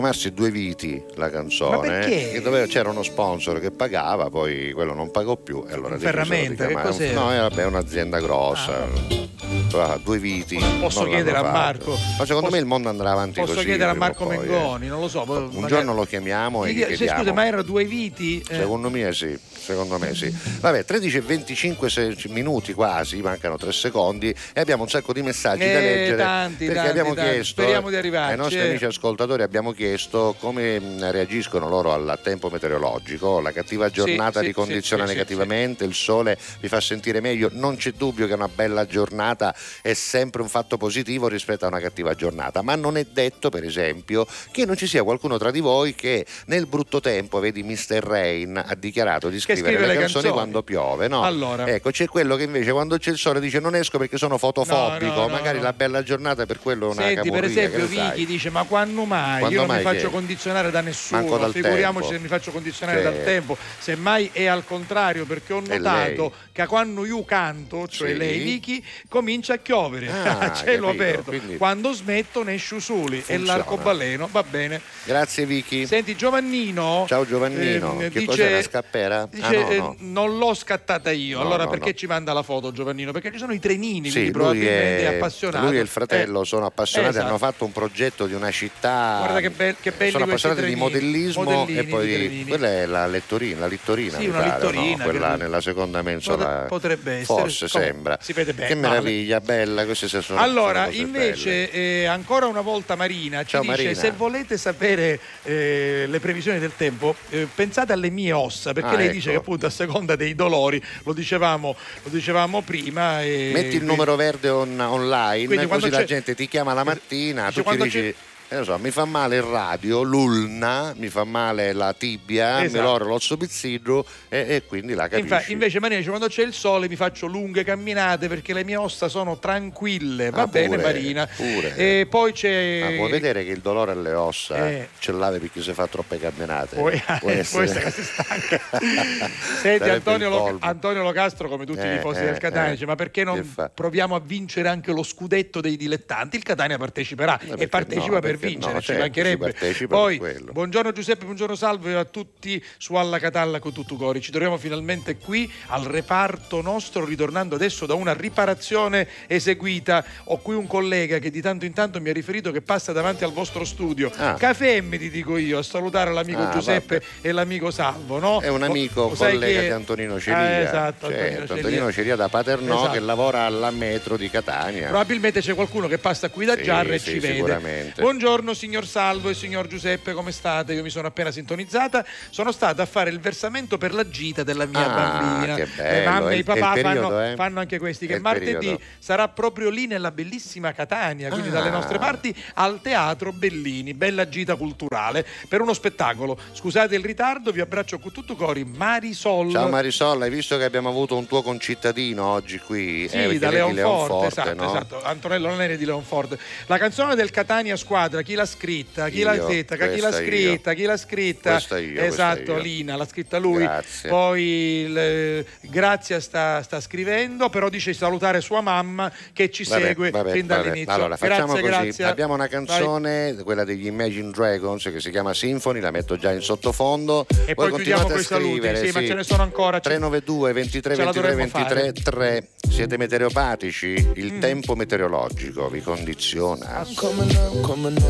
[0.00, 1.86] chiamarsi Due Viti la canzone.
[1.88, 2.30] Perché?
[2.30, 5.98] eh, che doveva- c'era uno sponsor che pagava, poi quello non pagò più e allora
[5.98, 7.20] Ferramenta, che cos'era?
[7.20, 7.24] Ah.
[7.24, 9.28] No, era vabbè, un'azienda grossa.
[9.68, 10.58] Doveva- Due Viti.
[10.80, 11.90] Posso chiedere a l'hanno fatto.
[11.90, 11.90] Marco?
[11.90, 13.66] Ma secondo Posso- me il mondo andrà avanti Posso così.
[13.66, 14.38] chiedere a Marco poi, eh.
[14.38, 15.24] Mengoni, non lo so.
[15.26, 17.18] Un magari- giorno lo chiamiamo e Gli gli chiediamo.
[17.20, 18.42] scusa, ma era due viti?
[18.48, 19.38] eh, Secondo me sì,
[19.70, 20.34] secondo me sì.
[20.60, 25.22] Vabbè, 13 e 25 se- minuti quasi, mancano 3 secondi e abbiamo un sacco di
[25.22, 26.16] messaggi da Eh, leggere.
[26.16, 27.30] tanti, perché tanti, abbiamo tanti.
[27.30, 28.68] chiesto Speriamo di arrivarci, ai nostri eh.
[28.68, 30.80] amici ascoltatori abbiamo chiesto come
[31.10, 35.94] reagiscono loro al tempo meteorologico, la cattiva giornata sì, li condiziona sì, sì, negativamente, il
[35.94, 40.48] sole vi fa sentire meglio, non c'è dubbio che una bella giornata è sempre un
[40.48, 44.76] fatto positivo rispetto a una cattiva giornata, ma non è detto per esempio che non
[44.76, 47.98] ci sia qualcuno tra di voi che nel brutto tempo, vedi Mr.
[48.02, 50.32] Rain ha dichiarato di scrivere scrive le le canzoni, canzoni.
[50.32, 51.22] quando piove, no?
[51.22, 51.66] Allora.
[51.66, 55.14] Ecco, c'è quello che invece quando c'è il sole dice non esco perché sono fotofobico,
[55.14, 55.64] No, no, magari no.
[55.64, 57.86] la bella giornata per quello è una Senti, per esempio?
[57.86, 59.38] Vicky dice: Ma quando mai?
[59.40, 60.10] Quando Io non mi faccio che?
[60.10, 62.14] condizionare da nessuno, figuriamoci tempo.
[62.14, 63.04] se mi faccio condizionare Sì.
[63.04, 63.56] dal tempo.
[63.78, 66.32] Semmai è al contrario, perché ho notato.
[66.62, 68.16] Che quando io canto, cioè Sì.
[68.16, 71.22] lei Vicky, comincia a piovere Ah, a cielo capito, aperto.
[71.30, 74.80] quindi- Quando smetto ne esce soli e l'arcobaleno va bene.
[75.04, 75.86] Grazie Vicky.
[75.86, 77.04] Senti, Giovannino.
[77.08, 79.28] Ciao Giovannino, ehm, che dice- cos'è la scappera?
[79.30, 79.96] Dice, ah, no, eh, no.
[80.00, 83.12] non l'ho scattata io, No, allora perché ci manda la foto Giovannino?
[83.12, 85.66] Perché ci sono i trenini, Sì, quindi lui probabilmente è, è, appassionato.
[85.66, 87.26] lui e il fratello Eh, sono appassionati, esatto.
[87.28, 89.16] hanno fatto un progetto di una città.
[89.18, 90.80] Guarda che, be- che belli sono appassionati di trenini.
[90.88, 95.36] modellismo Modellini e di poi quella è la lettorina, la littorina, Sì, una littorina, quella
[95.36, 96.49] nella seconda mensola.
[96.50, 97.40] Potre- potrebbe essere.
[97.40, 98.18] Forse Comunque, sembra.
[98.20, 100.96] si vede bene, Che meraviglia, bella, queste sono sono Allora, belle.
[100.96, 103.94] invece, eh, ancora una volta Marina ci Ciao, dice: Marina.
[103.94, 108.96] se volete sapere eh, le previsioni del tempo, eh, pensate alle mie ossa, perché Ah,
[108.96, 109.14] lei ecco.
[109.14, 113.22] dice che appunto a seconda dei dolori, lo dicevamo, lo dicevamo prima.
[113.22, 117.62] e Metti il numero verde on- online, così la gente ti chiama la mattina, Dice,
[117.62, 118.14] tu ti dici.
[118.50, 122.64] Eh, non so, mi fa male il radio, l'ulna, mi fa male la tibia, mi
[122.66, 122.82] Esatto.
[122.82, 125.32] loro l'osso pizzidro e, e quindi la capisci.
[125.32, 128.74] Infa- invece Marina dice quando c'è il sole mi faccio lunghe camminate perché le mie
[128.76, 130.30] ossa sono tranquille.
[130.30, 131.26] Va Ah, bene pure, Marina.
[131.26, 131.76] pure.
[131.76, 132.80] E poi c'è...
[132.90, 134.88] Ma puoi vedere che il dolore alle ossa Eh.
[134.98, 136.74] ce l'ave perché si fa troppe camminate.
[136.76, 137.64] Puoi- Può eh, essere.
[137.66, 138.60] può essere che si stanca.
[139.60, 140.56] Senti Antonio, Lo-.
[140.60, 142.72] Antonio Locastro come tutti i Eh, tifosi eh, del Catania eh.
[142.72, 146.36] dice ma perché non proviamo a vincere anche lo scudetto dei dilettanti?
[146.36, 149.54] Il Catania parteciperà perché e partecipa no, per vincere, no, ci certo, mancherebbe.
[149.88, 150.20] Poi
[150.52, 154.20] buongiorno Giuseppe, buongiorno salve a tutti su Alla Catalla con tutto cori.
[154.20, 160.04] Ci troviamo finalmente qui al reparto nostro ritornando adesso da una riparazione eseguita.
[160.24, 163.24] Ho qui un collega che di tanto in tanto mi ha riferito che passa davanti
[163.24, 164.10] al vostro studio.
[164.16, 164.34] Ah.
[164.34, 168.40] Caffè mi ti dico io a salutare l'amico Ah, Giuseppe e l'amico Salvo, no?
[168.40, 169.68] È un amico, sai collega chi è?
[169.68, 170.38] di Antonino Ceria.
[170.38, 171.54] Ah, esatto, Certo, Antonino Ceria.
[171.54, 172.92] Antonino Ceria da Paternò Esatto.
[172.92, 174.88] che lavora alla metro di Catania.
[174.88, 177.34] Probabilmente c'è qualcuno che passa qui da Sì, Giarra e sì, ci vede.
[177.34, 178.02] sicuramente.
[178.30, 180.72] Buongiorno signor Salvo e signor Giuseppe, come state?
[180.74, 182.06] Io mi sono appena sintonizzata.
[182.30, 185.54] Sono stata a fare il versamento per la gita della mia Ah, bambina.
[185.56, 187.34] che Le bello, mamme è e i papà periodo, fanno, eh?
[187.34, 188.06] fanno anche questi.
[188.06, 188.80] Che martedì periodo.
[189.00, 191.52] sarà proprio lì nella bellissima Catania, quindi Ah.
[191.54, 193.94] dalle nostre parti, al Teatro Bellini.
[193.94, 196.38] Bella gita culturale per uno spettacolo.
[196.52, 198.62] Scusate il ritardo, vi abbraccio con tutto cori.
[198.64, 199.50] Marisol.
[199.50, 203.08] Ciao Marisol, hai visto che abbiamo avuto un tuo concittadino oggi qui?
[203.08, 204.68] Sì, Eh, da di Leonforte, esatto, no?
[204.68, 205.02] esatto.
[205.02, 206.38] Antonello Laneri di Leonforte.
[206.66, 209.08] La canzone del Catania Squadra, chi l'ha scritta?
[209.08, 209.76] Chi l'ha Io, scritta?
[209.76, 210.72] Chi l'ha scritta?
[210.74, 211.50] Chi l'ha scritta?
[211.52, 212.58] Questa io, Esatto, io.
[212.58, 213.62] Lina, l'ha scritta lui.
[213.62, 214.08] Grazie.
[214.08, 219.82] Poi il- Grazia sta, sta scrivendo, però dice di salutare sua mamma che ci Vabbè,
[219.82, 220.62] segue vabbè, fin vabbè.
[220.62, 220.92] dall'inizio.
[220.94, 221.82] Allora, facciamo grazie, così.
[221.82, 222.04] grazie.
[222.04, 222.52] Abbiamo una Vai.
[222.64, 227.26] canzone, quella degli Imagine Dragons, che si chiama Symphony, la metto già in sottofondo.
[227.46, 229.80] E Voi poi chiudiamo a coi saluti, scrivere, sì, ma ce ne sono ancora.
[229.80, 232.48] 392 23 Ce la 23 dovremmo 23 3.
[232.70, 234.10] Siete meteoropatici?
[234.14, 234.40] Il Mm.
[234.40, 236.82] tempo meteorologico vi condiziona.
[236.86, 238.09] I'm coming up, coming up.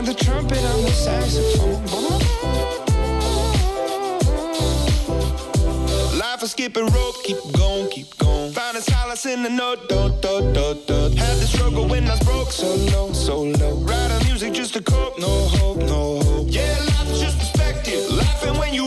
[0.00, 1.74] Have the trumpet on the saxophone.
[6.18, 8.50] Life is skipping rope, keep going, keep going.
[8.52, 11.12] Finding solace in the note, dot, dot, dot, dot.
[11.12, 13.76] Had the struggle when I was broke, so low, so low.
[13.80, 16.46] Writing music just to cope, no hope, no hope.
[16.48, 18.10] Yeah, life is just perspective.
[18.10, 18.86] Laughing when you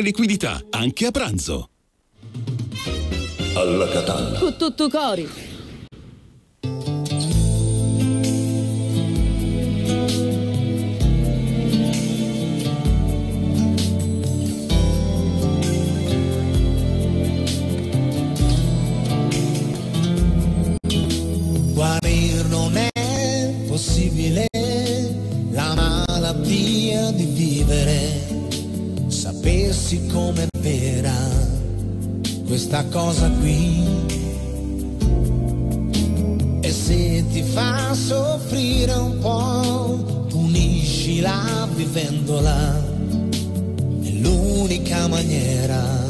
[0.01, 1.69] liquidità, anche a pranzo.
[3.55, 4.39] Alla Catalla.
[4.39, 5.29] Tutto cori.
[21.73, 24.47] Guarir non è possibile
[25.51, 28.10] la malattia di vivere.
[29.41, 31.17] Sapessi com'è vera
[32.45, 33.83] questa cosa qui.
[36.61, 42.85] E se ti fa soffrire un po', puniscila vivendola.
[44.03, 46.05] È l'unica maniera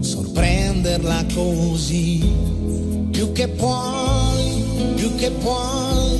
[0.00, 2.26] sorprenderla così
[3.10, 6.18] più che puoi, più che puoi,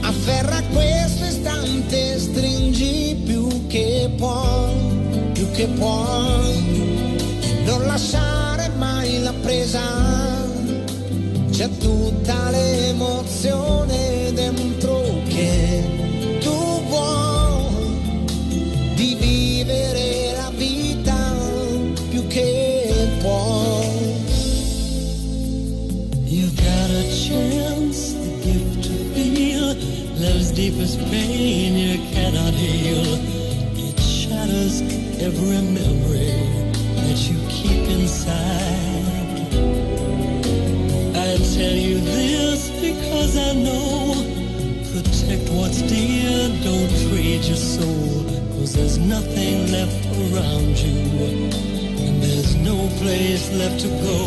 [0.00, 3.41] afferra questo istante, stringi più
[3.72, 7.16] che puoi, più che puoi,
[7.64, 9.80] non lasciare mai la presa,
[11.50, 15.84] c'è tutta l'emozione dentro che
[16.40, 18.24] tu vuoi
[18.94, 21.34] di vivere la vita
[22.10, 23.88] più che puoi.
[26.26, 29.74] You've got a chance, the gift to feel
[30.20, 33.31] love's deepest pain you cannot heal.
[35.22, 36.34] Every memory
[36.96, 38.34] that you keep inside.
[41.14, 44.14] I tell you this because I know.
[44.90, 48.24] Protect what's dear, don't trade your soul.
[48.58, 50.98] Cause there's nothing left around you.
[52.02, 54.18] And there's no place left to go.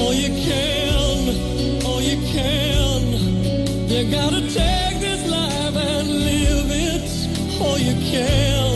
[0.00, 3.02] All you can, all you can.
[3.88, 7.60] You gotta take this life and live it.
[7.60, 8.67] All you can,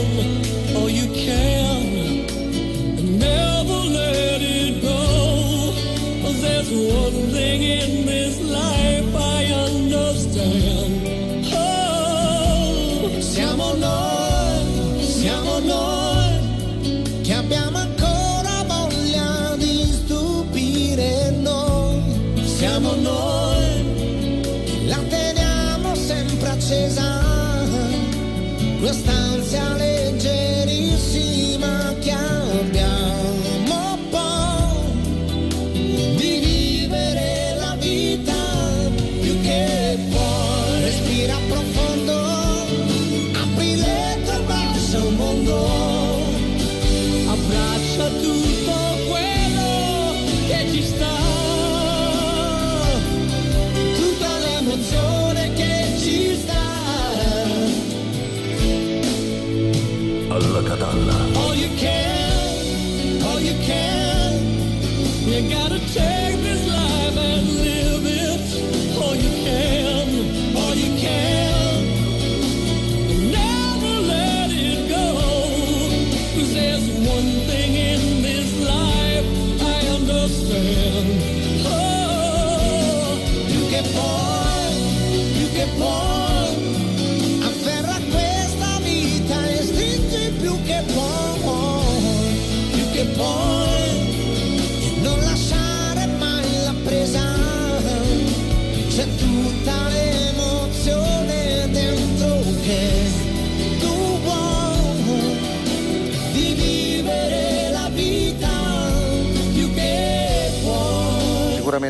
[22.73, 27.21] Siamo noi, la teniamo sempre accesa,
[28.81, 29.22] quest'ansia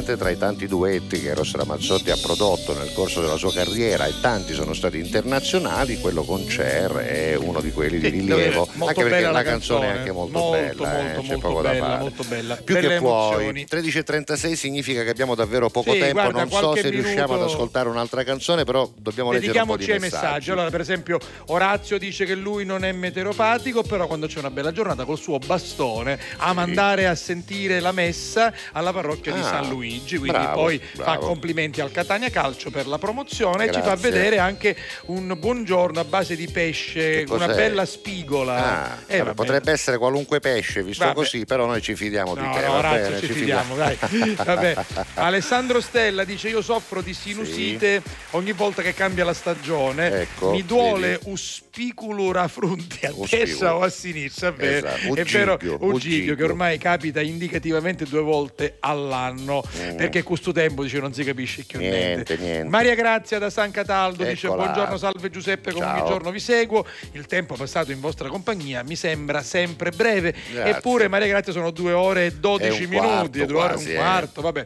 [0.03, 4.07] Sicuramente tra i tanti duetti che Eros Ramazzotti ha prodotto nel corso della sua carriera
[4.07, 8.67] e tanti sono stati internazionali, quello con Cher è uno di quelli di Sì, rilievo,
[8.73, 11.63] molto anche perché la canzone è anche molto, molto, bella, eh, molto, c'è molto poco
[11.63, 11.99] da bella, fare.
[12.01, 12.57] molto bella.
[12.57, 13.67] Più Belle che puoi, emozioni.
[13.71, 17.45] 13.36 significa che abbiamo davvero poco Sì, tempo, guarda, non so se riusciamo ad minuto-
[17.53, 20.01] ascoltare un'altra canzone, però dobbiamo leggere un po' di messaggi.
[20.17, 20.51] messaggi.
[20.51, 24.73] Allora, per esempio, Orazio dice che lui non è meteoropatico, però quando c'è una bella
[24.73, 29.69] giornata col suo bastone ama andare a sentire la messa alla parrocchia di Ah, San
[29.69, 29.91] Luigi.
[30.01, 31.27] Quindi bravo, poi fa bravo.
[31.27, 34.11] complimenti al Catania Calcio per la promozione e ci fa Grazie.
[34.11, 38.93] vedere anche un buongiorno a base di pesce, una bella spigola.
[38.93, 41.17] Ah, Eh, vabbè, potrebbe essere qualunque pesce visto Vabbè.
[41.17, 42.61] così, però noi ci fidiamo di No, te.
[42.67, 43.97] no, Orazio, bene, ci fidiamo, dai.
[44.37, 44.77] Vabbè.
[45.15, 50.21] Alessandro Stella dice: Io soffro di sinusite ogni volta che cambia la stagione.
[50.23, 51.31] Ecco, Mi duole vedi.
[51.31, 54.49] uspiculura fronte a destra o a sinistra.
[54.49, 56.35] È vero, Esatto, è vero Uggigio, Uggigio.
[56.35, 59.63] che ormai capita indicativamente due volte all'anno.
[59.97, 61.99] Perché questo tempo dice non si capisce più niente.
[61.99, 62.69] Niente, niente.
[62.69, 64.65] Maria Grazia da San Cataldo dice: Eccola.
[64.65, 66.85] Buongiorno, salve Giuseppe, come ogni giorno vi seguo.
[67.13, 70.35] Il tempo passato in vostra compagnia mi sembra sempre breve.
[70.53, 70.77] Grazie.
[70.77, 73.95] Eppure, Maria Grazia, sono due ore e 12 un minuti, due ore e un eh.
[73.95, 74.41] quarto.
[74.41, 74.65] Vabbè.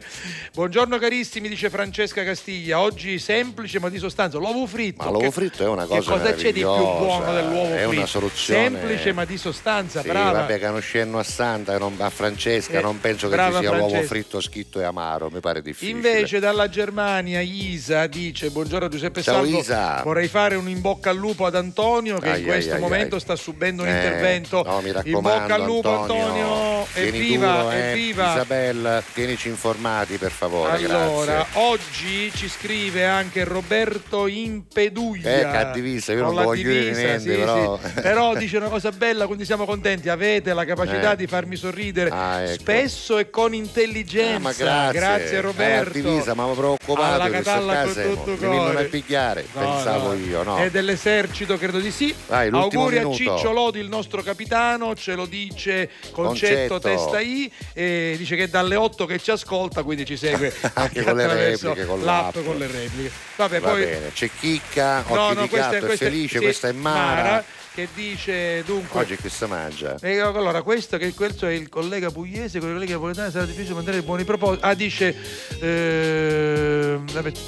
[0.53, 2.79] Buongiorno carissimi, dice Francesca Castiglia.
[2.79, 4.37] Oggi semplice ma di sostanza.
[4.37, 5.03] L'uovo fritto.
[5.03, 7.77] Ma l'uovo Che- fritto è una cosa Che cosa c'è di più buono dell'uovo è
[7.83, 7.89] fritto?
[7.89, 10.31] una soluzione- Semplice ma di sostanza, Sì, brava.
[10.39, 13.89] vabbè, canoscenno a Santa, che non- a Francesca, Eh, non penso che ci sia l'uovo
[13.89, 14.05] Francesca.
[14.07, 15.91] fritto schitto e amaro, mi pare difficile.
[15.97, 20.01] Invece dalla Germania Isa dice buongiorno Giuseppe Ciao, Salvo Isa.
[20.03, 23.15] vorrei fare un in bocca al lupo ad Antonio che Ai, in questo ai, momento
[23.15, 23.21] ai.
[23.21, 27.51] sta subendo un Eh, intervento no, mi in raccomando, bocca al lupo Antonio, tieni evviva
[27.55, 27.75] duro, eh.
[27.91, 31.61] evviva Isabella, tienici informati per favore, allora, grazie.
[31.61, 35.39] oggi ci scrive anche Roberto Impeduglia.
[35.39, 37.79] Eh, cattivista, io non la voglio dire divisa, niente, sì, però.
[37.81, 38.01] sì.
[38.01, 40.09] Però dice una cosa bella, quindi siamo contenti.
[40.09, 41.15] Avete la capacità Eh.
[41.15, 42.59] di farmi sorridere Ah, ecco.
[42.61, 44.35] spesso e con intelligenza.
[44.35, 44.96] Ah, ma grazie,
[45.41, 45.97] Roberto.
[45.97, 48.83] È divisa, ma mi preoccupato Alla questo Catalla con tutto a cuore.
[48.85, 50.13] picchiare, No, pensavo no.
[50.15, 50.57] io, no?
[50.57, 52.13] È dell'esercito, credo di sì.
[52.27, 53.13] Vai, Auguri minuto.
[53.13, 56.79] a Ciccio Lodi, il nostro capitano, ce lo dice Concetto, Concetto.
[56.79, 61.03] Testa I, e dice che è dalle 8 che ci ascolta, quindi ci segue Anche
[61.03, 62.45] con le repliche, con l'app l'app.
[62.45, 63.11] con le repliche.
[63.35, 66.71] Vabbè, Va poi bene, c'è Chicca, No, no, questa, è questa felice, sì, questa è
[66.71, 67.43] Mara.
[67.77, 69.97] Che dice dunque Oggi si mangia?
[70.01, 73.75] e allora questo che questo è il collega pugliese con i colleghi napoletani sarà difficile
[73.75, 75.15] mandare buoni propositi ah dice
[75.59, 76.99] eh,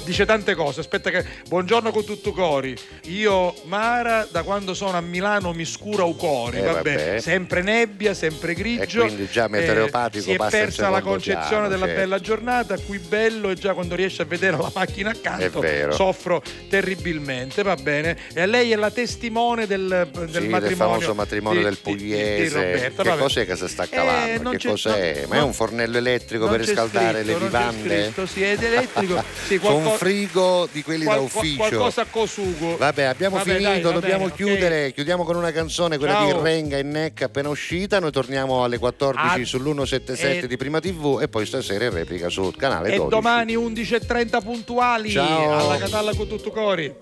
[0.04, 2.76] dice tante cose aspetta che buongiorno con tutto cori
[3.06, 6.76] io Mara da quando sono a Milano mi scura u cori Eh, vabbè.
[6.76, 7.18] vabbè.
[7.18, 11.86] sempre nebbia sempre grigio E quindi già meteoropatico si è persa la concezione piano, della
[11.86, 12.00] certo.
[12.02, 17.64] bella giornata qui bello e già quando riesce a vedere la macchina accanto soffro terribilmente
[17.64, 21.64] va bene e lei è la testimone del, del Sì, del matrimonio famoso matrimonio di-
[21.64, 22.54] del di- di- pugliese.
[22.54, 23.20] Roberto, che vabbè.
[23.22, 24.42] cos'è che si sta Eh, calando?
[24.42, 25.18] non che cos'è?
[25.22, 28.02] no, Ma è un fornello elettrico per riscaldare scritto, le vivande?
[28.04, 31.56] scritto, sì, ed elettrico sì, Con un qualco- frigo di quelli qual- da ufficio.
[31.56, 34.36] qualcosa a cosugo Vabbè, abbiamo Vabbè, finito, dai, va dobbiamo bene, ok.
[34.36, 34.92] chiudere.
[34.92, 36.26] Chiudiamo con una canzone, quella Ciao.
[36.26, 37.98] di Renga e Neck appena uscita.
[38.00, 42.28] Noi torniamo alle 14 Ah, sull'177 e- di Prima TV e poi stasera in replica
[42.28, 43.08] sul canale e 12.
[43.10, 45.58] domani 11.30 puntuali Ciao.
[45.58, 46.92] alla Catalla con tutto cori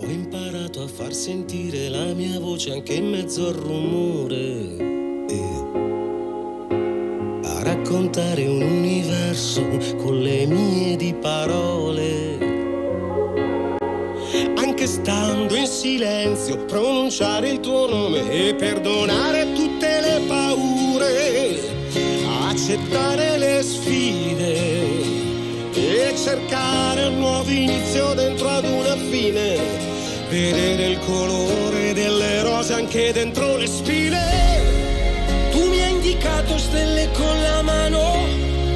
[0.00, 4.76] Ho imparato a far sentire la mia voce anche in mezzo al rumore.
[5.28, 5.40] E
[7.42, 9.60] a raccontare un universo
[9.96, 12.38] con le mie di parole.
[14.54, 21.60] Anche stando in silenzio, pronunciare il tuo nome e perdonare tutte le paure.
[22.48, 24.97] Accettare le sfide
[26.22, 29.56] cercare un nuovo inizio dentro ad una fine.
[30.28, 34.20] Vedere il colore delle rose anche dentro le spine.
[35.52, 38.26] Tu mi hai indicato stelle con la mano,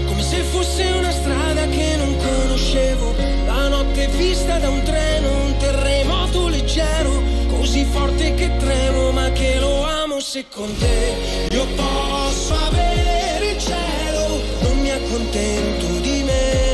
[0.07, 3.15] come se fosse una strada che non conoscevo.
[3.47, 9.59] La notte vista da un treno, un terremoto leggero, così forte che tremo, ma che
[9.59, 16.72] lo amo se con te io posso avere il cielo, non mi accontento di meno.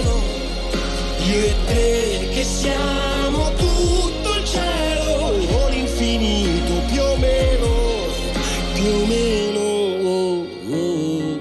[1.38, 5.12] Io e te che siamo tutto il cielo
[5.54, 8.06] o l'infinito più o meno,
[8.74, 9.60] più o meno.
[10.08, 11.38] oh, oh.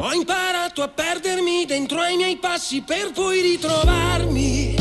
[0.00, 4.76] Ho imparato a perdermi dentro ai miei passi per poi ritrovarmi.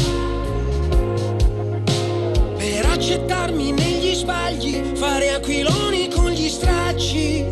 [2.57, 7.45] Per accettarmi negli sbagli, fare aquiloni con gli stracci.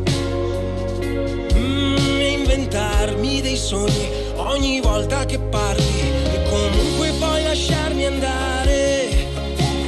[1.54, 4.25] Mm, inventarmi dei sogni
[4.56, 6.00] ogni volta che parli.
[6.34, 9.10] E comunque poi lasciarmi andare.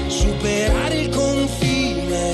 [0.07, 2.33] Superare il confine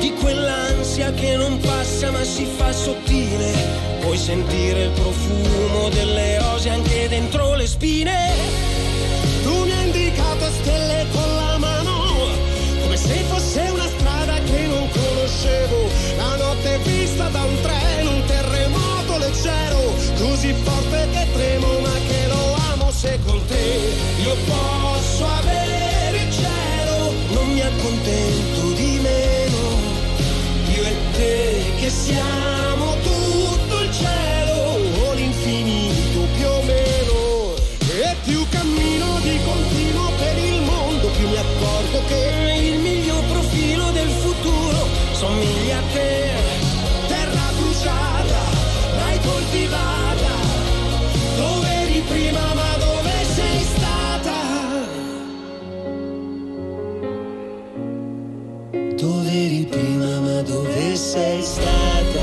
[0.00, 3.52] di quell'ansia che non passa ma si fa sottile.
[4.00, 8.16] Puoi sentire il profumo delle rose anche dentro le spine.
[9.42, 11.92] Tu mi hai indicato stelle con la mano,
[12.82, 15.88] come se fosse una strada che non conoscevo.
[16.16, 17.77] La notte vista da un treno,
[20.18, 23.92] così forte che tremo, ma che lo amo se con te
[24.22, 29.58] Io posso avere il cielo, non mi accontento di meno.
[30.74, 37.54] Io e te che siamo tutto il cielo o l'infinito più o meno.
[37.90, 43.90] E più cammino di continuo per il mondo, più mi accorgo che il miglior profilo
[43.92, 46.27] del futuro somiglia a te.
[61.18, 62.22] Sei stata?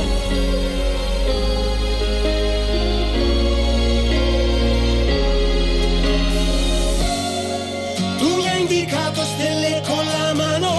[8.19, 10.73] Tu mi hai indicato stelle con la mano,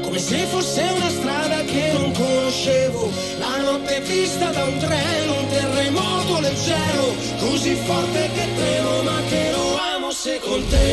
[0.00, 3.10] come se fosse una strada che non conoscevo.
[3.38, 7.06] La notte vista da un treno, un terremoto leggero,
[7.40, 10.88] così forte che tremo, ma che lo amo se con te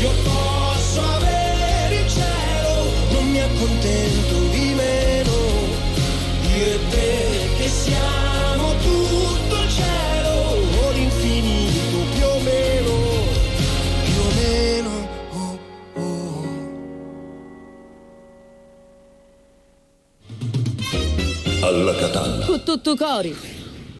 [0.00, 2.74] io posso avere il cielo,
[3.12, 5.19] non mi accontento di meno.
[7.82, 10.30] Siamo tutto il cielo
[10.82, 12.92] o l'infinito più o meno.
[14.04, 15.08] più o meno.
[21.62, 22.44] Alla Catalla.
[22.44, 23.59] Cu tutto cori.